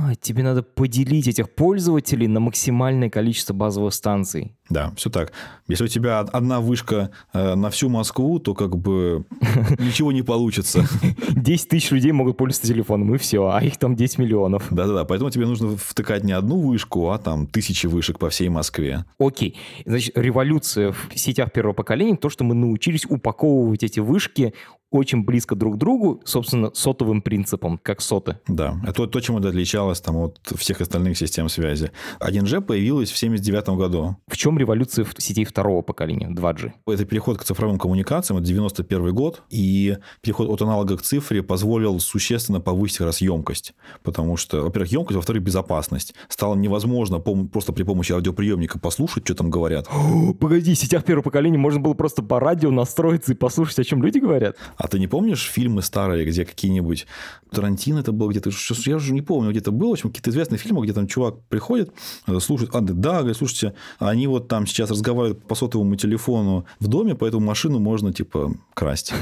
А, 0.05 0.13
тебе 0.22 0.43
надо 0.43 0.63
поделить 0.63 1.28
этих 1.28 1.49
пользователей 1.56 2.28
на 2.28 2.39
максимальное 2.39 3.10
количество 3.10 3.53
базовых 3.53 3.93
станций. 3.93 4.56
Да, 4.70 4.91
все 4.97 5.10
так. 5.10 5.32
Если 5.68 5.84
у 5.84 5.88
тебя 5.88 6.20
одна 6.20 6.60
вышка 6.60 7.12
э, 7.34 7.56
на 7.56 7.70
всю 7.70 7.89
Москву, 7.89 8.39
то 8.39 8.53
как 8.53 8.78
бы 8.78 9.26
ничего 9.80 10.12
не 10.12 10.24
получится. 10.24 10.86
10 11.30 11.70
тысяч 11.70 11.91
людей 11.91 12.12
могут 12.12 12.38
пользоваться 12.38 12.74
телефоном, 12.74 13.14
и 13.14 13.18
все, 13.18 13.47
а 13.47 13.64
их 13.64 13.78
там 13.78 13.95
10 13.95 14.18
миллионов. 14.18 14.68
Да-да-да, 14.72 15.06
поэтому 15.06 15.30
тебе 15.30 15.45
нужно 15.45 15.78
втыкать 15.78 16.24
не 16.24 16.32
одну 16.32 16.60
вышку, 16.60 17.10
а 17.10 17.20
там 17.20 17.47
тысячи 17.47 17.88
вышек 17.88 18.18
по 18.18 18.30
всей 18.30 18.49
Москве. 18.49 19.06
Окей. 19.20 19.56
Значит, 19.86 20.18
революция 20.18 20.91
в 20.91 21.10
сетях 21.16 21.51
первого 21.51 21.74
поколения, 21.74 22.16
то, 22.16 22.30
что 22.30 22.43
мы 22.43 22.56
научились 22.56 23.06
упаковывать 23.06 23.84
эти 23.84 23.99
вышки 23.99 24.53
очень 24.95 25.24
близко 25.24 25.56
друг 25.56 25.76
к 25.76 25.78
другу, 25.78 26.22
собственно, 26.26 26.72
сотовым 26.74 27.22
принципом, 27.22 27.80
как 27.82 28.01
соты. 28.01 28.39
Да, 28.47 28.80
это 28.88 29.08
то, 29.08 29.20
чем 29.20 29.38
это 29.38 29.49
отличалось 29.49 29.99
там, 29.99 30.18
от 30.18 30.39
всех 30.58 30.82
остальных 30.82 31.18
систем 31.18 31.35
связи. 31.50 31.92
1G 32.20 32.62
появилась 32.62 33.12
в 33.12 33.18
79 33.18 33.70
году. 33.70 34.18
В 34.28 34.38
чем 34.38 34.58
революция 34.58 35.06
в 35.06 35.14
сетей 35.18 35.46
второго 35.46 35.82
поколения, 35.82 36.30
2G? 36.30 36.72
Это 36.88 37.06
переход 37.06 37.38
к 37.38 37.44
цифровым 37.44 37.78
коммуникациям, 37.78 38.38
это 38.38 38.48
91 38.48 39.14
год, 39.14 39.44
и 39.50 39.98
переход 40.22 40.50
от 40.50 40.62
аналога 40.62 40.98
к 40.98 41.02
цифре 41.02 41.44
позволил 41.44 42.00
существенно 42.00 42.62
повысить 42.62 43.02
раз 43.02 43.22
емкость, 43.22 43.74
потому 44.04 44.38
что, 44.38 44.62
во-первых, 44.62 44.92
емкость, 44.92 45.16
во-вторых, 45.16 45.44
безопасность. 45.44 46.14
Стало 46.30 46.56
невозможно 46.56 47.20
просто 47.20 47.74
при 47.74 47.84
помощи 47.84 48.12
аудиоприемника 48.12 48.80
послушать, 48.80 49.26
что 49.26 49.36
там 49.36 49.50
говорят. 49.50 49.88
О, 49.92 50.34
погоди, 50.34 50.74
в 50.74 50.78
сетях 50.78 51.04
первого 51.04 51.24
поколения 51.24 51.58
можно 51.58 51.80
было 51.80 51.94
просто 51.94 52.24
по 52.24 52.40
радио 52.40 52.72
настроиться 52.72 53.34
и 53.34 53.36
послушать, 53.36 53.80
о 53.80 53.84
чем 53.84 54.04
люди 54.04 54.20
говорят? 54.20 54.56
А 54.78 54.88
ты 54.88 55.00
не 55.00 55.08
помнишь 55.08 55.50
фильмы 55.52 55.82
старые, 55.82 56.26
где 56.26 56.46
какие-нибудь... 56.46 57.08
Тарантино 57.52 58.00
это 58.00 58.12
был 58.12 58.30
где-то... 58.30 58.52
Я 58.86 58.98
уже 58.98 59.14
не 59.14 59.22
помню, 59.22 59.52
где-то 59.52 59.72
было. 59.72 59.90
В 59.90 59.94
общем, 59.94 60.10
какие-то 60.10 60.30
известные 60.30 60.60
фильмы, 60.60 60.84
где 60.84 60.94
там 60.94 61.08
чувак 61.08 61.25
приходит, 61.32 61.92
э, 62.28 62.40
слушает... 62.40 62.72
А, 62.74 62.82
да, 62.82 63.20
говорит, 63.20 63.38
слушайте, 63.38 63.74
они 64.00 64.28
вот 64.28 64.48
там 64.48 64.66
сейчас 64.68 64.92
разговаривают 64.92 65.46
по 65.48 65.56
сотовому 65.56 65.96
телефону 65.96 66.66
в 66.80 66.88
доме, 66.88 67.16
поэтому 67.16 67.46
машину 67.46 67.80
можно, 67.80 68.14
типа, 68.14 68.54
красть. 68.74 69.14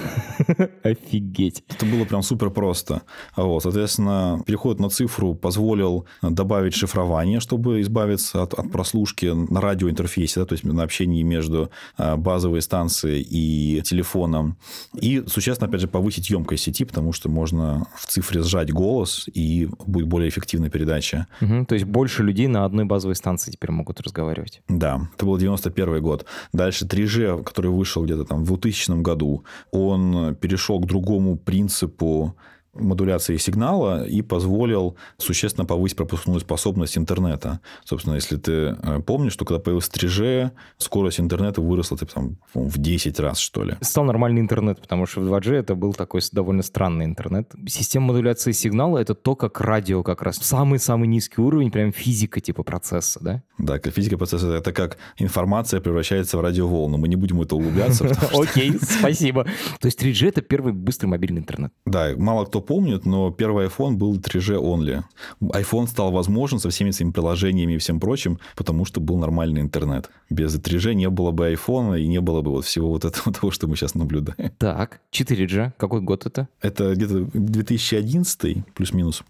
Офигеть. 0.83 1.63
Это 1.69 1.85
было 1.85 2.05
прям 2.05 2.23
супер 2.23 2.49
просто. 2.49 3.03
Вот, 3.35 3.63
соответственно, 3.63 4.41
переход 4.45 4.79
на 4.79 4.89
цифру 4.89 5.35
позволил 5.35 6.05
добавить 6.21 6.75
шифрование, 6.75 7.39
чтобы 7.39 7.81
избавиться 7.81 8.43
от, 8.43 8.53
от 8.53 8.71
прослушки 8.71 9.25
на 9.25 9.61
радиоинтерфейсе, 9.61 10.39
да, 10.39 10.45
то 10.45 10.53
есть 10.53 10.63
на 10.63 10.83
общении 10.83 11.23
между 11.23 11.69
э, 11.97 12.15
базовой 12.15 12.61
станцией 12.61 13.21
и 13.21 13.81
телефоном. 13.83 14.57
И 14.93 15.23
существенно, 15.27 15.67
опять 15.69 15.81
же, 15.81 15.87
повысить 15.87 16.29
емкость 16.29 16.63
сети, 16.63 16.85
потому 16.85 17.13
что 17.13 17.29
можно 17.29 17.85
в 17.95 18.05
цифре 18.07 18.41
сжать 18.41 18.71
голос, 18.71 19.27
и 19.33 19.69
будет 19.85 20.07
более 20.07 20.29
эффективная 20.29 20.69
передача. 20.69 21.27
Угу, 21.41 21.65
то 21.65 21.75
есть 21.75 21.85
больше 21.93 22.23
людей 22.23 22.47
на 22.47 22.65
одной 22.65 22.85
базовой 22.85 23.15
станции 23.15 23.51
теперь 23.51 23.71
могут 23.71 24.01
разговаривать. 24.01 24.61
Да, 24.67 25.07
это 25.15 25.25
был 25.25 25.37
91 25.37 26.01
год. 26.01 26.25
Дальше 26.51 26.85
3G, 26.85 27.43
который 27.43 27.71
вышел 27.71 28.03
где-то 28.03 28.25
там 28.25 28.43
в 28.43 28.47
2000 28.47 29.01
году, 29.01 29.45
он 29.71 30.35
перешел 30.35 30.79
к 30.79 30.87
другому 30.87 31.37
принципу 31.37 32.35
модуляции 32.73 33.37
сигнала 33.37 34.05
и 34.05 34.21
позволил 34.21 34.97
существенно 35.17 35.65
повысить 35.65 35.97
пропускную 35.97 36.39
способность 36.39 36.97
интернета. 36.97 37.59
Собственно, 37.83 38.15
если 38.15 38.37
ты 38.37 38.51
э, 38.51 39.01
помнишь, 39.05 39.33
что 39.33 39.45
когда 39.45 39.59
появился 39.59 39.91
3G, 39.91 40.51
скорость 40.77 41.19
интернета 41.19 41.61
выросла 41.61 41.97
типа, 41.97 42.13
там, 42.13 42.37
в 42.53 42.77
10 42.77 43.19
раз, 43.19 43.37
что 43.37 43.63
ли. 43.63 43.75
Стал 43.81 44.05
нормальный 44.05 44.41
интернет, 44.41 44.81
потому 44.81 45.05
что 45.05 45.21
в 45.21 45.31
2G 45.31 45.53
это 45.53 45.75
был 45.75 45.93
такой 45.93 46.21
довольно 46.31 46.63
странный 46.63 47.05
интернет. 47.05 47.51
Система 47.67 48.07
модуляции 48.07 48.51
сигнала— 48.51 48.97
это 48.99 49.13
то, 49.13 49.35
как 49.35 49.61
радио 49.61 50.03
как 50.03 50.23
раз. 50.23 50.37
Самый-самый 50.37 51.07
низкий 51.07 51.41
уровень, 51.41 51.71
прям 51.71 51.91
физика 51.91 52.41
типа 52.41 52.63
процесса, 52.63 53.19
да? 53.21 53.43
Да, 53.59 53.77
физика 53.79 54.17
процесса— 54.17 54.47
это 54.53 54.71
как 54.73 54.97
информация 55.17 55.79
превращается 55.79 56.37
в 56.37 56.41
радиоволну. 56.41 56.97
Мы 56.97 57.07
не 57.07 57.15
будем 57.15 57.41
это 57.41 57.55
углубляться. 57.55 58.05
Окей, 58.33 58.73
спасибо. 58.81 59.45
То 59.79 59.85
есть 59.85 60.01
3G— 60.01 60.27
это 60.29 60.41
первый 60.41 60.73
быстрый 60.73 61.07
мобильный 61.07 61.41
интернет. 61.41 61.71
Да, 61.85 62.13
мало 62.17 62.45
кто 62.45 62.62
помнит, 62.63 63.05
но 63.05 63.31
первый 63.31 63.67
iPhone 63.67 63.93
был 63.93 64.15
3G 64.15 64.59
only. 64.59 65.03
iPhone 65.41 65.87
стал 65.87 66.11
возможен 66.11 66.59
со 66.59 66.69
всеми 66.69 66.91
своими 66.91 67.11
приложениями 67.11 67.73
и 67.73 67.77
всем 67.77 67.99
прочим, 67.99 68.39
потому 68.55 68.85
что 68.85 68.99
был 68.99 69.17
нормальный 69.17 69.61
интернет. 69.61 70.09
Без 70.29 70.55
3G 70.55 70.93
не 70.93 71.09
было 71.09 71.31
бы 71.31 71.53
iPhone 71.53 71.99
и 71.99 72.07
не 72.07 72.21
было 72.21 72.41
бы 72.41 72.51
вот 72.51 72.65
всего 72.65 72.89
вот 72.89 73.05
этого 73.05 73.33
того, 73.39 73.51
что 73.51 73.67
мы 73.67 73.75
сейчас 73.75 73.95
наблюдаем. 73.95 74.51
Так, 74.57 75.01
4G, 75.11 75.73
какой 75.77 76.01
год 76.01 76.25
это? 76.25 76.47
Это 76.61 76.95
где-то 76.95 77.29
2011 77.33 78.65
плюс-минус. 78.73 79.23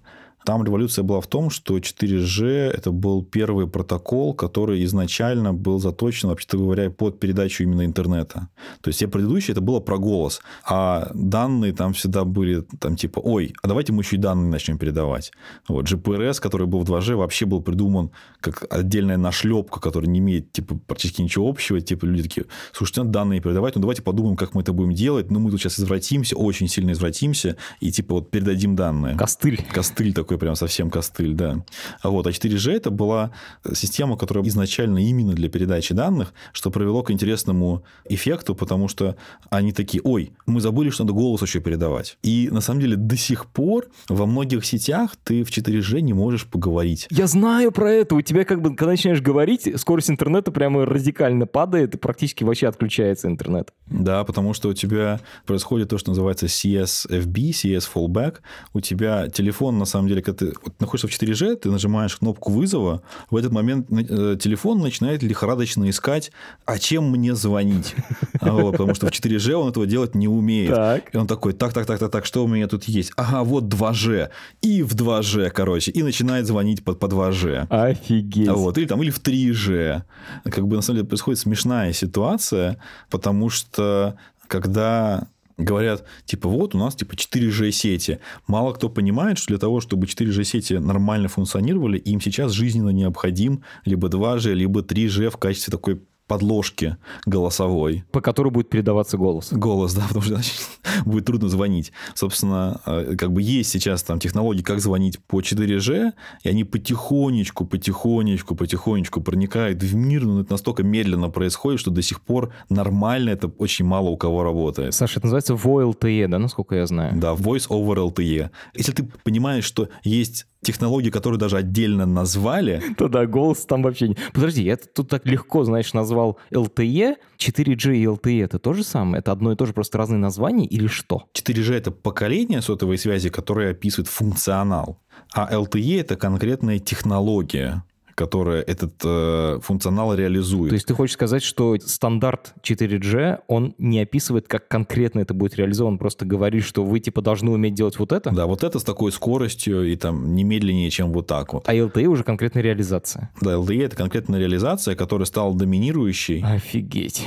Там 0.46 0.64
революция 0.64 1.04
была 1.04 1.22
в 1.22 1.28
том, 1.28 1.50
что 1.50 1.78
4G 1.78 2.70
это 2.70 2.92
был 2.92 3.24
первый 3.24 3.68
протокол, 3.68 4.34
который 4.34 4.84
изначально 4.86 5.54
был 5.54 5.80
заточен, 5.80 6.30
вообще-то 6.30 6.58
говоря, 6.58 6.90
под 6.90 7.20
передачу 7.20 7.64
именно 7.64 7.86
интернета. 7.86 8.50
То 8.82 8.90
есть 8.90 8.98
все 8.98 9.08
предыдущие 9.08 9.54
это 9.54 9.62
было 9.62 9.80
про 9.80 9.98
голос, 9.98 10.42
а 10.68 11.12
данные 11.14 11.74
там 11.74 11.94
всегда 11.94 12.26
были 12.26 12.64
там 12.80 12.96
типа, 12.96 13.20
ой, 13.20 13.54
а 13.62 13.68
давайте 13.68 13.94
мы 13.94 14.02
еще 14.02 14.18
и 14.18 14.20
данные 14.20 14.50
начнем 14.50 14.78
передавать. 14.78 15.32
Вот 15.68 15.86
GPRS, 15.86 16.42
который 16.42 16.68
был 16.68 16.84
в 16.84 16.90
2G, 16.92 17.16
вообще 17.16 17.46
был 17.46 17.62
придуман 17.62 18.12
как 18.40 18.66
отдельная 18.70 19.18
нашлепка, 19.18 19.80
которая 19.80 20.10
не 20.10 20.20
имеет 20.20 20.52
типа 20.52 20.78
практически 20.88 21.22
ничего 21.22 21.50
общего. 21.50 21.80
Типа 21.80 22.06
люди 22.06 22.24
такие, 22.24 22.46
слушайте, 22.74 23.02
надо 23.02 23.12
данные 23.14 23.42
передавать, 23.42 23.76
ну 23.76 23.82
давайте 23.82 24.02
подумаем, 24.02 24.36
как 24.36 24.54
мы 24.54 24.62
это 24.62 24.74
будем 24.74 24.94
делать. 24.94 25.32
Ну 25.32 25.40
мы 25.40 25.52
тут 25.52 25.62
сейчас 25.62 25.80
извратимся, 25.80 26.36
очень 26.36 26.68
сильно 26.68 26.92
извратимся, 26.92 27.58
и 27.80 27.92
типа 27.92 28.16
вот 28.16 28.32
передадим 28.32 28.76
данные. 28.76 29.16
Костыль. 29.16 29.64
Костыль 29.72 30.14
такой 30.14 30.33
такой 30.34 30.38
прям 30.40 30.56
совсем 30.56 30.90
костыль, 30.90 31.34
да. 31.34 31.64
А 32.02 32.10
вот, 32.10 32.28
а 32.28 32.30
4G 32.30 32.72
это 32.72 32.90
была 32.90 33.32
система, 33.74 34.18
которая 34.18 34.44
изначально 34.46 35.00
именно 35.00 35.34
для 35.34 35.50
передачи 35.50 35.94
данных, 35.94 36.34
что 36.54 36.72
привело 36.72 37.04
к 37.04 37.12
интересному 37.12 37.84
эффекту, 38.10 38.56
потому 38.56 38.88
что 38.88 39.16
они 39.50 39.72
такие, 39.72 40.02
ой, 40.04 40.32
мы 40.46 40.62
забыли, 40.62 40.90
что 40.90 41.04
надо 41.04 41.14
голос 41.14 41.42
еще 41.42 41.60
передавать. 41.60 42.18
И 42.24 42.50
на 42.52 42.62
самом 42.62 42.82
деле 42.82 42.96
до 42.96 43.18
сих 43.18 43.46
пор 43.46 43.88
во 44.10 44.26
многих 44.26 44.66
сетях 44.66 45.12
ты 45.24 45.44
в 45.44 45.50
4G 45.50 46.02
не 46.02 46.14
можешь 46.14 46.46
поговорить. 46.46 47.08
Я 47.12 47.28
знаю 47.28 47.72
про 47.72 47.92
это. 47.92 48.16
У 48.16 48.22
тебя 48.22 48.44
как 48.44 48.62
бы, 48.62 48.76
когда 48.76 48.92
начинаешь 48.92 49.22
говорить, 49.22 49.70
скорость 49.78 50.10
интернета 50.10 50.52
прямо 50.52 50.86
радикально 50.86 51.46
падает 51.46 51.96
и 51.96 51.98
практически 51.98 52.44
вообще 52.44 52.68
отключается 52.68 53.28
интернет. 53.28 53.72
Да, 53.86 54.24
потому 54.24 54.54
что 54.54 54.70
у 54.70 54.74
тебя 54.74 55.20
происходит 55.46 55.90
то, 55.90 55.98
что 55.98 56.12
называется 56.12 56.48
CSFB, 56.48 57.52
CS 57.52 57.88
Fallback. 57.94 58.38
У 58.74 58.80
тебя 58.80 59.28
телефон, 59.28 59.78
на 59.78 59.86
самом 59.86 60.08
деле, 60.08 60.23
когда 60.24 60.46
ты 60.46 60.54
вот, 60.64 60.80
находишься 60.80 61.08
в 61.08 61.12
4G, 61.12 61.58
ты 61.58 61.72
нажимаешь 61.72 62.16
кнопку 62.18 62.52
вызова, 62.52 63.02
в 63.30 63.36
этот 63.36 63.52
момент 63.52 63.88
э, 63.92 64.38
телефон 64.40 64.80
начинает 64.80 65.24
лихорадочно 65.24 65.90
искать, 65.90 66.32
а 66.66 66.78
чем 66.80 67.10
мне 67.10 67.36
звонить? 67.36 67.96
А 68.40 68.52
вот, 68.52 68.72
потому 68.74 68.96
что 68.96 69.08
в 69.08 69.12
4G 69.12 69.54
он 69.54 69.70
этого 69.70 69.86
делать 69.86 70.16
не 70.16 70.28
умеет. 70.28 70.74
Так. 70.74 71.14
И 71.14 71.18
он 71.18 71.28
такой, 71.28 71.54
так, 71.54 71.74
так, 71.74 71.86
так, 71.86 72.00
так, 72.00 72.12
так, 72.12 72.26
что 72.26 72.44
у 72.44 72.48
меня 72.48 72.68
тут 72.68 72.86
есть? 72.86 73.12
Ага, 73.16 73.44
вот 73.44 73.66
2G. 73.66 74.30
И 74.62 74.84
в 74.84 74.96
2G, 74.96 75.50
короче. 75.52 75.92
И 75.92 76.04
начинает 76.04 76.46
звонить 76.48 76.84
по, 76.84 76.94
по 76.94 77.06
2G. 77.06 77.68
Офигеть. 77.70 78.48
А 78.48 78.54
вот, 78.54 78.78
или 78.78 78.86
там, 78.86 79.02
или 79.04 79.12
в 79.12 79.22
3G. 79.22 80.04
Как 80.46 80.68
бы, 80.68 80.76
на 80.76 80.82
самом 80.82 80.98
деле, 80.98 81.08
происходит 81.08 81.40
смешная 81.40 81.94
ситуация, 81.94 82.78
потому 83.10 83.50
что 83.50 84.16
когда 84.48 85.28
говорят, 85.64 86.06
типа, 86.26 86.50
вот 86.50 86.76
у 86.76 86.78
нас 86.78 86.96
типа 86.96 87.14
4G 87.14 87.72
сети. 87.72 88.20
Мало 88.48 88.74
кто 88.74 88.90
понимает, 88.90 89.38
что 89.38 89.48
для 89.50 89.58
того, 89.58 89.82
чтобы 89.82 90.08
4G 90.08 90.44
сети 90.44 90.74
нормально 90.74 91.28
функционировали, 91.28 91.98
им 91.98 92.22
сейчас 92.22 92.52
жизненно 92.52 92.90
необходим 92.90 93.64
либо 93.86 94.08
2G, 94.08 94.54
либо 94.54 94.82
3G 94.82 95.30
в 95.30 95.38
качестве 95.38 95.72
такой 95.72 96.02
подложки 96.28 96.98
голосовой. 97.26 98.04
По 98.12 98.22
которой 98.22 98.50
будет 98.50 98.70
передаваться 98.70 99.18
голос. 99.18 99.52
Голос, 99.52 99.94
да, 99.94 100.04
потому 100.08 100.22
что 100.22 100.36
значит, 100.36 100.56
будет 101.06 101.26
трудно 101.26 101.50
звонить. 101.50 101.92
Собственно, 102.16 102.82
э, 102.86 103.16
как 103.18 103.32
бы 103.32 103.42
есть 103.42 103.70
сейчас 103.70 104.04
там 104.04 104.20
технологии, 104.20 104.62
как 104.62 104.80
звонить 104.80 105.20
по 105.20 105.42
4G, 105.42 106.14
и 106.44 106.50
они 106.50 106.64
потихонечку, 106.64 107.66
потихонечку, 107.66 108.56
потихонечку 108.56 109.22
проникают 109.22 109.84
в 109.84 109.96
мир, 109.96 110.26
но 110.26 110.42
это 110.42 110.52
настолько 110.52 110.84
медленно 110.84 111.30
происходит, 111.30 111.80
что 111.80 111.92
до 111.92 112.02
сих 112.02 112.22
пор 112.22 112.54
нормально 112.70 113.32
это 113.32 113.48
очень 113.48 113.86
мало 113.86 114.10
у 114.10 114.18
кого 114.18 114.44
работает. 114.44 114.94
Саша, 114.94 115.20
это 115.20 115.28
называется 115.28 115.54
VoLTE, 115.54 116.28
да, 116.28 116.40
насколько 116.40 116.76
я 116.76 116.88
знаю? 116.88 117.14
Да, 117.20 117.34
Voice 117.34 117.68
over 117.70 118.14
LTE. 118.14 118.50
Если 118.76 118.92
ты 118.92 119.04
понимаешь, 119.24 119.66
что 119.66 119.90
есть 120.04 120.48
технологии, 120.64 121.10
которые 121.10 121.40
даже 121.40 121.58
отдельно 121.58 122.06
назвали. 122.06 122.82
То 122.98 123.08
да, 123.08 123.26
голос 123.26 123.66
там 123.66 123.84
вообще 123.84 124.10
не... 124.10 124.18
Подожди, 124.34 124.64
я 124.64 124.78
тут 124.78 125.10
так 125.10 125.26
легко, 125.26 125.64
знаешь, 125.64 125.94
назвал 125.94 126.38
LTE, 126.52 127.16
4G 127.38 127.96
и 127.96 128.06
LTE 128.06 128.44
это 128.44 128.60
то 128.60 128.74
же 128.74 128.84
самое? 128.84 129.20
Это 129.20 129.32
одно 129.32 129.52
и 129.52 129.56
то 129.56 129.66
же, 129.66 129.74
просто 129.74 129.98
разные 129.98 130.20
названия 130.20 130.66
или 130.66 130.88
что? 130.88 131.26
4G— 131.34 131.74
это 131.76 131.92
поколение 131.92 132.62
сотовой 132.62 132.98
связи, 132.98 133.30
которое 133.30 133.72
описывает 133.72 134.08
функционал. 134.08 135.00
А 135.34 135.54
LTE— 135.54 136.00
это 136.02 136.16
конкретная 136.16 136.80
технология 136.80 137.84
которая 138.16 138.62
этот 138.62 138.94
э, 139.04 139.60
функционал 139.62 140.14
реализует. 140.14 140.70
То 140.70 140.76
есть 140.76 140.88
ты 140.88 140.94
хочешь 140.94 141.14
сказать, 141.14 141.44
что 141.44 141.78
стандарт 141.80 142.54
4G, 142.64 143.42
он 143.48 143.76
не 143.78 144.02
описывает, 144.02 144.48
как 144.48 144.68
конкретно 144.68 145.20
это 145.20 145.34
будет 145.34 145.56
реализован, 145.56 145.98
просто 145.98 146.26
говорит, 146.26 146.64
что 146.64 146.84
вы 146.84 147.00
типа 147.00 147.22
должны 147.22 147.52
уметь 147.52 147.74
делать 147.74 147.98
вот 148.00 148.12
это? 148.12 148.32
Да, 148.32 148.46
вот 148.46 148.64
это 148.64 148.80
с 148.80 148.84
такой 148.84 149.12
скоростью 149.12 149.92
и 149.92 149.96
там 149.96 150.36
не 150.36 150.44
медленнее, 150.44 150.90
чем 150.90 151.12
вот 151.12 151.28
так 151.28 151.54
вот. 151.54 151.68
А 151.68 151.76
LTE 151.76 152.06
уже 152.06 152.24
конкретная 152.24 152.64
реализация? 152.64 153.32
Да, 153.42 153.54
LTE— 153.54 153.84
это 153.86 153.96
конкретная 153.96 154.40
реализация, 154.40 154.96
которая 154.96 155.26
стала 155.26 155.54
доминирующей. 155.56 156.44
Офигеть. 156.44 157.26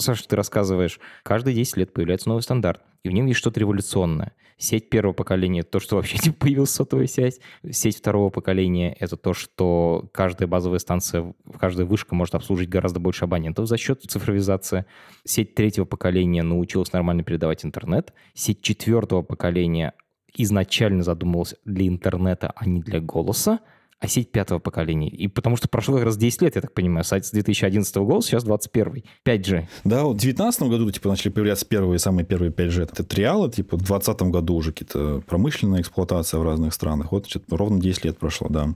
Саша, 0.00 0.28
ты 0.28 0.36
рассказываешь, 0.36 1.00
каждые 1.24 1.56
10 1.56 1.76
лет 1.76 1.92
появляется 1.92 2.28
новый 2.28 2.42
стандарт, 2.42 2.80
и 3.02 3.08
в 3.08 3.12
нем 3.12 3.26
есть 3.26 3.38
что-то 3.38 3.60
революционное. 3.60 4.34
Сеть 4.56 4.90
первого 4.90 5.12
поколения— 5.12 5.62
то, 5.64 5.78
что 5.78 5.96
вообще 5.96 6.18
типа, 6.18 6.36
появилась 6.40 6.70
сотовая 6.70 7.06
связь. 7.06 7.40
Сеть 7.70 7.98
второго 7.98 8.30
поколения— 8.30 8.92
это 9.00 9.16
то, 9.16 9.32
что 9.32 10.08
каждая 10.12 10.48
базовая 10.48 10.80
станция, 10.80 11.32
каждая 11.58 11.86
вышка 11.86 12.14
может 12.14 12.34
обслужить 12.34 12.68
гораздо 12.68 12.98
больше 12.98 13.24
абонентов 13.24 13.68
за 13.68 13.76
счет 13.76 14.02
цифровизации. 14.02 14.84
Сеть 15.24 15.54
третьего 15.54 15.84
поколения 15.84 16.42
научилась 16.42 16.92
нормально 16.92 17.22
передавать 17.22 17.64
интернет. 17.64 18.12
Сеть 18.34 18.60
четвертого 18.62 19.22
поколения 19.22 19.94
изначально 20.34 21.04
задумывалась 21.04 21.54
для 21.64 21.86
интернета, 21.86 22.52
а 22.54 22.66
не 22.66 22.80
для 22.80 23.00
голоса 23.00 23.60
а 24.00 24.06
сеть 24.06 24.30
пятого 24.30 24.58
поколения. 24.58 25.08
И 25.08 25.26
потому 25.26 25.56
что 25.56 25.68
прошло 25.68 25.96
как 25.96 26.04
раз 26.04 26.16
10 26.16 26.42
лет, 26.42 26.54
я 26.56 26.62
так 26.62 26.72
понимаю, 26.72 27.04
сайт 27.04 27.26
с 27.26 27.30
2011 27.32 27.96
года, 27.96 28.24
сейчас 28.24 28.44
21 28.44 29.02
5G. 29.24 29.66
Да, 29.84 30.04
вот 30.04 30.16
в 30.16 30.20
2019 30.20 30.62
году 30.62 30.90
типа 30.90 31.08
начали 31.08 31.30
появляться 31.30 31.66
первые, 31.66 31.98
самые 31.98 32.24
первые 32.24 32.52
5G. 32.52 32.82
Это 32.84 33.04
триалы, 33.04 33.50
типа 33.50 33.76
в 33.76 33.82
2020 33.82 34.22
году 34.30 34.54
уже 34.54 34.72
какие-то 34.72 35.22
промышленная 35.26 35.80
эксплуатация 35.80 36.38
в 36.38 36.44
разных 36.44 36.74
странах. 36.74 37.10
Вот 37.10 37.24
значит, 37.24 37.44
ровно 37.50 37.80
10 37.80 38.04
лет 38.04 38.18
прошло, 38.18 38.48
да. 38.48 38.74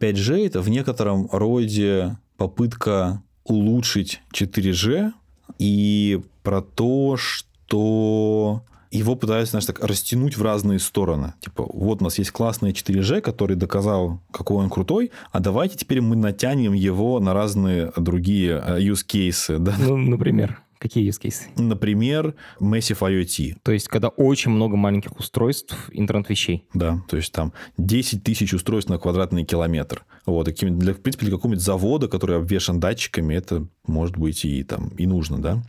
5G 0.00 0.46
это 0.46 0.60
в 0.60 0.68
некотором 0.68 1.28
роде 1.30 2.18
попытка 2.36 3.22
улучшить 3.44 4.22
4G 4.34 5.12
и 5.58 6.20
про 6.42 6.62
то, 6.62 7.16
что 7.16 8.62
его 8.98 9.16
пытаются, 9.16 9.52
знаешь, 9.52 9.66
так 9.66 9.84
растянуть 9.84 10.36
в 10.36 10.42
разные 10.42 10.78
стороны. 10.78 11.34
Типа, 11.40 11.66
вот 11.68 12.00
у 12.00 12.04
нас 12.04 12.18
есть 12.18 12.30
классный 12.30 12.72
4G, 12.72 13.20
который 13.20 13.56
доказал, 13.56 14.20
какой 14.30 14.58
он 14.64 14.70
крутой, 14.70 15.10
а 15.32 15.40
давайте 15.40 15.76
теперь 15.76 16.00
мы 16.00 16.16
натянем 16.16 16.72
его 16.72 17.20
на 17.20 17.34
разные 17.34 17.92
другие 17.96 18.62
э, 18.64 18.80
use 18.80 19.04
cases. 19.06 19.58
Да? 19.58 19.74
Ну, 19.78 19.96
например. 19.96 20.60
Какие 20.84 21.08
use 21.08 21.18
cases? 21.18 21.46
Например, 21.56 22.34
Massive 22.60 22.98
IoT. 22.98 23.56
То 23.62 23.72
есть, 23.72 23.88
когда 23.88 24.08
очень 24.08 24.50
много 24.50 24.76
маленьких 24.76 25.18
устройств, 25.18 25.88
интернет 25.92 26.28
вещей. 26.28 26.68
Да, 26.74 27.02
то 27.08 27.16
есть 27.16 27.32
там 27.32 27.54
10 27.78 28.22
тысяч 28.22 28.52
устройств 28.52 28.90
на 28.90 28.98
квадратный 28.98 29.46
километр. 29.46 30.04
Вот, 30.26 30.44
для, 30.44 30.92
в 30.92 31.00
принципе, 31.00 31.24
для 31.24 31.36
какого-нибудь 31.36 31.64
завода, 31.64 32.06
который 32.06 32.36
обвешан 32.36 32.80
датчиками, 32.80 33.34
это 33.34 33.66
может 33.86 34.18
быть 34.18 34.44
и, 34.44 34.62
там, 34.62 34.88
и 34.98 35.06
нужно, 35.06 35.40
да. 35.40 35.62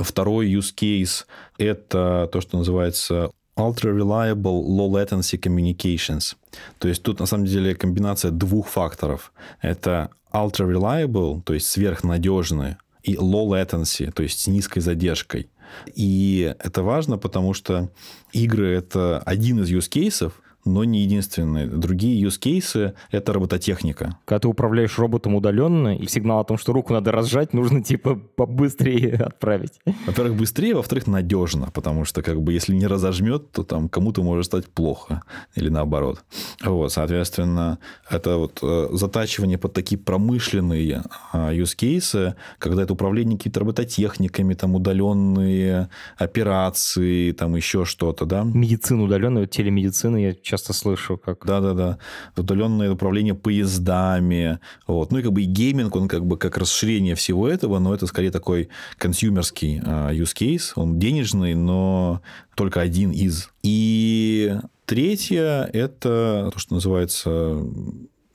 Второй 0.00 0.52
use 0.52 0.74
case– 0.74 1.26
это 1.58 2.28
то, 2.32 2.40
что 2.40 2.58
называется 2.58 3.30
Ultra 3.56 3.96
Reliable 3.96 4.64
Low 4.66 4.90
Latency 4.90 5.40
Communications. 5.40 6.34
То 6.80 6.88
есть 6.88 7.04
тут 7.04 7.20
на 7.20 7.26
самом 7.26 7.46
деле 7.46 7.76
комбинация 7.76 8.32
двух 8.32 8.66
факторов. 8.66 9.32
Это 9.60 10.10
Ultra 10.32 10.68
Reliable, 10.68 11.40
то 11.42 11.54
есть 11.54 11.68
сверхнадежные 11.68 12.78
и 13.06 13.14
low 13.14 13.46
latency, 13.48 14.10
то 14.10 14.22
есть 14.22 14.40
с 14.40 14.46
низкой 14.46 14.80
задержкой. 14.80 15.48
И 15.94 16.54
это 16.58 16.82
важно, 16.82 17.18
потому 17.18 17.54
что 17.54 17.90
игры— 18.32 18.68
это 18.76 19.20
один 19.20 19.60
из 19.60 19.70
use 19.70 19.88
cases, 19.90 20.32
но 20.66 20.84
не 20.84 21.02
единственные. 21.02 21.66
Другие 21.66 22.22
use 22.22 22.40
cases— 22.40 22.94
это 23.10 23.32
робототехника. 23.32 24.18
Когда 24.24 24.40
ты 24.40 24.48
управляешь 24.48 24.98
роботом 24.98 25.34
удаленно, 25.34 25.96
и 25.96 26.06
сигнал 26.06 26.40
о 26.40 26.44
том, 26.44 26.58
что 26.58 26.72
руку 26.72 26.92
надо 26.92 27.12
разжать, 27.12 27.54
нужно 27.54 27.82
типа 27.82 28.16
побыстрее 28.16 29.14
отправить. 29.26 29.80
Во-первых, 30.06 30.36
быстрее, 30.36 30.74
во-вторых, 30.74 31.06
надежно, 31.06 31.70
потому 31.72 32.04
что 32.04 32.22
как 32.22 32.42
бы 32.42 32.52
если 32.52 32.74
не 32.74 32.86
разожмет, 32.86 33.52
то 33.52 33.62
там 33.62 33.88
кому-то 33.88 34.22
может 34.22 34.46
стать 34.46 34.66
плохо 34.66 35.22
или 35.54 35.68
наоборот. 35.68 36.24
Вот, 36.64 36.92
соответственно, 36.92 37.78
это 38.10 38.36
вот 38.36 38.58
э, 38.62 38.88
затачивание 38.92 39.58
под 39.58 39.72
такие 39.72 39.98
промышленные 39.98 41.02
а, 41.32 41.52
use 41.52 41.76
cases, 41.76 42.34
когда 42.58 42.82
это 42.82 42.92
управление 42.92 43.38
какими-то 43.38 43.60
робототехниками, 43.60 44.54
там 44.54 44.74
удаленные 44.74 45.88
операции, 46.16 47.32
там 47.32 47.56
еще 47.56 47.84
что-то, 47.84 48.24
да. 48.26 48.42
Медицина 48.44 49.04
удаленная, 49.04 49.46
телемедицина, 49.46 50.16
я 50.16 50.34
часто 50.56 50.72
слышу, 50.72 51.18
как... 51.18 51.44
Да-да-да. 51.44 51.98
Удаленное 52.36 52.90
управление 52.90 53.34
поездами. 53.34 54.58
Вот. 54.86 55.12
Ну 55.12 55.18
и 55.18 55.22
как 55.22 55.32
бы 55.32 55.42
и 55.42 55.44
гейминг, 55.44 55.94
он 55.94 56.08
как 56.08 56.24
бы 56.24 56.38
как 56.38 56.56
расширение 56.56 57.14
всего 57.14 57.46
этого, 57.48 57.78
но 57.78 57.94
это 57.94 58.06
скорее 58.06 58.30
такой 58.30 58.68
консюмерский 58.96 59.78
uh, 59.78 60.16
use 60.16 60.34
case. 60.34 60.72
Он 60.74 60.98
денежный, 60.98 61.54
но 61.54 62.22
только 62.54 62.80
один 62.80 63.10
из. 63.10 63.50
И 63.62 64.56
третье– 64.86 65.68
это 65.72 66.50
то, 66.52 66.58
что 66.58 66.74
называется 66.74 67.60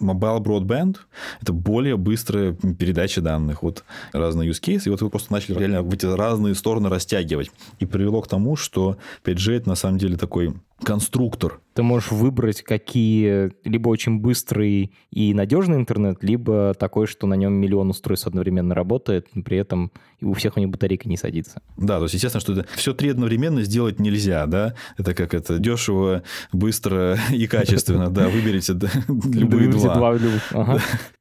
Mobile 0.01 0.39
Broadband– 0.39 0.97
это 1.41 1.53
более 1.53 1.95
быстрая 1.95 2.53
передача 2.53 3.22
данных. 3.22 3.63
Вот 3.63 3.84
разные 4.11 4.49
use 4.49 4.61
cases. 4.61 4.84
И 4.86 4.89
вот 4.89 5.01
вы 5.01 5.09
просто 5.09 5.32
начали 5.32 5.57
реально 5.57 5.84
в 5.84 5.93
эти 5.93 6.05
разные 6.05 6.55
стороны 6.55 6.89
растягивать. 6.89 7.51
И 7.80 7.86
привело 7.86 8.22
к 8.22 8.28
тому, 8.28 8.55
что 8.55 8.97
5G– 9.24 9.53
это 9.57 9.69
на 9.69 9.76
самом 9.76 9.97
деле 9.97 10.17
такой 10.17 10.55
конструктор. 10.84 11.59
Ты 11.73 11.84
можешь 11.84 12.11
выбрать, 12.11 12.63
какие 12.63 13.51
либо 13.63 13.89
очень 13.89 14.19
быстрый 14.19 14.91
и 15.11 15.34
надежный 15.34 15.77
интернет, 15.77 16.21
либо 16.21 16.73
такой, 16.73 17.07
что 17.07 17.27
на 17.27 17.36
нем 17.36 17.53
миллион 17.53 17.91
устройств 17.91 18.27
одновременно 18.27 18.75
работает, 18.75 19.27
при 19.45 19.57
этом 19.57 19.91
у 20.21 20.34
всех 20.34 20.57
у 20.57 20.59
них 20.59 20.69
батарейка 20.69 21.07
не 21.07 21.17
садится. 21.17 21.61
Да, 21.77 21.97
то 21.97 22.03
есть, 22.03 22.15
естественно, 22.15 22.41
что 22.41 22.53
это 22.53 22.67
все 22.75 22.93
три 22.93 23.09
одновременно 23.09 23.63
сделать 23.63 23.99
нельзя, 23.99 24.45
да? 24.47 24.75
Это 24.97 25.13
как 25.13 25.34
это 25.34 25.59
дешево, 25.59 26.23
быстро 26.51 27.17
и 27.32 27.47
качественно, 27.47 28.09
да, 28.09 28.27
выберите 28.27 28.73
любые 29.07 29.69
два. 29.69 30.17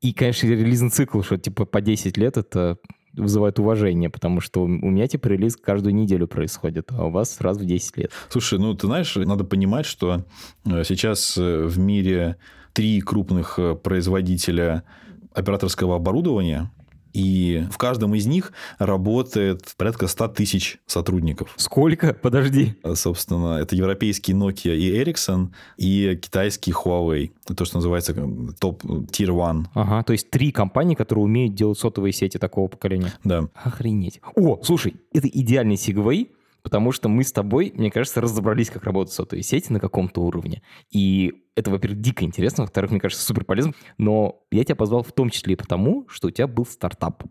И, 0.00 0.12
конечно, 0.12 0.46
релизный 0.46 0.90
цикл, 0.90 1.22
что 1.22 1.38
типа 1.38 1.64
по 1.64 1.80
10 1.80 2.16
лет 2.16 2.36
это 2.36 2.78
вызывает 3.20 3.58
уважение, 3.58 4.10
потому 4.10 4.40
что 4.40 4.62
у 4.62 4.68
меня 4.68 5.06
типа 5.06 5.28
релиз 5.28 5.56
каждую 5.56 5.94
неделю 5.94 6.26
происходит, 6.26 6.88
а 6.90 7.06
у 7.06 7.10
вас 7.10 7.40
раз 7.40 7.58
в 7.58 7.64
10 7.64 7.96
лет. 7.96 8.12
Слушай, 8.28 8.58
ну 8.58 8.74
ты 8.74 8.86
знаешь, 8.86 9.14
надо 9.16 9.44
понимать, 9.44 9.86
что 9.86 10.24
э, 10.64 10.82
сейчас 10.84 11.36
э, 11.38 11.64
в 11.64 11.78
мире 11.78 12.36
три 12.72 13.00
крупных 13.00 13.58
э, 13.58 13.74
производителя 13.74 14.84
операторского 15.32 15.96
оборудования, 15.96 16.70
и 17.12 17.66
в 17.70 17.78
каждом 17.78 18.14
из 18.14 18.26
них 18.26 18.52
работает 18.78 19.74
порядка 19.76 20.06
100 20.06 20.28
тысяч 20.28 20.78
сотрудников. 20.86 21.52
Сколько? 21.56 22.14
Подожди. 22.14 22.74
А, 22.82 22.94
собственно, 22.94 23.58
это 23.58 23.76
европейский 23.76 24.32
Nokia 24.32 24.76
и 24.76 25.02
Ericsson, 25.02 25.48
и 25.76 26.18
китайский 26.20 26.72
Huawei. 26.72 27.32
То, 27.54 27.64
что 27.64 27.76
называется 27.76 28.14
топ 28.58 28.84
Tier 28.84 29.30
One. 29.30 29.66
Ага, 29.74 30.02
то 30.02 30.12
есть 30.12 30.30
три 30.30 30.52
компании, 30.52 30.94
которые 30.94 31.24
умеют 31.24 31.54
делать 31.54 31.78
сотовые 31.78 32.12
сети 32.12 32.38
такого 32.38 32.68
поколения. 32.68 33.12
Да. 33.24 33.48
Охренеть. 33.54 34.20
О, 34.36 34.60
слушай, 34.62 34.94
это 35.12 35.28
идеальный 35.28 35.76
сигвей, 35.76 36.30
потому 36.62 36.92
что 36.92 37.08
мы 37.08 37.24
с 37.24 37.32
тобой, 37.32 37.72
мне 37.74 37.90
кажется, 37.90 38.20
разобрались, 38.20 38.70
как 38.70 38.84
работают 38.84 39.12
сотовые 39.14 39.42
сети 39.42 39.72
на 39.72 39.80
каком-то 39.80 40.22
уровне. 40.22 40.62
И 40.90 41.44
это, 41.54 41.70
во-первых, 41.70 42.00
дико 42.00 42.24
интересно, 42.24 42.64
во-вторых, 42.64 42.90
мне 42.90 43.00
кажется, 43.00 43.24
супер 43.24 43.44
полезно. 43.44 43.74
Но 43.98 44.42
я 44.50 44.64
тебя 44.64 44.76
позвал 44.76 45.02
в 45.02 45.12
том 45.12 45.30
числе 45.30 45.54
и 45.54 45.56
потому, 45.56 46.06
что 46.08 46.28
у 46.28 46.30
тебя 46.30 46.46
был 46.46 46.66
стартап. 46.66 47.24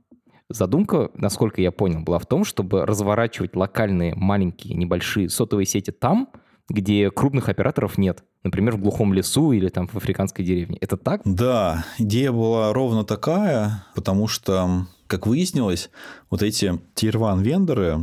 Задумка, 0.50 1.12
насколько 1.14 1.62
я 1.62 1.72
понял, 1.72 2.02
была 2.02 2.18
в 2.18 2.26
том, 2.26 2.44
чтобы 2.44 2.86
разворачивать 2.86 3.56
локальные 3.56 4.16
маленькие 4.16 4.76
небольшие 4.76 5.30
сотовые 5.30 5.68
сети 5.68 5.92
там, 5.92 6.30
где 6.70 7.12
крупных 7.12 7.50
операторов 7.50 7.98
нет. 7.98 8.24
Например, 8.44 8.76
в 8.76 8.80
глухом 8.80 9.14
лесу 9.14 9.52
или 9.52 9.70
там 9.70 9.88
в 9.88 9.96
африканской 9.96 10.46
деревне. 10.46 10.78
Это 10.82 10.98
так? 10.98 11.22
Да, 11.26 11.86
идея 11.98 12.32
была 12.32 12.74
ровно 12.74 13.04
такая, 13.04 13.86
потому 13.96 14.28
что, 14.28 14.88
как 15.08 15.28
выяснилось, 15.28 15.90
вот 16.30 16.42
эти 16.42 16.80
тир-1 16.96 17.44
вендоры, 17.44 18.00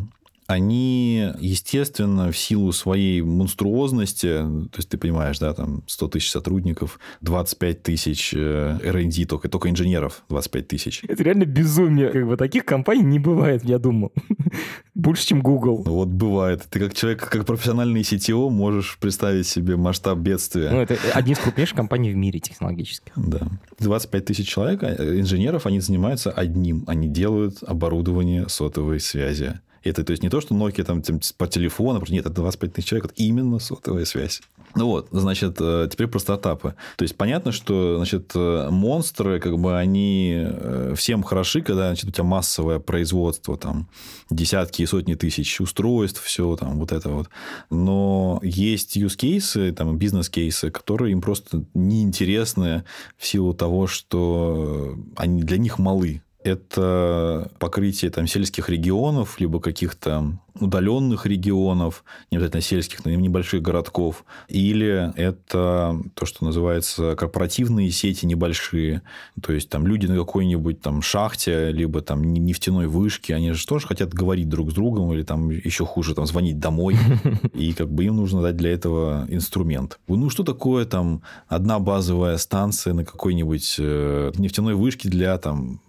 они, 0.47 1.33
естественно, 1.39 2.31
в 2.31 2.39
силу 2.39 2.73
своей 2.73 3.21
монструозности, 3.23 4.29
то 4.29 4.77
есть 4.77 4.89
ты 4.89 4.97
понимаешь, 4.97 5.39
да, 5.39 5.53
там 5.53 5.83
100 5.87 6.09
тысяч 6.09 6.31
сотрудников, 6.31 6.99
25 7.21 7.83
тысяч 7.83 8.33
э, 8.35 8.79
R&D, 8.83 9.25
только, 9.27 9.49
только 9.49 9.71
инженеров 9.71 10.23
25 10.29 10.69
тысяч. 10.69 11.03
Это 11.09 11.23
реально 11.23 11.45
безумие. 11.45 12.11
Как 12.11 12.27
бы 12.27 12.37
таких 12.37 12.65
компаний 12.65 13.03
не 13.03 13.19
бывает, 13.19 13.65
я 13.65 13.79
думал. 13.79 14.13
Больше, 14.95 15.27
чем 15.27 15.43
Google. 15.43 15.83
Ну, 15.85 15.95
вот 15.95 16.09
бывает. 16.09 16.67
Ты 16.71 16.81
как 16.81 16.95
человек, 16.95 17.29
как 17.29 17.45
профессиональный 17.45 18.03
CTO 18.03 18.49
можешь 18.49 18.99
представить 18.99 19.47
себе 19.47 19.77
масштаб 19.77 20.19
бедствия. 20.19 20.71
Ну, 20.71 20.81
это 20.81 20.97
одни 21.13 21.33
из 21.33 21.39
крупнейших 21.39 21.77
компаний 21.77 22.13
в 22.13 22.17
мире 22.17 22.41
технологических. 22.41 23.13
Да. 23.17 23.49
25 23.81 24.25
тысяч 24.25 24.49
человек, 24.49 24.83
э, 24.83 25.19
инженеров, 25.19 25.67
они 25.67 25.81
занимаются 25.81 26.31
одним. 26.31 26.85
Они 26.87 27.09
делают 27.09 27.63
оборудование 27.63 28.49
сотовой 28.49 29.01
связи. 29.01 29.61
Это 29.91 30.05
то 30.05 30.11
есть 30.11 30.23
не 30.23 30.29
то, 30.29 30.41
что 30.41 30.55
Nokia 30.55 30.85
там 30.85 31.03
по 31.39 31.47
телефону, 31.47 32.03
нет, 32.09 32.27
это 32.27 32.35
25 32.35 32.73
тысяч 32.73 32.89
человек, 32.89 33.07
это 33.07 33.15
именно 33.17 33.59
сотовая 33.59 34.05
связь. 34.05 34.43
Ну 34.75 34.89
вот, 34.89 35.09
значит, 35.11 35.57
э, 35.59 35.89
теперь 35.91 36.07
про 36.07 36.19
стартапы. 36.19 36.75
То 36.97 37.05
есть 37.05 37.17
понятно, 37.17 37.51
что, 37.51 37.97
значит, 37.97 38.33
э, 38.35 38.69
монстры, 38.71 39.41
как 39.41 39.59
бы 39.59 39.79
они 39.79 40.35
э, 40.37 40.95
всем 40.97 41.23
хороши, 41.23 41.63
когда, 41.63 41.87
значит, 41.87 42.11
у 42.11 42.13
тебя 42.13 42.25
массовое 42.25 42.79
производство, 42.79 43.57
там, 43.57 43.89
десятки 44.29 44.83
и 44.83 44.87
сотни 44.87 45.15
тысяч 45.15 45.61
устройств, 45.61 46.23
все 46.23 46.57
там, 46.57 46.79
вот 46.79 46.93
это 46.93 47.09
вот. 47.09 47.29
Но 47.71 48.39
есть 48.43 48.99
use 48.99 49.17
кейсы, 49.17 49.73
там, 49.73 49.97
бизнес-кейсы, 49.97 50.71
которые 50.71 51.13
им 51.13 51.23
просто 51.23 51.65
неинтересны 51.73 52.85
в 53.17 53.27
силу 53.27 53.55
того, 53.55 53.87
что 53.87 54.95
они 55.17 55.43
для 55.43 55.57
них 55.57 55.79
малы 55.79 56.21
это 56.47 57.51
покрытие 57.59 58.11
там 58.11 58.27
сельских 58.27 58.69
регионов, 58.69 59.41
либо 59.41 59.61
каких-то 59.61 60.39
удаленных 60.61 61.27
регионов, 61.27 62.05
не 62.31 62.39
обязательно 62.39 62.63
сельских, 62.63 63.05
но 63.05 63.11
и 63.11 63.17
небольших 63.17 63.63
городков, 63.63 64.25
или 64.49 65.13
это 65.17 66.01
то, 66.15 66.27
что 66.27 66.45
называется 66.45 67.15
корпоративные 67.15 67.91
сети 67.91 68.27
небольшие, 68.27 69.03
то 69.43 69.53
есть 69.53 69.69
там 69.69 69.87
люди 69.87 70.07
на 70.07 70.17
какой-нибудь 70.17 70.81
там 70.81 71.03
шахте, 71.03 71.73
либо 71.73 72.01
там 72.01 72.23
нефтяной 72.23 72.87
вышке, 72.87 73.35
они 73.35 73.53
же 73.53 73.67
тоже 73.67 73.87
хотят 73.87 74.15
говорить 74.15 74.49
друг 74.49 74.71
с 74.71 74.75
другом, 74.75 75.13
или 75.13 75.23
там 75.23 75.51
еще 75.51 75.85
хуже, 75.85 76.15
там 76.15 76.27
звонить 76.27 76.59
домой, 76.59 76.97
и 77.53 77.73
как 77.73 77.91
бы 77.91 78.05
им 78.05 78.17
нужно 78.17 78.43
дать 78.43 78.57
для 78.57 78.71
этого 78.71 79.27
инструмент. 79.29 79.99
Ну, 80.09 80.31
что 80.31 80.43
такое 80.43 80.87
там 80.87 81.23
одна 81.49 81.79
базовая 81.79 82.37
станция 82.39 82.95
на 82.95 83.05
какой-нибудь 83.05 83.77
э, 83.79 84.33
нефтяной 84.39 84.75
вышке 84.75 85.09
для 85.09 85.37
там 85.39 85.81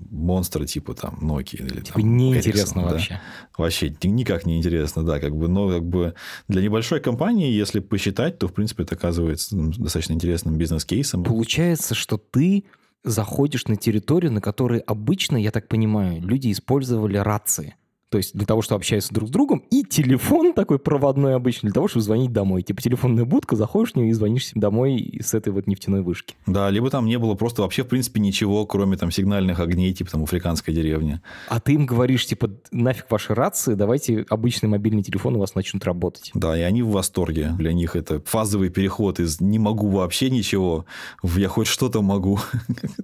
монстра 0.47 0.65
типа 0.65 0.93
там 0.93 1.17
Nokia 1.21 1.65
или 1.65 1.81
типа 1.81 1.99
там 1.99 2.17
неинтересно 2.17 2.83
вообще. 2.83 3.15
Да? 3.15 3.63
Вообще 3.63 3.95
никак 4.03 4.45
не 4.45 4.57
интересно, 4.57 5.03
да, 5.03 5.19
как 5.19 5.35
бы, 5.35 5.47
но 5.47 5.69
как 5.69 5.83
бы 5.83 6.13
для 6.47 6.61
небольшой 6.61 6.99
компании, 6.99 7.51
если 7.51 7.79
посчитать, 7.79 8.39
то, 8.39 8.47
в 8.47 8.53
принципе, 8.53 8.83
это 8.83 8.95
оказывается 8.95 9.55
достаточно 9.55 10.13
интересным 10.13 10.57
бизнес-кейсом. 10.57 11.23
Получается, 11.23 11.95
что 11.95 12.17
ты 12.17 12.65
заходишь 13.03 13.67
на 13.67 13.75
территорию, 13.75 14.31
на 14.31 14.41
которой 14.41 14.79
обычно, 14.79 15.37
я 15.37 15.51
так 15.51 15.67
понимаю, 15.67 16.21
люди 16.21 16.51
использовали 16.51 17.17
рации. 17.17 17.75
То 18.09 18.17
есть 18.17 18.35
для 18.35 18.45
того, 18.45 18.61
чтобы 18.61 18.77
общаться 18.77 19.13
друг 19.13 19.27
с 19.27 19.31
другом, 19.31 19.63
и 19.69 19.83
телефон 19.83 20.53
такой 20.53 20.79
проводной 20.79 21.35
обычный 21.35 21.67
для 21.67 21.73
того, 21.73 21.87
чтобы 21.87 22.03
звонить 22.03 22.31
домой. 22.31 22.61
Типа 22.61 22.81
телефонная 22.81 23.25
будка, 23.25 23.55
заходишь 23.55 23.93
в 23.93 23.95
нее 23.97 24.09
и 24.09 24.13
звонишь 24.13 24.51
домой 24.55 25.19
с 25.21 25.33
этой 25.33 25.49
вот 25.49 25.67
нефтяной 25.67 26.01
вышки. 26.01 26.35
Да, 26.45 26.69
либо 26.69 26.89
там 26.89 27.05
не 27.05 27.19
было 27.19 27.35
просто 27.35 27.63
вообще, 27.63 27.83
в 27.83 27.87
принципе, 27.87 28.21
ничего, 28.21 28.65
кроме 28.65 28.95
там 28.95 29.11
сигнальных 29.11 29.59
огней, 29.59 29.93
типа 29.93 30.11
там 30.11 30.23
африканской 30.23 30.73
деревни. 30.73 31.19
А 31.49 31.59
ты 31.59 31.73
им 31.73 31.85
говоришь, 31.85 32.25
типа, 32.25 32.49
нафиг 32.71 33.09
ваши 33.09 33.33
рации, 33.33 33.73
давайте 33.73 34.25
обычный 34.29 34.69
мобильный 34.69 35.03
телефон 35.03 35.35
у 35.35 35.39
вас 35.39 35.55
начнут 35.55 35.83
работать. 35.83 36.31
Да, 36.33 36.57
и 36.57 36.61
они 36.61 36.83
в 36.83 36.89
восторге. 36.89 37.51
Для 37.57 37.73
них 37.73 37.95
это 37.95 38.21
фазовый 38.21 38.69
переход 38.69 39.19
из 39.19 39.41
«не 39.41 39.59
могу 39.59 39.89
вообще 39.89 40.29
ничего» 40.29 40.85
в 41.21 41.37
«я 41.37 41.49
хоть 41.49 41.67
что-то 41.67 42.01
могу». 42.01 42.39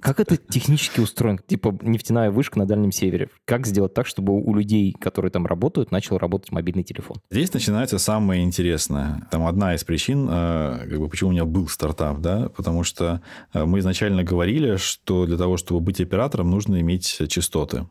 Как 0.01 0.19
это 0.19 0.37
технически 0.37 1.01
устроено? 1.01 1.39
Типа 1.45 1.77
нефтяная 1.81 2.31
вышка 2.31 2.57
на 2.59 2.65
Дальнем 2.65 2.91
Севере. 2.91 3.29
Как 3.45 3.67
сделать 3.67 3.93
так, 3.93 4.07
чтобы 4.07 4.33
у 4.33 4.53
людей 4.55 4.92
которые 4.99 5.31
там 5.31 5.45
работают, 5.45 5.91
начал 5.91 6.17
работать 6.17 6.51
мобильный 6.51 6.83
телефон. 6.83 7.17
Здесь 7.31 7.53
начинается 7.53 7.97
самое 7.97 8.43
интересное. 8.43 9.27
Там 9.31 9.45
одна 9.45 9.75
из 9.75 9.83
причин, 9.83 10.27
э, 10.29 10.87
как 10.89 10.99
бы, 10.99 11.09
почему 11.09 11.29
у 11.29 11.33
меня 11.33 11.45
был 11.45 11.67
стартап, 11.67 12.19
да, 12.19 12.49
потому 12.49 12.83
что 12.83 13.21
э, 13.53 13.65
мы 13.65 13.79
изначально 13.79 14.23
говорили, 14.23 14.77
что 14.77 15.25
для 15.25 15.37
того, 15.37 15.57
чтобы 15.57 15.79
быть 15.79 16.01
оператором, 16.01 16.49
нужно 16.49 16.79
иметь 16.81 17.21
частоты. 17.29 17.85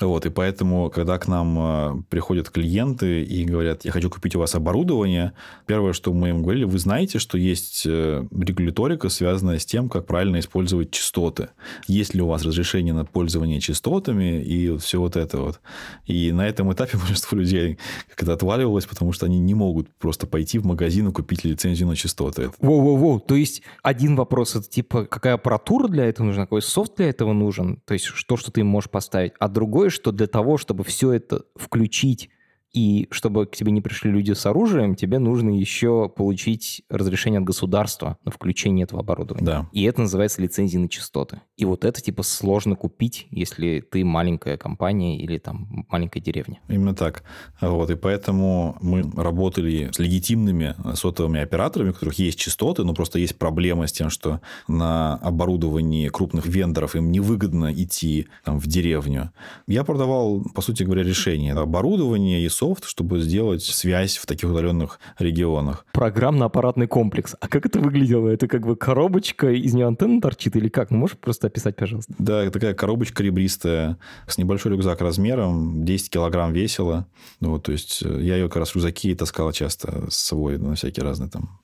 Вот, 0.00 0.24
и 0.24 0.30
поэтому, 0.30 0.88
когда 0.90 1.18
к 1.18 1.28
нам 1.28 1.58
э, 1.58 2.02
приходят 2.08 2.48
клиенты 2.48 3.22
и 3.22 3.44
говорят, 3.44 3.84
я 3.84 3.92
хочу 3.92 4.08
купить 4.08 4.34
у 4.34 4.38
вас 4.38 4.54
оборудование, 4.54 5.32
первое, 5.66 5.92
что 5.92 6.12
мы 6.14 6.30
им 6.30 6.42
говорили, 6.42 6.64
вы 6.64 6.78
знаете, 6.78 7.18
что 7.18 7.36
есть 7.36 7.84
э, 7.86 8.24
регуляторика, 8.34 9.10
связанная 9.10 9.58
с 9.58 9.66
тем, 9.66 9.90
как 9.90 10.06
правильно 10.06 10.38
использовать 10.38 10.90
частоты. 10.90 11.48
Есть 11.86 12.14
ли 12.14 12.22
у 12.22 12.28
вас 12.28 12.42
разрешение 12.42 12.94
на 12.94 13.04
пользование 13.04 13.60
частотами 13.60 14.42
и 14.42 14.70
вот 14.70 14.82
все 14.82 15.00
вот 15.00 15.16
это 15.16 15.38
вот. 15.38 15.60
И 16.06 16.32
на 16.32 16.48
этом 16.48 16.72
этапе 16.72 16.96
большинство 16.98 17.36
людей 17.36 17.78
как-то 18.08 18.32
отваливалось, 18.32 18.86
потому 18.86 19.12
что 19.12 19.26
они 19.26 19.38
не 19.38 19.54
могут 19.54 19.88
просто 19.98 20.26
пойти 20.26 20.58
в 20.58 20.64
магазин 20.64 21.08
и 21.08 21.12
купить 21.12 21.44
лицензию 21.44 21.88
на 21.88 21.96
частоты. 21.96 22.50
Воу-воу-воу, 22.60 23.20
то 23.20 23.34
есть 23.34 23.62
один 23.82 24.16
вопрос, 24.16 24.56
это 24.56 24.68
типа, 24.68 25.04
какая 25.04 25.34
аппаратура 25.34 25.88
для 25.88 26.06
этого 26.06 26.26
нужна, 26.26 26.44
какой 26.44 26.62
софт 26.62 26.96
для 26.96 27.10
этого 27.10 27.34
нужен, 27.34 27.82
то 27.84 27.92
есть 27.92 28.06
что, 28.06 28.38
что 28.38 28.50
ты 28.50 28.64
можешь 28.64 28.88
поставить, 28.88 29.32
а 29.38 29.48
другой 29.48 29.89
что 29.90 30.12
для 30.12 30.26
того, 30.26 30.56
чтобы 30.56 30.84
все 30.84 31.12
это 31.12 31.44
включить 31.56 32.30
и 32.72 33.08
чтобы 33.10 33.46
к 33.46 33.56
тебе 33.56 33.72
не 33.72 33.80
пришли 33.80 34.10
люди 34.10 34.32
с 34.32 34.46
оружием, 34.46 34.94
тебе 34.94 35.18
нужно 35.18 35.50
еще 35.50 36.08
получить 36.08 36.82
разрешение 36.88 37.38
от 37.38 37.44
государства 37.44 38.18
на 38.24 38.30
включение 38.30 38.84
этого 38.84 39.00
оборудования. 39.00 39.44
Да. 39.44 39.68
И 39.72 39.82
это 39.84 40.02
называется 40.02 40.40
лицензия 40.40 40.80
на 40.80 40.88
частоты. 40.88 41.40
И 41.56 41.64
вот 41.64 41.84
это 41.84 42.00
типа 42.00 42.22
сложно 42.22 42.76
купить, 42.76 43.26
если 43.30 43.80
ты 43.80 44.04
маленькая 44.04 44.56
компания 44.56 45.18
или 45.18 45.38
там 45.38 45.86
маленькая 45.88 46.20
деревня. 46.20 46.60
Именно 46.68 46.94
так. 46.94 47.24
Вот. 47.60 47.90
И 47.90 47.96
поэтому 47.96 48.76
мы 48.80 49.02
работали 49.16 49.90
с 49.92 49.98
легитимными 49.98 50.76
сотовыми 50.94 51.40
операторами, 51.40 51.90
у 51.90 51.92
которых 51.92 52.18
есть 52.18 52.38
частоты, 52.38 52.84
но 52.84 52.94
просто 52.94 53.18
есть 53.18 53.36
проблема 53.36 53.86
с 53.86 53.92
тем, 53.92 54.10
что 54.10 54.40
на 54.68 55.16
оборудовании 55.16 56.08
крупных 56.08 56.46
вендоров 56.46 56.94
им 56.94 57.10
невыгодно 57.10 57.72
идти 57.72 58.28
там, 58.44 58.60
в 58.60 58.66
деревню. 58.66 59.32
Я 59.66 59.82
продавал, 59.82 60.42
по 60.54 60.62
сути 60.62 60.84
говоря, 60.84 61.02
решение. 61.02 61.52
Оборудование 61.52 62.44
и 62.44 62.48
софт, 62.60 62.84
чтобы 62.84 63.20
сделать 63.20 63.62
связь 63.62 64.18
в 64.18 64.26
таких 64.26 64.50
удаленных 64.50 65.00
регионах. 65.18 65.86
Программно-аппаратный 65.92 66.86
комплекс. 66.86 67.34
А 67.40 67.48
как 67.48 67.64
это 67.64 67.80
выглядело? 67.80 68.28
Это 68.28 68.48
как 68.48 68.66
бы 68.66 68.76
коробочка, 68.76 69.50
из 69.50 69.72
нее 69.72 69.86
антенна 69.86 70.20
торчит 70.20 70.56
или 70.56 70.68
как? 70.68 70.90
Ну, 70.90 70.98
можешь 70.98 71.16
просто 71.16 71.46
описать, 71.46 71.76
пожалуйста? 71.76 72.12
Да, 72.18 72.50
такая 72.50 72.74
коробочка 72.74 73.22
ребристая, 73.22 73.96
с 74.26 74.36
небольшой 74.36 74.72
рюкзак 74.72 75.00
размером, 75.00 75.86
10 75.86 76.10
килограмм 76.10 76.52
весила. 76.52 77.06
Ну, 77.40 77.52
вот, 77.52 77.62
то 77.62 77.72
есть, 77.72 78.02
э, 78.04 78.18
я 78.20 78.36
ее 78.36 78.48
как 78.48 78.56
раз 78.56 78.70
в 78.70 78.74
рюкзаке 78.74 79.14
таскал 79.14 79.52
часто 79.52 80.10
с 80.10 80.16
собой 80.16 80.58
на 80.58 80.74
всякие 80.74 81.04
разные 81.04 81.30
там 81.30 81.59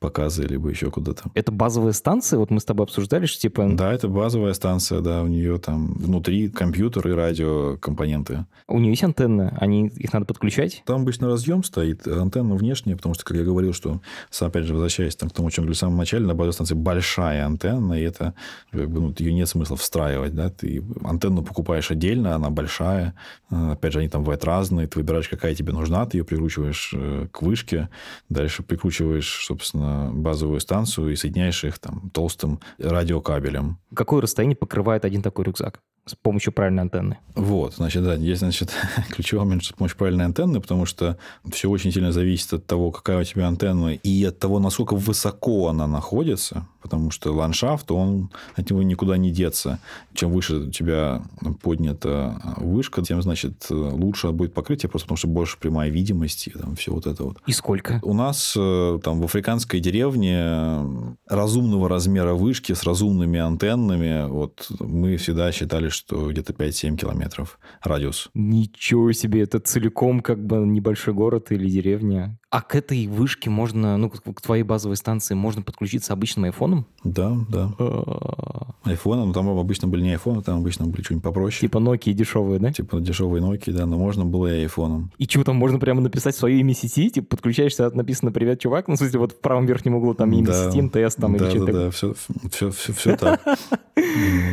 показы, 0.00 0.44
либо 0.44 0.70
еще 0.70 0.90
куда-то. 0.90 1.30
Это 1.34 1.52
базовая 1.52 1.92
станция? 1.92 2.38
Вот 2.38 2.50
мы 2.50 2.60
с 2.60 2.64
тобой 2.64 2.84
обсуждали, 2.84 3.26
что 3.26 3.40
типа... 3.40 3.68
Да, 3.72 3.92
это 3.92 4.08
базовая 4.08 4.54
станция, 4.54 5.00
да, 5.00 5.22
у 5.22 5.26
нее 5.26 5.58
там 5.58 5.92
внутри 5.94 6.48
компьютер 6.48 7.06
и 7.08 7.12
радиокомпоненты. 7.12 8.46
У 8.66 8.78
нее 8.78 8.90
есть 8.90 9.04
антенны? 9.04 9.52
Они, 9.58 9.88
их 9.88 10.12
надо 10.12 10.24
подключать? 10.24 10.82
Там 10.86 11.02
обычно 11.02 11.28
разъем 11.28 11.62
стоит, 11.62 12.06
антенна 12.06 12.54
внешняя, 12.54 12.96
потому 12.96 13.14
что, 13.14 13.24
как 13.24 13.36
я 13.36 13.44
говорил, 13.44 13.74
что, 13.74 14.00
опять 14.40 14.64
же, 14.64 14.72
возвращаясь 14.72 15.16
там, 15.16 15.28
к 15.28 15.32
тому, 15.32 15.48
о 15.48 15.50
чем 15.50 15.64
говорил 15.64 15.74
в 15.74 15.78
самом 15.78 15.98
начале, 15.98 16.26
на 16.26 16.34
базовой 16.34 16.54
станции 16.54 16.74
большая 16.74 17.44
антенна, 17.44 17.94
и 17.94 18.02
это, 18.02 18.34
как 18.70 18.90
бы, 18.90 19.00
ну, 19.00 19.14
ее 19.18 19.34
нет 19.34 19.48
смысла 19.48 19.76
встраивать, 19.76 20.34
да, 20.34 20.48
ты 20.48 20.82
антенну 21.04 21.42
покупаешь 21.42 21.90
отдельно, 21.90 22.34
она 22.34 22.48
большая, 22.48 23.14
опять 23.50 23.92
же, 23.92 23.98
они 23.98 24.08
там 24.08 24.22
бывают 24.22 24.44
разные, 24.44 24.86
ты 24.86 24.98
выбираешь, 24.98 25.28
какая 25.28 25.54
тебе 25.54 25.72
нужна, 25.72 26.06
ты 26.06 26.18
ее 26.18 26.24
прикручиваешь 26.24 26.92
э, 26.94 27.26
к 27.30 27.42
вышке, 27.42 27.88
дальше 28.28 28.62
прикручиваешь, 28.62 29.44
собственно, 29.50 30.10
базовую 30.12 30.60
станцию 30.60 31.12
и 31.12 31.16
соединяешь 31.16 31.64
их 31.64 31.80
там 31.80 32.10
толстым 32.14 32.60
радиокабелем. 32.78 33.78
Какое 33.94 34.22
расстояние 34.22 34.56
покрывает 34.56 35.04
один 35.04 35.22
такой 35.22 35.44
рюкзак? 35.44 35.80
с 36.06 36.14
помощью 36.14 36.52
правильной 36.52 36.82
антенны. 36.82 37.18
Вот, 37.36 37.74
значит, 37.74 38.02
да, 38.02 38.16
здесь, 38.16 38.38
значит, 38.38 38.72
ключевой 39.10 39.44
момент 39.44 39.64
с 39.64 39.72
помощью 39.72 39.98
правильной 39.98 40.24
антенны, 40.24 40.60
потому 40.60 40.86
что 40.86 41.18
все 41.52 41.68
очень 41.68 41.92
сильно 41.92 42.10
зависит 42.10 42.52
от 42.52 42.66
того, 42.66 42.90
какая 42.90 43.20
у 43.20 43.24
тебя 43.24 43.46
антенна, 43.46 43.94
и 43.94 44.24
от 44.24 44.38
того, 44.38 44.58
насколько 44.58 44.96
высоко 44.96 45.68
она 45.68 45.86
находится, 45.86 46.66
потому 46.80 47.10
что 47.10 47.32
ландшафт, 47.32 47.90
он 47.90 48.30
от 48.56 48.70
него 48.70 48.82
никуда 48.82 49.16
не 49.16 49.30
деться. 49.30 49.78
Чем 50.14 50.32
выше 50.32 50.56
у 50.56 50.70
тебя 50.70 51.22
поднята 51.62 52.40
вышка, 52.56 53.02
тем, 53.02 53.22
значит, 53.22 53.66
лучше 53.70 54.30
будет 54.30 54.54
покрытие, 54.54 54.90
просто 54.90 55.06
потому 55.06 55.16
что 55.16 55.28
больше 55.28 55.58
прямая 55.58 55.90
видимость 55.90 56.48
и 56.48 56.50
там 56.50 56.76
все 56.76 56.92
вот 56.92 57.06
это 57.06 57.24
вот. 57.24 57.38
И 57.46 57.52
сколько? 57.52 58.00
У 58.02 58.14
нас 58.14 58.54
э, 58.56 58.98
там 59.02 59.20
в 59.20 59.24
африканской 59.24 59.80
деревне 59.80 61.16
разумного 61.28 61.88
размера 61.88 62.34
вышки 62.34 62.72
с 62.72 62.84
разумными 62.84 63.38
антеннами, 63.38 64.28
вот 64.28 64.68
мы 64.80 65.16
всегда 65.16 65.52
считали, 65.52 65.88
что 65.88 66.30
где-то 66.30 66.52
5-7 66.52 66.96
километров 66.96 67.58
радиус. 67.82 68.30
Ничего 68.34 69.12
себе, 69.12 69.42
это 69.42 69.60
целиком 69.60 70.20
как 70.20 70.44
бы 70.44 70.56
небольшой 70.58 71.14
город 71.14 71.52
или 71.52 71.68
деревня. 71.68 72.38
А 72.50 72.62
к 72.62 72.74
этой 72.74 73.06
вышке 73.06 73.48
можно, 73.48 73.96
ну, 73.96 74.10
к 74.10 74.40
твоей 74.40 74.64
базовой 74.64 74.96
станции 74.96 75.34
можно 75.34 75.62
подключиться 75.62 76.12
обычным 76.12 76.46
айфоном? 76.46 76.84
Да, 77.04 77.36
да. 77.48 77.70
А, 77.78 78.70
Айфоны, 78.82 79.24
ну 79.24 79.32
там 79.32 79.48
обычно 79.50 79.86
были 79.86 80.02
не 80.02 80.12
айфоны, 80.12 80.42
там 80.42 80.58
обычно 80.58 80.86
были 80.86 81.02
что-нибудь 81.02 81.22
попроще. 81.22 81.60
Типа 81.60 81.78
Nokia 81.78 82.12
дешевые, 82.12 82.58
да? 82.58 82.72
Типа 82.72 82.98
дешевые 82.98 83.40
Nokia, 83.40 83.72
да, 83.72 83.86
но 83.86 83.98
можно 83.98 84.24
было 84.24 84.48
и 84.52 84.62
айфоном. 84.62 85.12
И 85.18 85.26
что, 85.26 85.44
там 85.44 85.56
можно 85.56 85.78
прямо 85.78 86.00
написать 86.00 86.34
свое 86.34 86.58
имя 86.58 86.74
сети? 86.74 87.10
Типа 87.10 87.28
подключаешься, 87.28 87.88
написано 87.90 88.32
«Привет, 88.32 88.58
чувак». 88.58 88.88
Ну, 88.88 88.94
в 88.94 88.98
смысле, 88.98 89.20
вот 89.20 89.32
в 89.32 89.40
правом 89.40 89.66
верхнем 89.66 89.94
углу 89.94 90.14
там 90.14 90.32
имя 90.32 90.46
Да. 90.46 90.70
сети, 90.72 90.82
МТС 90.82 91.14
там 91.14 91.36
или 91.36 91.44
да, 91.44 91.50
что-то 91.50 91.66
да, 91.66 91.72
такое. 91.72 91.84
да, 91.84 91.90
все, 91.92 92.14
все, 92.50 92.70
все, 92.72 92.92
все 92.92 93.16
так. 93.16 93.40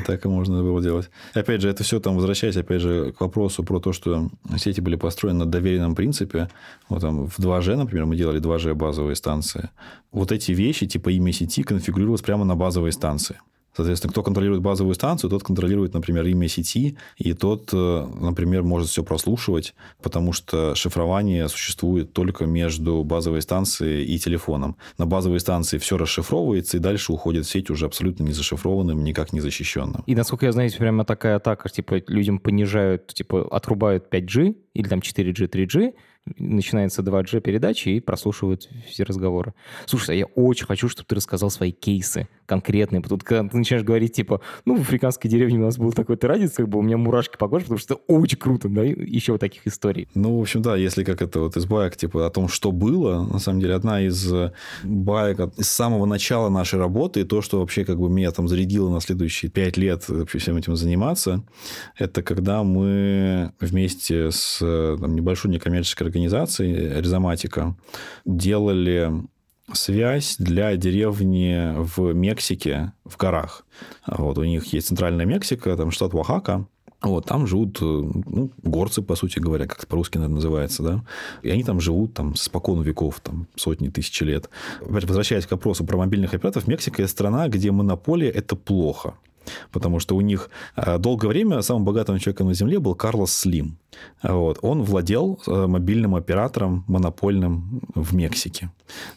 Так 0.05 0.25
и 0.25 0.27
можно 0.27 0.61
было 0.61 0.81
делать. 0.81 1.09
Опять 1.33 1.61
же, 1.61 1.69
это 1.69 1.83
все 1.83 1.99
там, 1.99 2.15
возвращаясь, 2.15 2.57
опять 2.57 2.81
же, 2.81 3.13
к 3.13 3.21
вопросу 3.21 3.63
про 3.63 3.79
то, 3.79 3.93
что 3.93 4.29
сети 4.57 4.81
были 4.81 4.97
построены 4.97 5.39
на 5.39 5.45
доверенном 5.45 5.95
принципе. 5.95 6.49
Вот 6.89 7.01
там 7.01 7.27
в 7.27 7.39
2G, 7.39 7.75
например, 7.87 8.05
мы 8.05 8.17
делали 8.17 8.41
2G 8.41 8.73
базовые 8.73 9.15
станции. 9.15 9.69
Вот 10.11 10.31
эти 10.31 10.51
вещи, 10.51 10.85
типа 10.85 11.09
имя 11.09 11.31
сети, 11.31 11.63
конфигурировалось 11.63 12.21
прямо 12.21 12.43
на 12.45 12.55
базовой 12.55 12.91
станции. 12.91 13.39
Соответственно, 13.77 14.11
кто 14.11 14.23
контролирует 14.23 14.61
базовую 14.61 14.95
станцию, 14.95 15.29
тот 15.29 15.43
контролирует, 15.43 15.93
например, 15.93 16.25
имя 16.25 16.47
сети, 16.47 16.97
и 17.15 17.33
тот, 17.33 17.69
э, 17.71 18.07
например, 18.19 18.63
может 18.63 18.89
все 18.89 19.03
прослушивать, 19.03 19.75
потому 20.01 20.33
что 20.33 20.73
шифрование 20.73 21.47
существует 21.47 22.11
только 22.11 22.45
между 22.47 23.03
базовой 23.03 23.41
станцией 23.41 24.03
и 24.03 24.17
телефоном. 24.17 24.77
На 24.97 25.05
базовой 25.05 25.39
станции 25.39 25.77
все 25.77 25.95
расшифровывается, 25.95 26.77
и 26.77 26.79
дальше 26.79 27.13
уходит 27.13 27.45
в 27.45 27.49
сеть 27.51 27.69
уже 27.69 27.85
абсолютно 27.85 28.23
не 28.23 28.33
зашифрованным, 28.33 29.03
никак 29.03 29.31
не 29.31 29.41
защищенным. 29.41 30.03
И 30.07 30.15
насколько 30.15 30.47
я 30.47 30.51
знаю, 30.51 30.71
прямо 30.75 31.05
такая 31.05 31.35
атака, 31.35 31.69
типа 31.69 32.01
людям 32.07 32.39
понижают, 32.39 33.13
типа 33.13 33.47
отрубают 33.51 34.11
5G 34.11 34.55
или 34.73 34.87
там 34.87 34.99
4G, 34.99 35.47
3G, 35.47 35.93
начинается 36.37 37.01
2G 37.01 37.41
передачи 37.41 37.89
и 37.89 37.99
прослушивают 37.99 38.69
все 38.87 39.03
разговоры. 39.03 39.53
Слушай, 39.85 40.15
а 40.15 40.17
я 40.19 40.25
очень 40.25 40.65
хочу, 40.65 40.89
чтобы 40.89 41.07
ты 41.07 41.15
рассказал 41.15 41.49
свои 41.49 41.71
кейсы 41.71 42.27
конкретные. 42.45 43.01
Тут, 43.01 43.23
когда 43.23 43.47
ты 43.49 43.57
начинаешь 43.57 43.85
говорить, 43.85 44.13
типа, 44.13 44.41
ну, 44.65 44.75
в 44.77 44.81
африканской 44.81 45.29
деревне 45.29 45.59
у 45.59 45.63
нас 45.63 45.77
был 45.77 45.91
такой-то 45.91 46.27
радиус, 46.27 46.53
как 46.53 46.69
бы 46.69 46.79
у 46.79 46.81
меня 46.81 46.97
мурашки 46.97 47.37
по 47.37 47.47
коже, 47.47 47.65
потому 47.65 47.79
что 47.79 47.95
очень 48.07 48.37
круто, 48.37 48.69
да, 48.69 48.83
еще 48.83 49.33
вот 49.33 49.41
таких 49.41 49.67
историй. 49.67 50.07
Ну, 50.15 50.37
в 50.37 50.41
общем, 50.41 50.61
да, 50.61 50.75
если 50.75 51.03
как 51.03 51.21
это 51.21 51.41
вот 51.41 51.57
из 51.57 51.65
баек, 51.65 51.97
типа, 51.97 52.25
о 52.25 52.29
том, 52.29 52.47
что 52.47 52.71
было, 52.71 53.23
на 53.23 53.39
самом 53.39 53.59
деле, 53.59 53.75
одна 53.75 54.01
из 54.01 54.31
э, 54.31 54.53
баек 54.83 55.39
с 55.57 55.67
самого 55.67 56.05
начала 56.05 56.49
нашей 56.49 56.79
работы, 56.79 57.21
и 57.21 57.23
то, 57.23 57.41
что 57.41 57.59
вообще 57.59 57.85
как 57.85 57.99
бы 57.99 58.09
меня 58.09 58.31
там 58.31 58.47
зарядило 58.47 58.89
на 58.89 59.01
следующие 59.01 59.51
пять 59.51 59.77
лет 59.77 60.07
вообще 60.07 60.39
всем 60.39 60.57
этим 60.57 60.75
заниматься, 60.75 61.43
это 61.97 62.21
когда 62.21 62.63
мы 62.63 63.51
вместе 63.59 64.31
с 64.31 64.59
э, 64.61 64.97
там, 64.99 65.15
небольшой 65.15 65.51
некоммерческой 65.51 66.07
организацией 66.07 66.16
Ризоматика 66.99 67.75
делали 68.25 69.11
связь 69.73 70.37
для 70.37 70.75
деревни 70.77 71.73
в 71.75 72.13
Мексике, 72.13 72.93
в 73.05 73.17
горах. 73.17 73.65
Вот, 74.05 74.37
у 74.37 74.43
них 74.43 74.71
есть 74.73 74.87
центральная 74.87 75.25
Мексика, 75.25 75.75
там 75.75 75.91
штат 75.91 76.13
Оахака, 76.13 76.67
вот, 77.01 77.25
там 77.25 77.45
живут 77.45 77.79
ну, 77.79 78.51
горцы, 78.63 79.03
по 79.03 79.15
сути 79.15 79.37
говоря, 79.39 79.67
как 79.67 79.85
по-русски, 79.87 80.17
наверное, 80.17 80.35
называется, 80.35 80.83
да. 80.83 81.03
И 81.43 81.49
они 81.49 81.63
там 81.63 81.79
живут 81.79 82.15
там 82.15 82.35
спокон 82.35 82.81
веков, 82.81 83.19
там 83.19 83.47
сотни 83.55 83.89
тысяч 83.89 84.19
лет. 84.21 84.49
Опять 84.81 85.03
возвращаясь 85.03 85.45
к 85.45 85.51
вопросу 85.51 85.85
про 85.85 85.97
мобильных 85.97 86.33
операторов, 86.33 86.67
Мексика– 86.67 87.01
это 87.03 87.11
страна, 87.11 87.49
где 87.49 87.71
монополия– 87.71 88.29
это 88.31 88.55
плохо. 88.55 89.13
Потому 89.71 89.99
что 89.99 90.15
у 90.15 90.21
них 90.21 90.49
э, 90.75 90.97
долгое 90.97 91.27
время 91.27 91.61
самым 91.61 91.85
богатым 91.85 92.19
человеком 92.19 92.47
на 92.47 92.53
Земле 92.53 92.79
был 92.79 92.95
Карлос 92.95 93.33
Слим. 93.33 93.77
Вот. 94.23 94.59
Он 94.61 94.83
владел 94.83 95.39
э, 95.47 95.67
мобильным 95.67 96.15
оператором 96.15 96.83
монопольным 96.87 97.81
в 97.95 98.15
Мексике. 98.15 98.71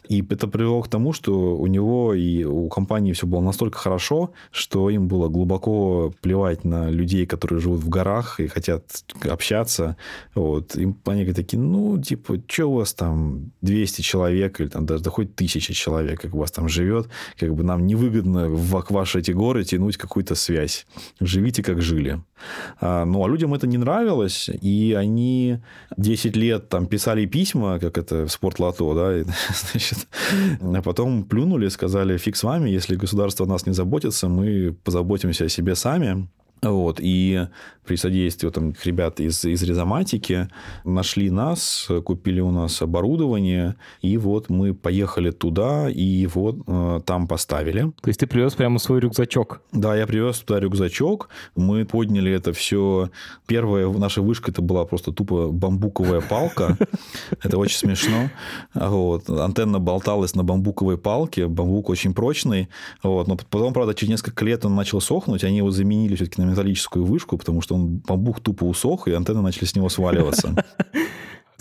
И 0.07 0.21
это 0.29 0.47
привело 0.47 0.81
к 0.81 0.89
тому, 0.89 1.13
что 1.13 1.55
у 1.55 1.67
него 1.67 2.13
и 2.13 2.43
у 2.43 2.67
компании 2.69 3.13
все 3.13 3.25
было 3.25 3.41
настолько 3.41 3.77
хорошо, 3.77 4.31
что 4.51 4.89
им 4.89 5.07
было 5.07 5.29
глубоко 5.29 6.13
плевать 6.21 6.63
на 6.65 6.89
людей, 6.89 7.25
которые 7.25 7.59
живут 7.59 7.81
в 7.81 7.89
горах 7.89 8.39
и 8.39 8.47
хотят 8.47 8.83
общаться. 9.29 9.97
Вот. 10.35 10.75
И 10.75 10.93
они 11.05 11.25
такие, 11.33 11.59
ну, 11.59 12.01
типа, 12.01 12.41
что 12.47 12.67
у 12.67 12.75
вас 12.75 12.93
там 12.93 13.51
200 13.61 14.01
человек 14.01 14.59
или 14.59 14.67
там 14.67 14.85
даже 14.85 15.03
да 15.03 15.09
хоть 15.09 15.35
тысяча 15.35 15.73
человек, 15.73 16.21
как 16.21 16.33
у 16.33 16.39
вас 16.39 16.51
там 16.51 16.67
живет, 16.69 17.07
как 17.39 17.53
бы 17.55 17.63
нам 17.63 17.85
невыгодно 17.85 18.49
в 18.49 18.85
ваши 18.89 19.19
эти 19.19 19.31
горы 19.31 19.63
тянуть 19.63 19.97
какую-то 20.21 20.35
связь. 20.35 20.85
Живите, 21.19 21.63
как 21.63 21.81
жили. 21.81 22.19
А, 22.79 23.05
Ну, 23.05 23.23
а 23.23 23.27
людям 23.27 23.53
это 23.53 23.67
не 23.67 23.77
нравилось, 23.77 24.49
и 24.63 24.95
они 24.99 25.59
10 25.97 26.37
лет 26.37 26.69
там 26.69 26.85
писали 26.85 27.25
письма, 27.27 27.79
как 27.79 27.97
это 27.97 28.25
в 28.25 28.29
спортлото, 28.29 28.93
да, 28.93 29.17
и, 29.17 29.23
значит, 29.71 30.07
а 30.61 30.81
потом 30.81 31.23
плюнули, 31.23 31.69
сказали, 31.69 32.17
фиг 32.17 32.35
с 32.35 32.43
вами, 32.43 32.69
если 32.69 32.97
государство 32.97 33.45
о 33.45 33.49
нас 33.49 33.67
не 33.67 33.73
заботится, 33.73 34.27
мы 34.27 34.73
позаботимся 34.83 35.45
о 35.45 35.49
себе 35.49 35.75
сами. 35.75 36.27
Вот, 36.61 36.99
и 37.01 37.47
при 37.85 37.95
содействии 37.95 38.49
там, 38.49 38.73
ребят 38.83 39.19
из, 39.19 39.43
из 39.43 39.63
Ризоматики 39.63 40.47
нашли 40.83 41.31
нас, 41.31 41.89
купили 42.05 42.39
у 42.39 42.51
нас 42.51 42.81
оборудование, 42.81 43.75
и 44.01 44.17
вот 44.17 44.49
мы 44.49 44.75
поехали 44.75 45.31
туда, 45.31 45.89
и 45.89 46.27
вот 46.27 46.57
э, 46.67 47.01
там 47.05 47.27
поставили. 47.27 47.91
То 48.01 48.07
есть 48.07 48.19
ты 48.19 48.27
привез 48.27 48.53
прямо 48.53 48.77
свой 48.77 48.99
рюкзачок. 48.99 49.61
Да, 49.71 49.95
я 49.95 50.05
привез 50.05 50.39
туда 50.39 50.59
рюкзачок. 50.59 51.29
Мы 51.55 51.85
подняли 51.85 52.31
это 52.31 52.53
все. 52.53 53.09
Первая 53.47 53.89
наша 53.89 54.21
вышка 54.21 54.51
это 54.51 54.61
была 54.61 54.85
просто 54.85 55.11
тупо 55.11 55.49
бамбуковая 55.51 56.21
палка. 56.21 56.77
Это 57.43 57.57
очень 57.57 57.77
смешно. 57.77 58.29
Вот. 58.73 59.29
Антенна 59.29 59.79
болталась 59.79 60.35
на 60.35 60.43
бамбуковой 60.43 60.97
палке. 60.97 61.47
Бамбук 61.47 61.89
очень 61.89 62.13
прочный. 62.13 62.69
Вот. 63.03 63.27
Но 63.27 63.35
потом, 63.35 63.73
правда, 63.73 63.93
через 63.93 64.11
несколько 64.11 64.45
лет 64.45 64.65
он 64.65 64.75
начал 64.75 65.01
сохнуть. 65.01 65.43
Они 65.43 65.57
его 65.57 65.71
заменили 65.71 66.15
все-таки 66.15 66.41
на 66.41 66.50
металлическую 66.51 67.05
вышку, 67.05 67.37
потому 67.37 67.61
что 67.61 67.75
он 67.75 67.97
бамбук 67.97 68.39
тупо 68.39 68.65
усох, 68.65 69.07
и 69.07 69.13
антенны 69.13 69.41
начали 69.41 69.65
с 69.65 69.75
него 69.75 69.89
сваливаться. 69.89 70.55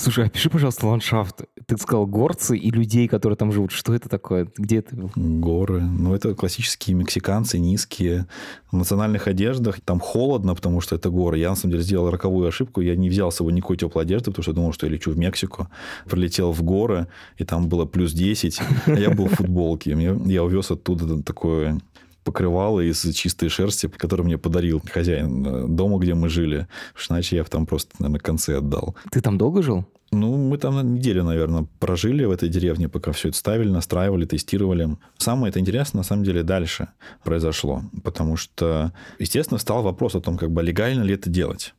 Слушай, 0.01 0.25
опиши, 0.29 0.49
пожалуйста, 0.49 0.87
ландшафт. 0.87 1.43
Ты 1.67 1.77
сказал 1.77 2.07
горцы 2.07 2.57
и 2.57 2.71
людей, 2.71 3.07
которые 3.07 3.37
там 3.37 3.53
живут. 3.53 3.71
Что 3.71 3.93
это 3.93 4.09
такое? 4.09 4.49
Где 4.57 4.79
это? 4.79 4.97
Горы. 5.15 5.83
Ну, 5.83 6.15
это 6.15 6.35
классические 6.35 6.97
мексиканцы, 6.97 7.59
низкие. 7.59 8.27
В 8.73 8.77
национальных 8.77 9.29
одеждах. 9.29 9.79
Там 9.83 10.01
холодно, 10.01 10.55
потому 10.55 10.81
что 10.81 10.97
это 10.97 11.11
горы. 11.11 11.37
Я, 11.37 11.51
на 11.51 11.55
самом 11.55 11.73
деле, 11.73 11.85
сделал 11.85 12.09
роковую 12.09 12.49
ошибку. 12.49 12.81
Я 12.81 12.97
не 12.97 13.11
взял 13.11 13.31
с 13.31 13.37
собой 13.37 13.53
никакой 13.53 13.77
теплой 13.77 14.05
одежды, 14.05 14.31
потому 14.31 14.43
что 14.43 14.55
думал, 14.55 14.73
что 14.73 14.87
я 14.87 14.93
лечу 14.93 15.11
в 15.11 15.19
Мексику. 15.19 15.69
Прилетел 16.09 16.53
в 16.53 16.63
горы, 16.63 17.07
и 17.37 17.45
там 17.45 17.69
было 17.69 17.85
плюс 17.85 18.15
10. 18.15 18.59
А 18.87 18.93
я 18.93 19.11
был 19.11 19.27
в 19.27 19.35
футболке. 19.35 19.91
Я 20.25 20.45
увез 20.45 20.71
оттуда 20.71 21.23
такое 21.23 21.79
покрывало 22.25 22.81
из 22.81 23.03
чистой 23.15 23.49
шерсти, 23.49 23.89
которое 23.89 24.25
мне 24.25 24.39
подарил 24.39 24.83
хозяин 24.93 25.47
э, 25.47 25.67
дома, 25.69 25.99
где 25.99 26.15
мы 26.15 26.29
жили. 26.29 26.69
Потому 26.93 27.05
что 27.05 27.15
иначе 27.15 27.37
я 27.37 27.45
там 27.45 27.67
просто, 27.67 27.91
наверное, 27.99 28.21
концы 28.21 28.51
отдал. 28.51 28.95
Ты 29.11 29.21
там 29.21 29.39
долго 29.39 29.63
жил? 29.63 29.87
Ну, 30.13 30.37
мы 30.37 30.59
там 30.59 30.75
на 30.75 30.83
неделю, 30.83 31.23
наверное, 31.23 31.67
прожили 31.79 32.25
в 32.25 32.33
этой 32.33 32.49
деревне, 32.49 32.89
пока 32.89 33.13
все 33.13 33.29
это 33.29 33.39
ставили, 33.39 33.69
настраивали, 33.69 34.25
тестировали. 34.25 34.97
Самое 35.19 35.51
это 35.51 35.61
интересное, 35.61 36.01
на 36.01 36.05
самом 36.05 36.25
деле, 36.25 36.43
дальше 36.43 36.89
произошло. 37.23 37.83
Потому 38.03 38.37
что, 38.37 38.93
естественно, 39.21 39.59
стал 39.59 39.83
вопрос 39.83 40.17
о 40.17 40.21
том, 40.21 40.37
как 40.37 40.51
бы 40.51 40.63
легально 40.63 41.05
ли 41.05 41.15
это 41.15 41.31
делать. 41.31 41.75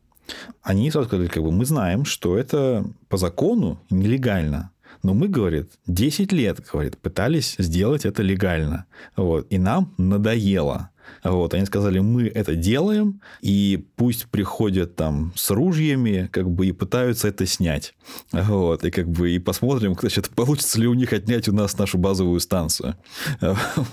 Они 0.62 0.90
сразу 0.92 1.08
сказали, 1.10 1.28
как 1.28 1.44
бы, 1.44 1.52
мы 1.52 1.66
знаем, 1.66 2.06
что 2.06 2.38
это 2.38 2.86
по 3.10 3.18
закону 3.18 3.82
нелегально. 3.90 4.72
Но 5.04 5.14
мы, 5.16 5.28
говорит, 5.28 5.72
10 5.88 6.32
лет, 6.32 6.60
говорит, 6.72 6.98
пытались 6.98 7.56
сделать 7.58 8.06
это 8.06 8.22
легально. 8.22 8.86
Вот, 9.16 9.48
и 9.50 9.58
нам 9.58 9.94
надоело. 9.98 10.91
Вот, 11.24 11.54
они 11.54 11.66
сказали, 11.66 12.00
мы 12.00 12.28
это 12.28 12.56
делаем, 12.56 13.22
и 13.42 13.88
пусть 13.96 14.28
приходят 14.28 14.96
там 14.96 15.34
с 15.36 15.50
ружьями, 15.52 16.30
как 16.32 16.50
бы, 16.50 16.68
и 16.68 16.72
пытаются 16.72 17.28
это 17.28 17.46
снять. 17.46 17.94
Вот, 18.32 18.84
и 18.84 18.92
как 18.92 19.10
бы, 19.10 19.32
и 19.32 19.40
посмотрим, 19.40 19.96
значит, 20.00 20.30
получится 20.36 20.80
ли 20.80 20.88
у 20.88 20.94
них 20.94 21.14
отнять 21.14 21.48
у 21.48 21.54
нас 21.54 21.78
нашу 21.78 21.98
базовую 21.98 22.40
станцию. 22.40 22.96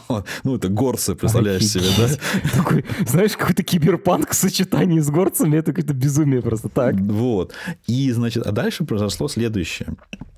Вот. 0.08 0.26
Ну, 0.44 0.56
это 0.56 0.68
горцы, 0.68 1.14
представляешь 1.14 1.66
себе, 1.66 1.84
да? 1.96 2.08
Офигеть. 2.08 2.52
Такой, 2.54 2.84
знаешь, 3.06 3.36
какой-то 3.36 3.62
киберпанк 3.62 4.30
в 4.30 4.34
сочетании 4.34 5.00
с 5.00 5.10
горцами. 5.10 5.56
Это 5.56 5.72
какое-то 5.72 5.94
безумие 5.94 6.42
просто 6.42 6.68
так. 6.68 6.94
Вот. 6.96 7.52
И, 7.86 8.10
значит, 8.12 8.46
а 8.46 8.52
дальше 8.52 8.84
произошло 8.84 9.28
следующее. 9.28 9.96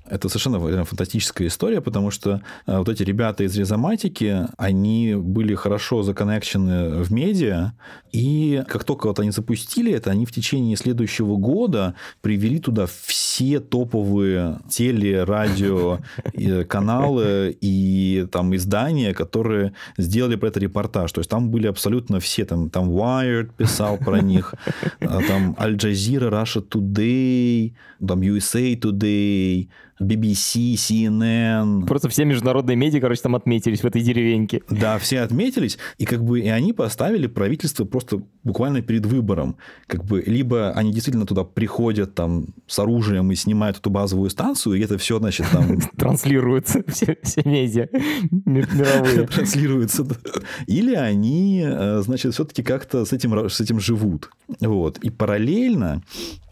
Это 0.09 0.27
совершенно 0.27 0.59
наверное, 0.59 0.83
фантастическая 0.83 1.47
история, 1.47 1.79
потому 1.79 2.11
что 2.11 2.41
э, 2.67 2.77
вот 2.77 2.89
эти 2.89 3.01
ребята 3.01 3.45
из 3.45 3.55
Резоматики, 3.55 4.45
они 4.57 5.15
были 5.15 5.55
хорошо 5.55 6.03
законнекчены 6.03 6.70
в 6.71 7.11
медиа, 7.11 7.73
и 8.11 8.63
как 8.67 8.83
только 8.83 9.07
вот 9.07 9.19
они 9.19 9.31
запустили 9.31 9.91
это, 9.91 10.11
они 10.11 10.25
в 10.25 10.31
течение 10.31 10.75
следующего 10.75 11.37
года 11.37 11.95
привели 12.21 12.59
туда 12.59 12.85
все 12.87 13.59
топовые 13.59 14.59
теле, 14.69 15.23
радио 15.23 15.99
каналы 16.67 17.57
и 17.61 18.27
там 18.31 18.55
издания, 18.55 19.13
которые 19.13 19.73
сделали 19.97 20.35
про 20.35 20.47
это 20.47 20.59
репортаж. 20.59 21.11
То 21.11 21.19
есть 21.19 21.29
там 21.29 21.49
были 21.49 21.67
абсолютно 21.67 22.19
все, 22.19 22.45
там, 22.45 22.69
там 22.69 22.89
Wired 22.89 23.51
писал 23.57 23.97
про 23.97 24.21
них, 24.21 24.53
а 24.99 25.21
там 25.27 25.55
Al 25.59 25.75
Jazeera, 25.75 26.29
Russia 26.29 26.67
Today, 26.67 27.73
там 28.05 28.21
USA 28.21 28.75
Today, 28.75 29.69
BBC, 30.01 30.73
CNN. 30.73 31.85
Просто 31.85 32.09
все 32.09 32.25
международные 32.25 32.75
медиа, 32.75 32.99
короче, 32.99 33.21
там 33.21 33.35
отметились 33.35 33.81
в 33.81 33.85
этой 33.85 34.01
деревеньке. 34.01 34.61
Да, 34.69 34.97
все 34.97 35.21
отметились, 35.21 35.77
и 35.97 36.05
как 36.05 36.23
бы 36.23 36.39
и 36.39 36.47
они 36.49 36.73
поставили 36.73 37.27
правительство 37.27 37.85
просто 37.85 38.21
буквально 38.43 38.81
перед 38.81 39.05
выбором. 39.05 39.57
Как 39.87 40.03
бы 40.03 40.21
либо 40.25 40.71
они 40.71 40.91
действительно 40.91 41.25
туда 41.25 41.43
приходят 41.43 42.15
там 42.15 42.47
с 42.67 42.79
оружием 42.79 43.31
и 43.31 43.35
снимают 43.35 43.77
эту 43.77 43.89
базовую 43.89 44.29
станцию, 44.29 44.75
и 44.75 44.81
это 44.81 44.97
все, 44.97 45.19
значит, 45.19 45.47
там... 45.51 45.79
Транслируются 45.97 46.83
все, 46.87 47.17
все 47.21 47.41
медиа 47.45 47.87
мировые. 48.31 49.27
Транслируются. 49.27 50.05
Или 50.67 50.95
они, 50.95 51.63
э, 51.63 52.01
значит, 52.03 52.33
все-таки 52.33 52.63
как-то 52.63 53.05
с 53.05 53.13
этим, 53.13 53.49
с 53.49 53.61
этим 53.61 53.79
живут. 53.79 54.29
Вот. 54.59 54.97
И 54.99 55.09
параллельно 55.09 56.01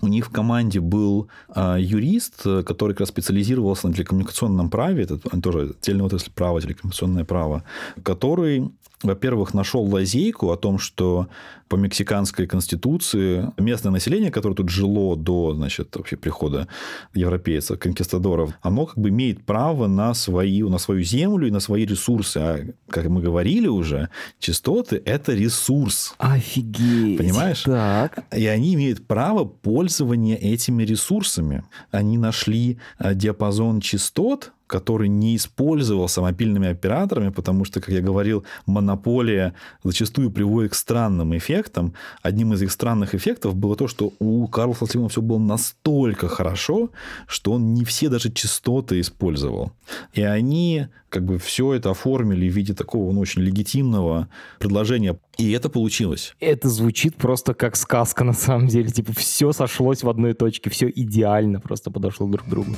у 0.01 0.07
них 0.07 0.27
в 0.27 0.29
команде 0.29 0.79
был 0.79 1.27
а, 1.49 1.77
юрист, 1.77 2.43
который 2.43 2.93
как 2.93 3.01
раз 3.01 3.11
специализировался 3.39 3.87
на 3.87 3.93
телекоммуникационном 3.93 4.69
праве, 4.69 5.03
это 5.03 5.17
тоже 5.41 5.75
отдельная 5.81 6.05
отрасль 6.05 6.31
права, 6.31 6.61
телекоммуникационное 6.61 7.23
право, 7.23 7.63
который 8.03 8.69
во-первых, 9.01 9.53
нашел 9.53 9.83
лазейку 9.83 10.51
о 10.51 10.57
том, 10.57 10.77
что 10.77 11.27
по 11.69 11.75
мексиканской 11.75 12.47
конституции 12.47 13.51
местное 13.57 13.91
население, 13.91 14.31
которое 14.31 14.55
тут 14.55 14.69
жило 14.69 15.15
до 15.15 15.53
значит, 15.53 15.95
вообще 15.95 16.17
прихода 16.17 16.67
европейцев, 17.13 17.79
конкистадоров, 17.79 18.51
оно 18.61 18.87
как 18.87 18.97
бы 18.97 19.09
имеет 19.09 19.45
право 19.45 19.87
на, 19.87 20.13
свои, 20.13 20.63
на 20.63 20.79
свою 20.79 21.03
землю 21.03 21.47
и 21.47 21.51
на 21.51 21.59
свои 21.59 21.85
ресурсы. 21.85 22.37
А, 22.37 22.59
как 22.89 23.05
мы 23.07 23.21
говорили 23.21 23.67
уже, 23.67 24.09
частоты– 24.39 25.01
это 25.05 25.33
ресурс. 25.33 26.15
Офигеть. 26.17 27.19
Понимаешь? 27.19 27.61
Так. 27.63 28.25
И 28.35 28.47
они 28.47 28.73
имеют 28.73 29.05
право 29.05 29.45
пользования 29.45 30.35
этими 30.35 30.83
ресурсами. 30.83 31.63
Они 31.91 32.17
нашли 32.17 32.79
э, 32.97 33.13
диапазон 33.13 33.79
частот, 33.79 34.51
который 34.69 35.09
не 35.09 35.35
использовался 35.35 36.21
мобильными 36.21 36.67
операторами, 36.67 37.29
потому 37.29 37.65
что, 37.65 37.81
как 37.81 37.89
я 37.89 38.01
говорил, 38.01 38.45
монополия 38.67 39.55
зачастую 39.83 40.29
приводит 40.29 40.71
к 40.71 40.75
странным 40.75 41.35
эффектам. 41.35 41.93
Одним 42.21 42.53
из 42.53 42.61
их 42.61 42.71
странных 42.71 43.15
эффектов 43.15 43.55
было 43.55 43.75
то, 43.75 43.87
что 43.87 44.13
у 44.19 44.47
Карлса 44.47 44.85
Слимана 44.85 45.09
все 45.09 45.23
было 45.23 45.39
настолько 45.39 46.27
хорошо, 46.27 46.91
что 47.27 47.53
он 47.53 47.73
не 47.73 47.83
все 47.83 48.09
даже 48.09 48.31
частоты 48.31 48.99
использовал. 48.99 49.71
И 50.13 50.21
они 50.21 50.87
как 51.09 51.25
бы 51.25 51.39
все 51.39 51.73
это 51.73 51.89
оформили 51.89 52.47
в 52.47 52.53
виде 52.53 52.75
такого 52.75 53.11
ну, 53.11 53.21
очень 53.21 53.41
легитимного 53.41 54.29
предложения. 54.59 55.17
И 55.39 55.51
это 55.51 55.69
получилось. 55.69 56.35
Это 56.39 56.69
звучит 56.69 57.15
просто 57.15 57.55
как 57.55 57.75
сказка 57.75 58.23
на 58.23 58.33
самом 58.33 58.67
деле. 58.67 58.89
Типа 58.89 59.13
все 59.13 59.51
сошлось 59.51 60.03
в 60.03 60.09
одной 60.09 60.35
точке, 60.35 60.69
все 60.69 60.89
идеально 60.89 61.59
просто 61.59 61.89
подошло 61.89 62.27
друг 62.27 62.45
к 62.45 62.49
другу. 62.49 62.75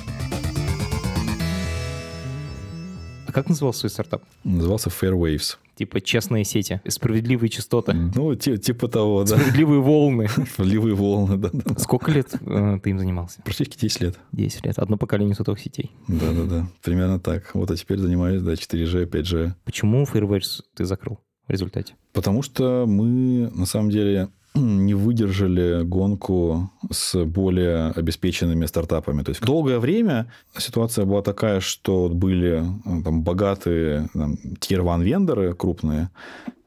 А 3.31 3.33
как 3.33 3.47
назывался 3.47 3.79
свой 3.79 3.91
стартап? 3.91 4.23
Назывался 4.43 4.89
Fairwaves. 4.89 5.55
Типа 5.75 6.01
честные 6.01 6.43
сети, 6.43 6.81
справедливые 6.85 7.49
частоты. 7.49 7.93
Ну, 7.93 8.35
типа 8.35 8.89
того, 8.89 9.23
да. 9.23 9.37
Справедливые 9.37 9.79
волны. 9.79 10.27
Справедливые 10.53 10.95
волны, 10.95 11.37
да. 11.37 11.49
Сколько 11.77 12.11
лет 12.11 12.27
э, 12.41 12.79
ты 12.83 12.89
им 12.89 12.99
занимался? 12.99 13.41
Практически 13.43 13.79
10 13.79 14.01
лет. 14.01 14.19
10 14.33 14.65
лет. 14.65 14.79
Одно 14.79 14.97
поколение 14.97 15.33
сотовых 15.33 15.61
сетей. 15.61 15.91
Да-да-да. 16.09 16.67
Примерно 16.83 17.21
так. 17.21 17.55
Вот, 17.55 17.71
а 17.71 17.77
теперь 17.77 17.99
занимаюсь, 17.99 18.41
да, 18.41 18.51
4G, 18.51 19.09
5G. 19.09 19.53
Почему 19.63 20.03
Fairwaves 20.03 20.59
ты 20.75 20.83
закрыл 20.83 21.21
в 21.47 21.51
результате? 21.51 21.95
Потому 22.11 22.41
что 22.41 22.83
мы, 22.85 23.49
на 23.55 23.65
самом 23.65 23.91
деле, 23.91 24.27
не 24.55 24.93
выдержали 24.93 25.83
гонку 25.83 26.71
с 26.91 27.23
более 27.25 27.91
обеспеченными 27.91 28.65
стартапами. 28.65 29.23
То 29.23 29.29
есть 29.29 29.41
долгое 29.41 29.79
время 29.79 30.31
ситуация 30.57 31.05
была 31.05 31.21
такая, 31.21 31.59
что 31.59 32.09
были 32.09 32.63
э, 32.63 33.03
там, 33.03 33.23
богатые 33.23 34.09
там, 34.13 34.37
tier-1 34.59 35.03
вендоры 35.03 35.53
крупные 35.53 36.09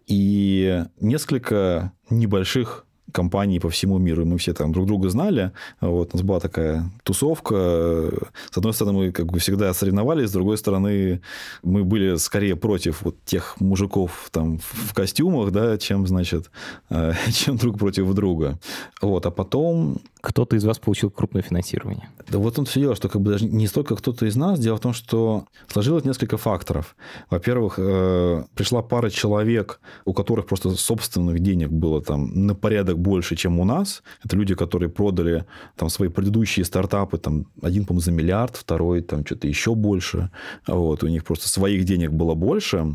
и 0.06 0.84
несколько 1.00 1.92
небольших 2.10 2.86
компаний 3.14 3.60
по 3.60 3.70
всему 3.70 3.98
миру, 3.98 4.26
мы 4.26 4.36
все 4.38 4.52
там 4.52 4.72
друг 4.72 4.86
друга 4.86 5.08
знали. 5.08 5.52
Вот, 5.80 6.10
у 6.12 6.16
нас 6.16 6.26
была 6.26 6.40
такая 6.40 6.90
тусовка. 7.04 8.10
С 8.50 8.56
одной 8.56 8.74
стороны, 8.74 8.98
мы 8.98 9.12
как 9.12 9.26
бы 9.26 9.38
всегда 9.38 9.72
соревновались, 9.72 10.30
с 10.30 10.32
другой 10.32 10.58
стороны, 10.58 11.20
мы 11.62 11.84
были 11.84 12.16
скорее 12.16 12.56
против 12.56 13.02
вот 13.02 13.16
тех 13.24 13.60
мужиков 13.60 14.28
там 14.32 14.58
в 14.58 14.92
костюмах, 14.94 15.52
да, 15.52 15.78
чем, 15.78 16.06
значит, 16.06 16.50
э, 16.90 17.12
чем 17.32 17.56
друг 17.56 17.78
против 17.78 18.12
друга. 18.14 18.58
Вот, 19.00 19.24
а 19.26 19.30
потом 19.30 19.98
кто-то 20.24 20.56
из 20.56 20.64
вас 20.64 20.78
получил 20.78 21.10
крупное 21.10 21.42
финансирование? 21.42 22.08
Да 22.30 22.38
вот 22.38 22.58
он 22.58 22.64
все 22.64 22.80
дело, 22.80 22.96
что 22.96 23.08
как 23.08 23.20
бы 23.20 23.32
даже 23.32 23.44
не 23.44 23.66
столько 23.66 23.94
кто-то 23.94 24.24
из 24.26 24.36
нас. 24.36 24.58
Дело 24.58 24.76
в 24.76 24.80
том, 24.80 24.94
что 24.94 25.44
сложилось 25.68 26.04
несколько 26.04 26.38
факторов. 26.38 26.96
Во-первых, 27.30 27.74
э, 27.78 28.44
пришла 28.54 28.82
пара 28.82 29.10
человек, 29.10 29.80
у 30.06 30.14
которых 30.14 30.46
просто 30.46 30.70
собственных 30.70 31.40
денег 31.40 31.68
было 31.70 32.02
там 32.02 32.46
на 32.46 32.54
порядок 32.54 32.98
больше, 32.98 33.36
чем 33.36 33.60
у 33.60 33.64
нас. 33.64 34.02
Это 34.24 34.36
люди, 34.36 34.54
которые 34.54 34.88
продали 34.88 35.44
там 35.76 35.90
свои 35.90 36.08
предыдущие 36.08 36.64
стартапы, 36.64 37.18
там 37.18 37.46
один, 37.62 37.84
по-моему, 37.84 38.00
за 38.00 38.12
миллиард, 38.12 38.56
второй 38.56 39.02
там 39.02 39.26
что-то 39.26 39.46
еще 39.46 39.74
больше. 39.74 40.30
Вот, 40.66 41.02
у 41.02 41.08
них 41.08 41.24
просто 41.24 41.48
своих 41.48 41.84
денег 41.84 42.12
было 42.12 42.34
больше. 42.34 42.94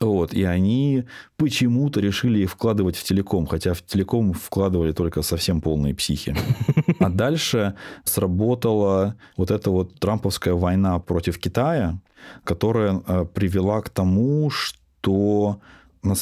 Вот, 0.00 0.34
и 0.34 0.44
они 0.44 1.04
почему-то 1.36 2.00
решили 2.00 2.46
вкладывать 2.46 2.96
в 2.96 3.04
телеком, 3.04 3.46
хотя 3.46 3.74
в 3.74 3.82
телеком 3.82 4.32
вкладывали 4.32 4.92
только 4.92 5.22
совсем 5.22 5.60
полные 5.60 5.94
психи. 5.94 6.36
А 7.00 7.10
дальше 7.10 7.74
сработала 8.04 9.16
вот 9.36 9.50
эта 9.50 9.70
вот 9.70 9.98
трамповская 9.98 10.54
война 10.54 10.98
против 10.98 11.38
Китая, 11.38 11.98
которая 12.44 13.02
э, 13.06 13.24
привела 13.32 13.80
к 13.82 13.88
тому, 13.90 14.50
что 14.50 15.60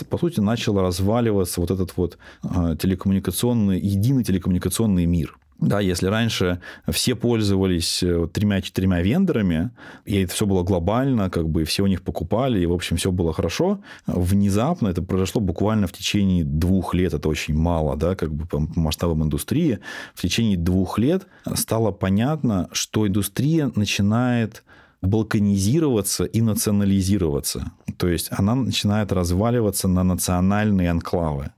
по 0.09 0.19
сути, 0.19 0.41
начал 0.41 0.81
разваливаться 0.81 1.61
вот 1.61 1.71
этот 1.71 1.97
вот 1.97 2.19
э, 2.45 2.77
телекоммуникационный, 2.81 3.81
единый 3.81 4.23
телекоммуникационный 4.23 5.07
мир. 5.07 5.37
Да, 5.63 5.79
если 5.79 6.09
раньше 6.09 6.61
все 6.91 7.15
пользовались 7.15 8.03
э, 8.03 8.27
тремя-четырьмя 8.33 9.01
вендорами, 9.01 9.71
и 10.05 10.21
это 10.23 10.35
все 10.35 10.45
было 10.45 10.65
глобально, 10.65 11.31
как 11.31 11.49
бы 11.49 11.65
все 11.65 11.85
у 11.85 11.87
них 11.87 12.03
покупали, 12.03 12.59
и, 12.59 12.67
в 12.67 12.73
общем, 12.73 12.97
все 12.97 13.13
было 13.13 13.33
хорошо, 13.33 13.81
внезапно 14.09 14.89
это 14.89 15.03
произошло 15.03 15.41
буквально 15.41 15.87
в 15.87 15.93
течение 15.93 16.43
двух 16.43 16.95
лет, 16.95 17.15
это 17.15 17.29
очень 17.29 17.55
мало, 17.55 17.97
да, 17.97 18.17
как 18.17 18.35
бы 18.35 18.45
по 18.45 18.59
масштабам 18.75 19.23
индустрии, 19.23 19.79
в 20.15 20.23
течение 20.23 20.57
двух 20.57 20.99
лет 20.99 21.29
стало 21.55 21.93
понятно, 21.93 22.69
что 22.73 23.07
индустрия 23.07 23.71
начинает 23.77 24.65
балканизироваться 25.01 26.25
и 26.25 26.41
национализироваться. 26.41 27.73
То 27.99 28.09
есть 28.09 28.29
она 28.31 28.55
начинает 28.55 29.13
разваливаться 29.13 29.89
на 29.89 30.03
национальные 30.03 30.91
анклавы. 30.91 31.51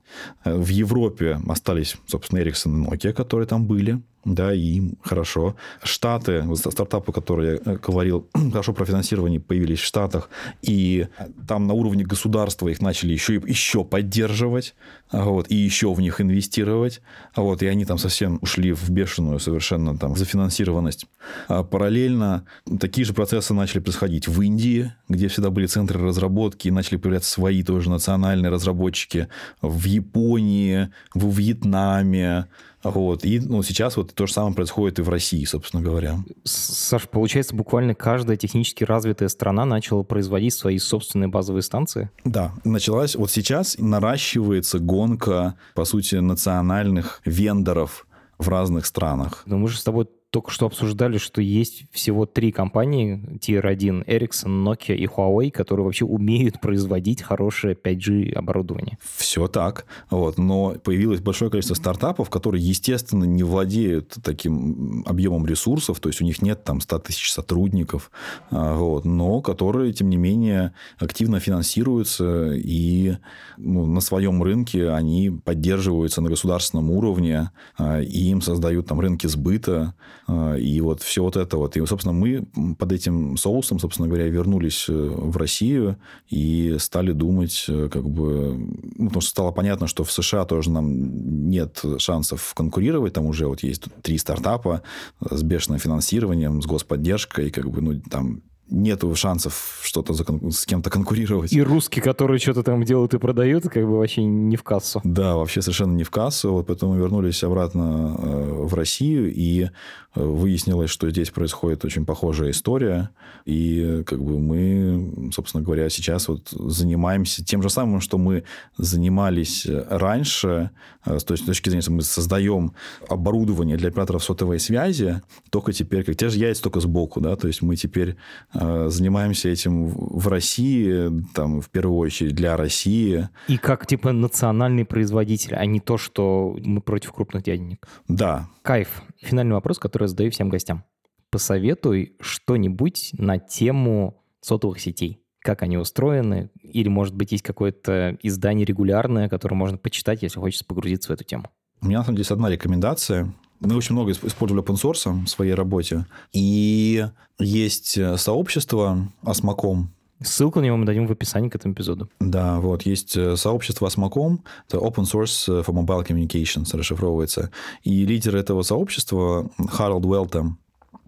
В 0.43 0.69
Европе 0.69 1.39
остались, 1.47 1.97
собственно, 2.07 2.39
Ericsson 2.39 2.83
и 2.83 2.87
Nokia, 2.87 3.13
которые 3.13 3.47
там 3.47 3.65
были 3.65 4.01
да, 4.25 4.53
и 4.53 4.59
им 4.59 4.97
хорошо. 5.03 5.55
Штаты, 5.83 6.43
стартапы, 6.55 7.11
которые 7.13 7.61
я 7.63 7.73
э, 7.73 7.77
говорил, 7.77 8.27
хорошо 8.51 8.73
профинансирование 8.73 9.39
появились 9.39 9.79
в 9.79 9.85
Штатах, 9.85 10.29
и 10.63 11.07
там 11.47 11.67
на 11.67 11.73
уровне 11.73 12.03
государства 12.03 12.67
их 12.67 12.81
начали 12.81 13.13
еще, 13.13 13.35
еще 13.35 13.85
поддерживать, 13.85 14.73
вот, 15.11 15.45
и 15.49 15.55
еще 15.55 15.93
в 15.93 16.01
них 16.01 16.19
инвестировать, 16.19 17.01
вот, 17.35 17.61
и 17.61 17.67
они 17.67 17.85
там 17.85 17.99
совсем 17.99 18.39
ушли 18.41 18.73
в 18.73 18.89
бешеную 18.89 19.39
совершенно 19.39 19.95
там 19.95 20.15
зафинансированность. 20.15 21.05
А 21.47 21.63
параллельно 21.63 22.45
такие 22.79 23.05
же 23.05 23.13
процессы 23.13 23.53
начали 23.53 23.79
происходить 23.79 24.27
в 24.27 24.41
Индии, 24.41 24.91
где 25.07 25.27
всегда 25.27 25.51
были 25.51 25.67
центры 25.67 26.03
разработки, 26.03 26.67
и 26.67 26.71
начали 26.71 26.97
появляться 26.97 27.29
свои 27.29 27.61
тоже 27.61 27.91
национальные 27.91 28.49
разработчики, 28.49 29.27
в 29.61 29.85
Японии, 30.05 30.89
в 31.13 31.29
Вьетнаме, 31.37 32.47
вот. 32.83 33.25
И 33.25 33.39
ну, 33.39 33.63
сейчас 33.63 33.97
вот 33.97 34.13
то 34.13 34.27
же 34.27 34.33
самое 34.33 34.53
происходит 34.53 34.99
и 34.99 35.01
в 35.01 35.09
России, 35.09 35.43
собственно 35.45 35.81
говоря. 35.81 36.17
Саш, 36.43 37.09
получается, 37.09 37.55
буквально 37.55 37.95
каждая 37.95 38.37
технически 38.37 38.83
развитая 38.83 39.29
страна 39.29 39.65
начала 39.65 40.03
производить 40.03 40.53
свои 40.53 40.77
собственные 40.77 41.29
базовые 41.29 41.63
станции? 41.63 42.11
Да, 42.23 42.53
началась. 42.63 43.15
Вот 43.15 43.31
сейчас 43.31 43.77
наращивается 43.79 44.79
гонка, 44.79 45.55
по 45.73 45.85
сути, 45.85 46.15
национальных 46.15 47.21
вендоров 47.25 48.05
в 48.37 48.49
разных 48.49 48.85
странах. 48.85 49.43
Но 49.45 49.57
мы 49.57 49.69
же 49.69 49.77
с 49.77 49.83
тобой 49.83 50.07
только 50.35 50.51
что 50.51 50.65
обсуждали, 50.65 51.17
что 51.17 51.39
есть 51.39 51.85
всего 51.91 52.25
три 52.25 52.51
компании, 52.51 53.39
Tier 53.39 53.65
1, 53.65 54.01
Ericsson, 54.01 54.65
Nokia 54.65 54.93
и 54.93 55.05
Huawei, 55.05 55.49
которые 55.49 55.85
вообще 55.85 56.03
умеют 56.03 56.59
производить 56.59 57.21
хорошее 57.21 57.73
5G 57.73 58.33
оборудование. 58.33 58.97
Все 59.15 59.47
так. 59.47 59.85
Вот. 60.09 60.37
Но 60.37 60.75
появилось 60.83 61.21
большое 61.21 61.49
количество 61.49 61.75
стартапов, 61.75 62.29
которые, 62.29 62.61
естественно, 62.61 63.23
не 63.23 63.43
владеют 63.43 64.17
таким 64.23 65.05
объемом 65.05 65.47
ресурсов, 65.47 66.01
то 66.01 66.09
есть 66.09 66.19
у 66.19 66.25
них 66.25 66.41
нет 66.41 66.65
там 66.65 66.81
100 66.81 66.99
тысяч 66.99 67.31
сотрудников, 67.31 68.11
а, 68.51 68.75
вот, 68.75 69.05
но 69.05 69.39
которые, 69.39 69.93
тем 69.93 70.09
не 70.09 70.17
менее, 70.17 70.73
активно 70.99 71.39
финансируются 71.39 72.51
и 72.55 73.15
ну, 73.55 73.85
на 73.85 74.01
своем 74.01 74.43
рынке 74.43 74.89
они 74.89 75.29
поддерживаются 75.29 76.19
на 76.19 76.27
государственном 76.27 76.91
уровне, 76.91 77.51
а, 77.77 78.01
и 78.01 78.31
им 78.31 78.41
создают 78.41 78.87
там 78.87 78.99
рынки 78.99 79.27
сбыта, 79.27 79.93
и 80.27 80.81
вот 80.81 81.01
все 81.01 81.21
вот 81.21 81.37
это 81.37 81.57
вот. 81.57 81.77
И, 81.77 81.85
собственно, 81.85 82.13
мы 82.13 82.47
под 82.77 82.91
этим 82.91 83.37
соусом, 83.37 83.79
собственно 83.79 84.07
говоря, 84.07 84.27
вернулись 84.27 84.85
э, 84.89 84.93
в 84.93 85.37
Россию 85.37 85.97
и 86.29 86.77
стали 86.79 87.11
думать, 87.11 87.65
как 87.67 88.09
бы... 88.09 88.55
Ну, 88.97 89.07
потому 89.07 89.21
что 89.21 89.29
стало 89.29 89.51
понятно, 89.51 89.87
что 89.87 90.03
в 90.03 90.11
США 90.11 90.45
тоже 90.45 90.71
нам 90.71 91.49
нет 91.49 91.81
шансов 91.99 92.53
конкурировать. 92.55 93.13
Там 93.13 93.27
уже 93.27 93.47
вот 93.47 93.61
есть 93.61 93.83
три 94.01 94.17
стартапа 94.17 94.81
с 95.29 95.43
бешеным 95.43 95.79
финансированием, 95.79 96.61
с 96.61 96.65
господдержкой, 96.65 97.51
как 97.51 97.69
бы, 97.69 97.81
ну, 97.81 98.01
там 98.09 98.41
нету 98.69 99.13
шансов 99.15 99.79
что-то 99.83 100.13
с 100.13 100.65
кем-то 100.65 100.89
конкурировать. 100.89 101.53
И 101.53 101.61
русские, 101.61 102.01
которые 102.01 102.39
что-то 102.39 102.63
там 102.63 102.83
делают 102.83 103.13
и 103.13 103.19
продают, 103.19 103.63
как 103.63 103.85
бы 103.85 103.97
вообще 103.97 104.23
не 104.23 104.55
в 104.55 104.63
кассу. 104.63 105.01
Да, 105.03 105.35
вообще 105.35 105.61
совершенно 105.61 105.93
не 105.93 106.03
в 106.03 106.11
кассу. 106.11 106.51
Вот 106.51 106.67
поэтому 106.67 106.93
мы 106.93 106.99
вернулись 106.99 107.43
обратно 107.43 108.15
э, 108.17 108.53
в 108.63 108.73
Россию, 108.73 109.31
и 109.33 109.63
э, 109.63 109.69
выяснилось, 110.15 110.89
что 110.89 111.09
здесь 111.09 111.29
происходит 111.29 111.85
очень 111.85 112.05
похожая 112.05 112.51
история. 112.51 113.11
И 113.45 114.03
как 114.05 114.23
бы 114.23 114.39
мы, 114.39 115.31
собственно 115.31 115.63
говоря, 115.63 115.89
сейчас 115.89 116.27
вот 116.27 116.49
занимаемся 116.49 117.45
тем 117.45 117.61
же 117.61 117.69
самым, 117.69 118.01
что 118.01 118.17
мы 118.17 118.43
занимались 118.77 119.67
раньше. 119.89 120.71
Э, 121.05 121.19
с 121.19 121.23
точки 121.23 121.69
зрения, 121.69 121.85
мы 121.89 122.01
создаем 122.01 122.73
оборудование 123.07 123.77
для 123.77 123.89
операторов 123.89 124.23
сотовой 124.23 124.59
связи, 124.59 125.21
только 125.51 125.71
теперь, 125.71 126.03
как 126.03 126.15
те 126.15 126.29
же 126.29 126.39
яйца, 126.39 126.63
только 126.63 126.79
сбоку, 126.79 127.21
да, 127.21 127.35
то 127.35 127.47
есть 127.47 127.61
мы 127.61 127.75
теперь 127.75 128.15
Э, 128.54 128.54
занимаемся 128.55 129.49
этим 129.49 129.87
в 129.87 130.27
России, 130.27 131.11
там, 131.33 131.61
в 131.61 131.69
первую 131.69 131.97
очередь 131.97 132.35
для 132.35 132.57
России. 132.57 133.29
И 133.47 133.57
как, 133.57 133.85
типа, 133.85 134.11
национальный 134.11 134.85
производитель, 134.85 135.55
а 135.55 135.65
не 135.65 135.79
то, 135.79 135.97
что 135.97 136.57
мы 136.63 136.81
против 136.81 137.13
крупных 137.13 137.43
дяденек. 137.43 137.87
Да. 138.07 138.49
Кайф. 138.61 139.03
Финальный 139.21 139.53
вопрос, 139.53 139.79
который 139.79 140.03
я 140.03 140.07
задаю 140.09 140.31
всем 140.31 140.49
гостям. 140.49 140.83
Посоветуй 141.29 142.15
что-нибудь 142.19 143.11
на 143.17 143.39
тему 143.39 144.23
сотовых 144.41 144.79
сетей 144.79 145.21
как 145.45 145.61
они 145.61 145.77
устроены, 145.77 146.49
или, 146.59 146.87
может 146.87 147.13
быть, 147.13 147.31
есть 147.31 147.43
какое-то 147.43 148.17
издание 148.23 148.65
регулярное, 148.65 149.29
которое 149.29 149.55
можно 149.55 149.77
почитать, 149.77 150.23
если 150.23 150.39
хочется 150.39 150.65
погрузиться 150.65 151.11
в 151.11 151.13
эту 151.13 151.23
тему. 151.23 151.51
У 151.81 151.85
меня, 151.85 151.99
на 151.99 152.03
самом 152.03 152.15
деле, 152.15 152.21
есть 152.21 152.31
одна 152.31 152.49
рекомендация. 152.49 153.31
Мы 153.65 153.75
очень 153.75 153.93
много 153.93 154.11
использовали 154.11 154.63
open 154.63 154.75
source 154.75 155.25
в 155.25 155.27
своей 155.27 155.53
работе. 155.53 156.05
И 156.33 157.05
есть 157.39 157.97
э, 157.97 158.17
сообщество 158.17 159.07
Осмаком, 159.23 159.91
Ссылку 160.23 160.61
на 160.61 160.65
него 160.65 160.77
мы 160.77 160.85
дадим 160.85 161.07
в 161.07 161.11
описании 161.11 161.49
к 161.49 161.55
этому 161.55 161.73
эпизоду. 161.73 162.09
Да, 162.21 162.59
вот, 162.61 162.83
есть 162.83 163.17
э, 163.17 163.35
сообщество 163.35 163.87
Осмаком, 163.87 164.45
это 164.67 164.77
Open 164.77 165.03
Source 165.03 165.63
for 165.63 165.73
Mobile 165.73 166.07
Communications 166.07 166.75
расшифровывается. 166.75 167.51
И 167.83 168.05
лидер 168.05 168.37
этого 168.37 168.61
сообщества 168.61 169.51
Харалд 169.67 170.05
Уэлтом, 170.05 170.57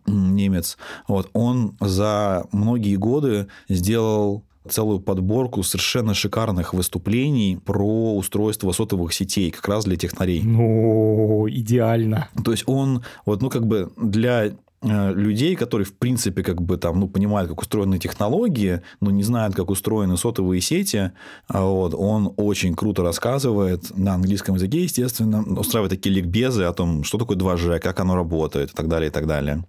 немец, 0.06 0.78
вот, 1.08 1.30
он 1.34 1.78
за 1.80 2.46
многие 2.52 2.96
годы 2.98 3.48
сделал 3.70 4.44
целую 4.72 5.00
подборку 5.00 5.64
совершенно 5.64 6.14
шикарных 6.14 6.74
выступлений 6.74 7.60
про 7.64 8.16
устройство 8.16 8.72
сотовых 8.72 9.14
сетей, 9.14 9.52
как 9.52 9.68
раз 9.68 9.86
для 9.86 9.96
технарей. 9.96 10.42
Ну, 10.44 11.48
идеально. 11.50 12.30
То 12.44 12.52
есть 12.52 12.64
он, 12.68 13.04
вот, 13.26 13.42
ну, 13.42 13.50
как 13.50 13.66
бы 13.66 13.92
для 13.98 14.46
э, 14.82 15.14
людей, 15.14 15.56
которые, 15.56 15.86
в 15.86 15.94
принципе, 15.94 16.44
как 16.44 16.62
бы 16.62 16.78
там, 16.78 17.00
ну, 17.00 17.08
понимают, 17.08 17.50
как 17.50 17.62
устроены 17.62 18.00
технологии, 18.00 18.82
но 19.02 19.12
не 19.12 19.24
знают, 19.24 19.56
как 19.56 19.70
устроены 19.70 20.18
сотовые 20.18 20.62
сети, 20.62 21.12
а 21.48 21.64
вот, 21.64 21.94
он 21.96 22.34
очень 22.38 22.76
круто 22.76 23.04
рассказывает 23.04 23.98
на 23.98 24.14
английском 24.14 24.56
языке, 24.56 24.84
естественно, 24.84 25.44
устраивает 25.60 25.92
такие 25.92 26.14
ликбезы 26.14 26.64
о 26.64 26.74
том, 26.74 27.04
что 27.04 27.18
такое 27.18 27.38
2G, 27.38 27.80
как 27.80 28.00
оно 28.00 28.16
работает 28.16 28.72
и 28.72 28.74
так 28.74 28.88
далее, 28.88 29.10
и 29.10 29.12
так 29.12 29.28
далее. 29.28 29.66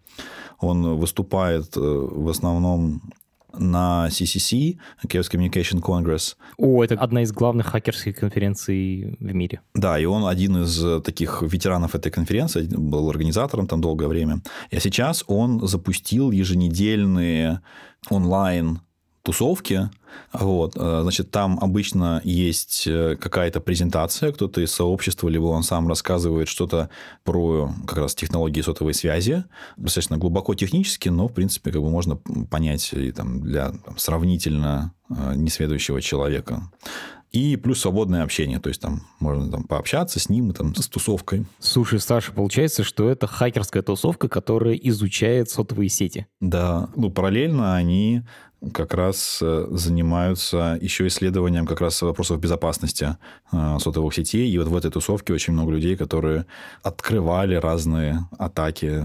Он 0.61 0.96
выступает 0.96 1.76
э, 1.76 1.80
в 1.80 2.28
основном 2.28 3.03
на 3.53 4.09
CCC, 4.09 4.78
Chaos 5.07 5.30
Communication 5.30 5.80
Congress. 5.80 6.36
О, 6.57 6.84
это 6.84 6.94
одна 6.94 7.22
из 7.22 7.32
главных 7.32 7.66
хакерских 7.66 8.16
конференций 8.16 9.16
в 9.18 9.34
мире. 9.34 9.61
Да, 9.74 9.99
и 9.99 10.05
он 10.05 10.26
один 10.26 10.62
из 10.62 11.03
таких 11.03 11.42
ветеранов 11.42 11.94
этой 11.94 12.11
конференции, 12.11 12.66
был 12.66 13.09
организатором 13.09 13.66
там 13.66 13.80
долгое 13.80 14.09
время. 14.09 14.40
И 14.70 14.78
сейчас 14.80 15.24
он 15.26 15.66
запустил 15.66 16.30
еженедельные 16.30 17.61
онлайн 18.11 18.80
тусовки. 19.29 19.91
Вот, 20.33 20.72
э, 20.74 21.01
значит, 21.03 21.31
там 21.31 21.59
обычно 21.61 22.22
есть 22.24 22.85
э, 22.87 23.14
какая-то 23.16 23.61
презентация, 23.61 24.33
кто-то 24.33 24.62
из 24.62 24.72
сообщества, 24.72 25.29
либо 25.29 25.45
он 25.45 25.62
сам 25.62 25.87
рассказывает 25.87 26.49
что-то 26.49 26.89
про 27.24 27.70
как 27.87 27.99
раз 27.99 28.14
технологии 28.14 28.62
сотовой 28.62 28.95
связи, 28.95 29.45
достаточно 29.76 30.16
глубоко 30.16 30.55
технически, 30.55 31.11
но, 31.11 31.29
в 31.29 31.35
принципе, 31.35 31.70
как 31.70 31.83
бы 31.83 31.91
можно 31.91 32.16
понять 32.51 32.91
и 32.95 33.12
там, 33.12 33.43
для 33.43 33.72
там, 33.72 33.99
сравнительно 33.99 34.95
э, 35.11 35.35
несведущего 35.37 36.01
человека. 36.01 36.62
И 37.31 37.57
плюс 37.57 37.81
свободное 37.81 38.22
общение, 38.22 38.59
то 38.59 38.70
есть 38.70 38.81
там 38.81 39.03
можно 39.20 39.51
там 39.51 39.64
пообщаться 39.64 40.18
с 40.18 40.31
ним, 40.31 40.53
там, 40.55 40.74
с 40.74 40.89
тусовкой. 40.89 41.45
Слушай, 41.59 42.01
Саша, 42.01 42.33
получается, 42.33 42.85
что 42.85 43.11
это 43.11 43.26
хакерская 43.26 43.83
тусовка, 43.83 44.29
которая 44.29 44.74
изучает 44.74 45.51
сотовые 45.51 45.91
сети. 45.91 46.26
Да, 46.41 46.89
ну 46.97 47.11
параллельно 47.11 47.76
они 47.76 48.22
как 48.72 48.94
раз 48.94 49.38
э, 49.40 49.66
занимаются 49.70 50.78
еще 50.80 51.06
исследованием 51.06 51.66
как 51.66 51.80
раз 51.80 52.02
вопросов 52.02 52.40
безопасности 52.40 53.16
э, 53.52 53.76
сотовых 53.78 54.14
сетей. 54.14 54.50
И 54.50 54.59
вот 54.59 54.68
в 54.68 54.76
этой 54.76 54.90
тусовке 54.90 55.32
очень 55.32 55.52
много 55.52 55.72
людей, 55.72 55.96
которые 55.96 56.46
открывали 56.82 57.54
разные 57.54 58.26
атаки 58.36 59.04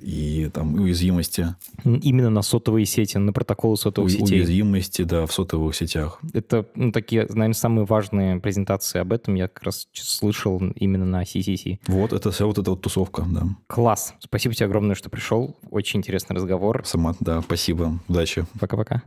и 0.00 0.48
там 0.52 0.74
уязвимости. 0.74 1.54
Именно 1.84 2.30
на 2.30 2.42
сотовые 2.42 2.86
сети, 2.86 3.18
на 3.18 3.32
протоколы 3.32 3.76
сотовых 3.76 4.12
У- 4.12 4.14
сетей. 4.14 4.38
Уязвимости, 4.38 5.02
да, 5.02 5.26
в 5.26 5.32
сотовых 5.32 5.74
сетях. 5.74 6.20
Это 6.32 6.66
ну, 6.76 6.92
такие, 6.92 7.22
наверное, 7.22 7.52
самые 7.52 7.86
важные 7.86 8.38
презентации 8.38 9.00
об 9.00 9.12
этом 9.12 9.34
я 9.34 9.48
как 9.48 9.64
раз 9.64 9.88
слышал 9.92 10.62
именно 10.76 11.04
на 11.04 11.22
CCC. 11.24 11.80
Вот, 11.88 12.12
это 12.12 12.30
вся 12.30 12.46
вот 12.46 12.58
эта 12.58 12.70
вот 12.70 12.80
тусовка, 12.80 13.24
да. 13.28 13.42
Класс. 13.66 14.14
Спасибо 14.20 14.54
тебе 14.54 14.66
огромное, 14.66 14.94
что 14.94 15.10
пришел. 15.10 15.56
Очень 15.70 15.98
интересный 15.98 16.36
разговор. 16.36 16.82
Сама, 16.84 17.14
да, 17.18 17.40
спасибо. 17.42 17.98
Удачи. 18.08 18.46
Пока-пока 18.60 18.83
пока. 18.84 19.02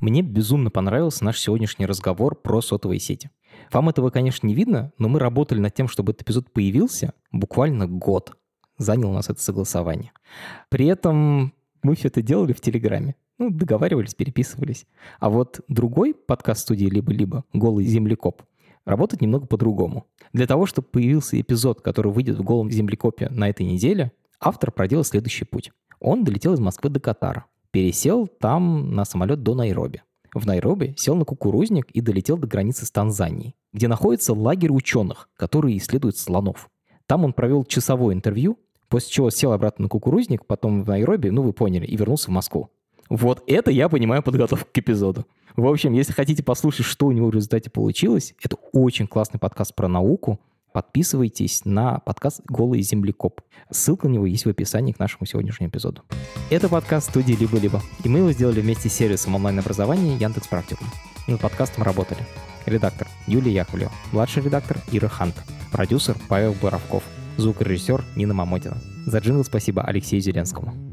Мне 0.00 0.22
безумно 0.22 0.70
понравился 0.70 1.24
наш 1.24 1.38
сегодняшний 1.38 1.84
разговор 1.84 2.34
про 2.34 2.62
сотовые 2.62 3.00
сети. 3.00 3.30
Вам 3.70 3.90
этого, 3.90 4.10
конечно, 4.10 4.46
не 4.46 4.54
видно, 4.54 4.92
но 4.98 5.08
мы 5.08 5.18
работали 5.18 5.60
над 5.60 5.74
тем, 5.74 5.88
чтобы 5.88 6.12
этот 6.12 6.22
эпизод 6.22 6.50
появился 6.52 7.12
буквально 7.30 7.86
год. 7.86 8.36
Занял 8.78 9.10
у 9.10 9.12
нас 9.12 9.28
это 9.28 9.42
согласование. 9.42 10.12
При 10.70 10.86
этом 10.86 11.52
мы 11.82 11.94
все 11.94 12.08
это 12.08 12.22
делали 12.22 12.54
в 12.54 12.60
Телеграме. 12.62 13.14
Ну, 13.38 13.50
договаривались, 13.50 14.14
переписывались. 14.14 14.86
А 15.18 15.28
вот 15.28 15.60
другой 15.68 16.14
подкаст 16.14 16.62
студии 16.62 16.86
«Либо-либо», 16.86 17.44
«Голый 17.52 17.84
землекоп», 17.84 18.42
работает 18.86 19.20
немного 19.20 19.46
по-другому. 19.46 20.06
Для 20.32 20.46
того, 20.46 20.66
чтобы 20.66 20.88
появился 20.88 21.40
эпизод, 21.40 21.82
который 21.82 22.12
выйдет 22.12 22.38
в 22.38 22.42
«Голом 22.42 22.70
землекопе» 22.70 23.28
на 23.30 23.48
этой 23.48 23.66
неделе, 23.66 24.12
автор 24.40 24.72
проделал 24.72 25.04
следующий 25.04 25.44
путь. 25.44 25.72
Он 26.00 26.24
долетел 26.24 26.54
из 26.54 26.60
Москвы 26.60 26.88
до 26.90 27.00
Катара 27.00 27.46
пересел 27.70 28.26
там 28.26 28.94
на 28.94 29.04
самолет 29.04 29.42
до 29.42 29.54
Найроби. 29.54 30.02
В 30.34 30.46
Найроби 30.46 30.94
сел 30.96 31.16
на 31.16 31.24
кукурузник 31.24 31.90
и 31.90 32.00
долетел 32.00 32.38
до 32.38 32.46
границы 32.46 32.86
с 32.86 32.90
Танзанией, 32.90 33.54
где 33.72 33.88
находится 33.88 34.32
лагерь 34.32 34.70
ученых, 34.70 35.28
которые 35.36 35.76
исследуют 35.78 36.16
слонов. 36.16 36.68
Там 37.06 37.24
он 37.24 37.32
провел 37.32 37.64
часовое 37.64 38.14
интервью, 38.14 38.58
после 38.88 39.10
чего 39.10 39.30
сел 39.30 39.52
обратно 39.52 39.84
на 39.84 39.88
кукурузник, 39.88 40.46
потом 40.46 40.84
в 40.84 40.88
Найроби, 40.88 41.30
ну 41.30 41.42
вы 41.42 41.52
поняли, 41.52 41.86
и 41.86 41.96
вернулся 41.96 42.26
в 42.26 42.34
Москву. 42.34 42.70
Вот 43.08 43.42
это 43.48 43.72
я 43.72 43.88
понимаю 43.88 44.22
подготовку 44.22 44.68
к 44.72 44.78
эпизоду. 44.78 45.26
В 45.56 45.66
общем, 45.66 45.92
если 45.94 46.12
хотите 46.12 46.44
послушать, 46.44 46.86
что 46.86 47.06
у 47.06 47.12
него 47.12 47.26
в 47.26 47.34
результате 47.34 47.68
получилось, 47.68 48.34
это 48.40 48.56
очень 48.72 49.08
классный 49.08 49.40
подкаст 49.40 49.74
про 49.74 49.88
науку, 49.88 50.38
подписывайтесь 50.72 51.64
на 51.64 51.98
подкаст 51.98 52.40
«Голый 52.48 52.82
землекоп». 52.82 53.40
Ссылка 53.70 54.08
на 54.08 54.12
него 54.12 54.26
есть 54.26 54.44
в 54.44 54.48
описании 54.48 54.92
к 54.92 54.98
нашему 54.98 55.26
сегодняшнему 55.26 55.70
эпизоду. 55.70 56.02
Это 56.50 56.68
подкаст 56.68 57.10
студии 57.10 57.32
«Либо-либо», 57.32 57.82
и 58.04 58.08
мы 58.08 58.20
его 58.20 58.32
сделали 58.32 58.60
вместе 58.60 58.88
с 58.88 58.94
сервисом 58.94 59.34
онлайн-образования 59.34 60.16
Яндекс 60.16 60.48
Практикум. 60.48 60.88
Над 61.26 61.40
подкастом 61.40 61.84
работали 61.84 62.20
редактор 62.66 63.08
Юлия 63.26 63.52
Яковлева, 63.52 63.92
младший 64.12 64.42
редактор 64.42 64.78
Ира 64.92 65.08
Хант, 65.08 65.34
продюсер 65.72 66.16
Павел 66.28 66.54
Боровков, 66.60 67.02
звукорежиссер 67.36 68.04
Нина 68.16 68.34
Мамотина. 68.34 68.78
За 69.06 69.18
джингл 69.18 69.44
спасибо 69.44 69.82
Алексею 69.82 70.22
Зеленскому. 70.22 70.89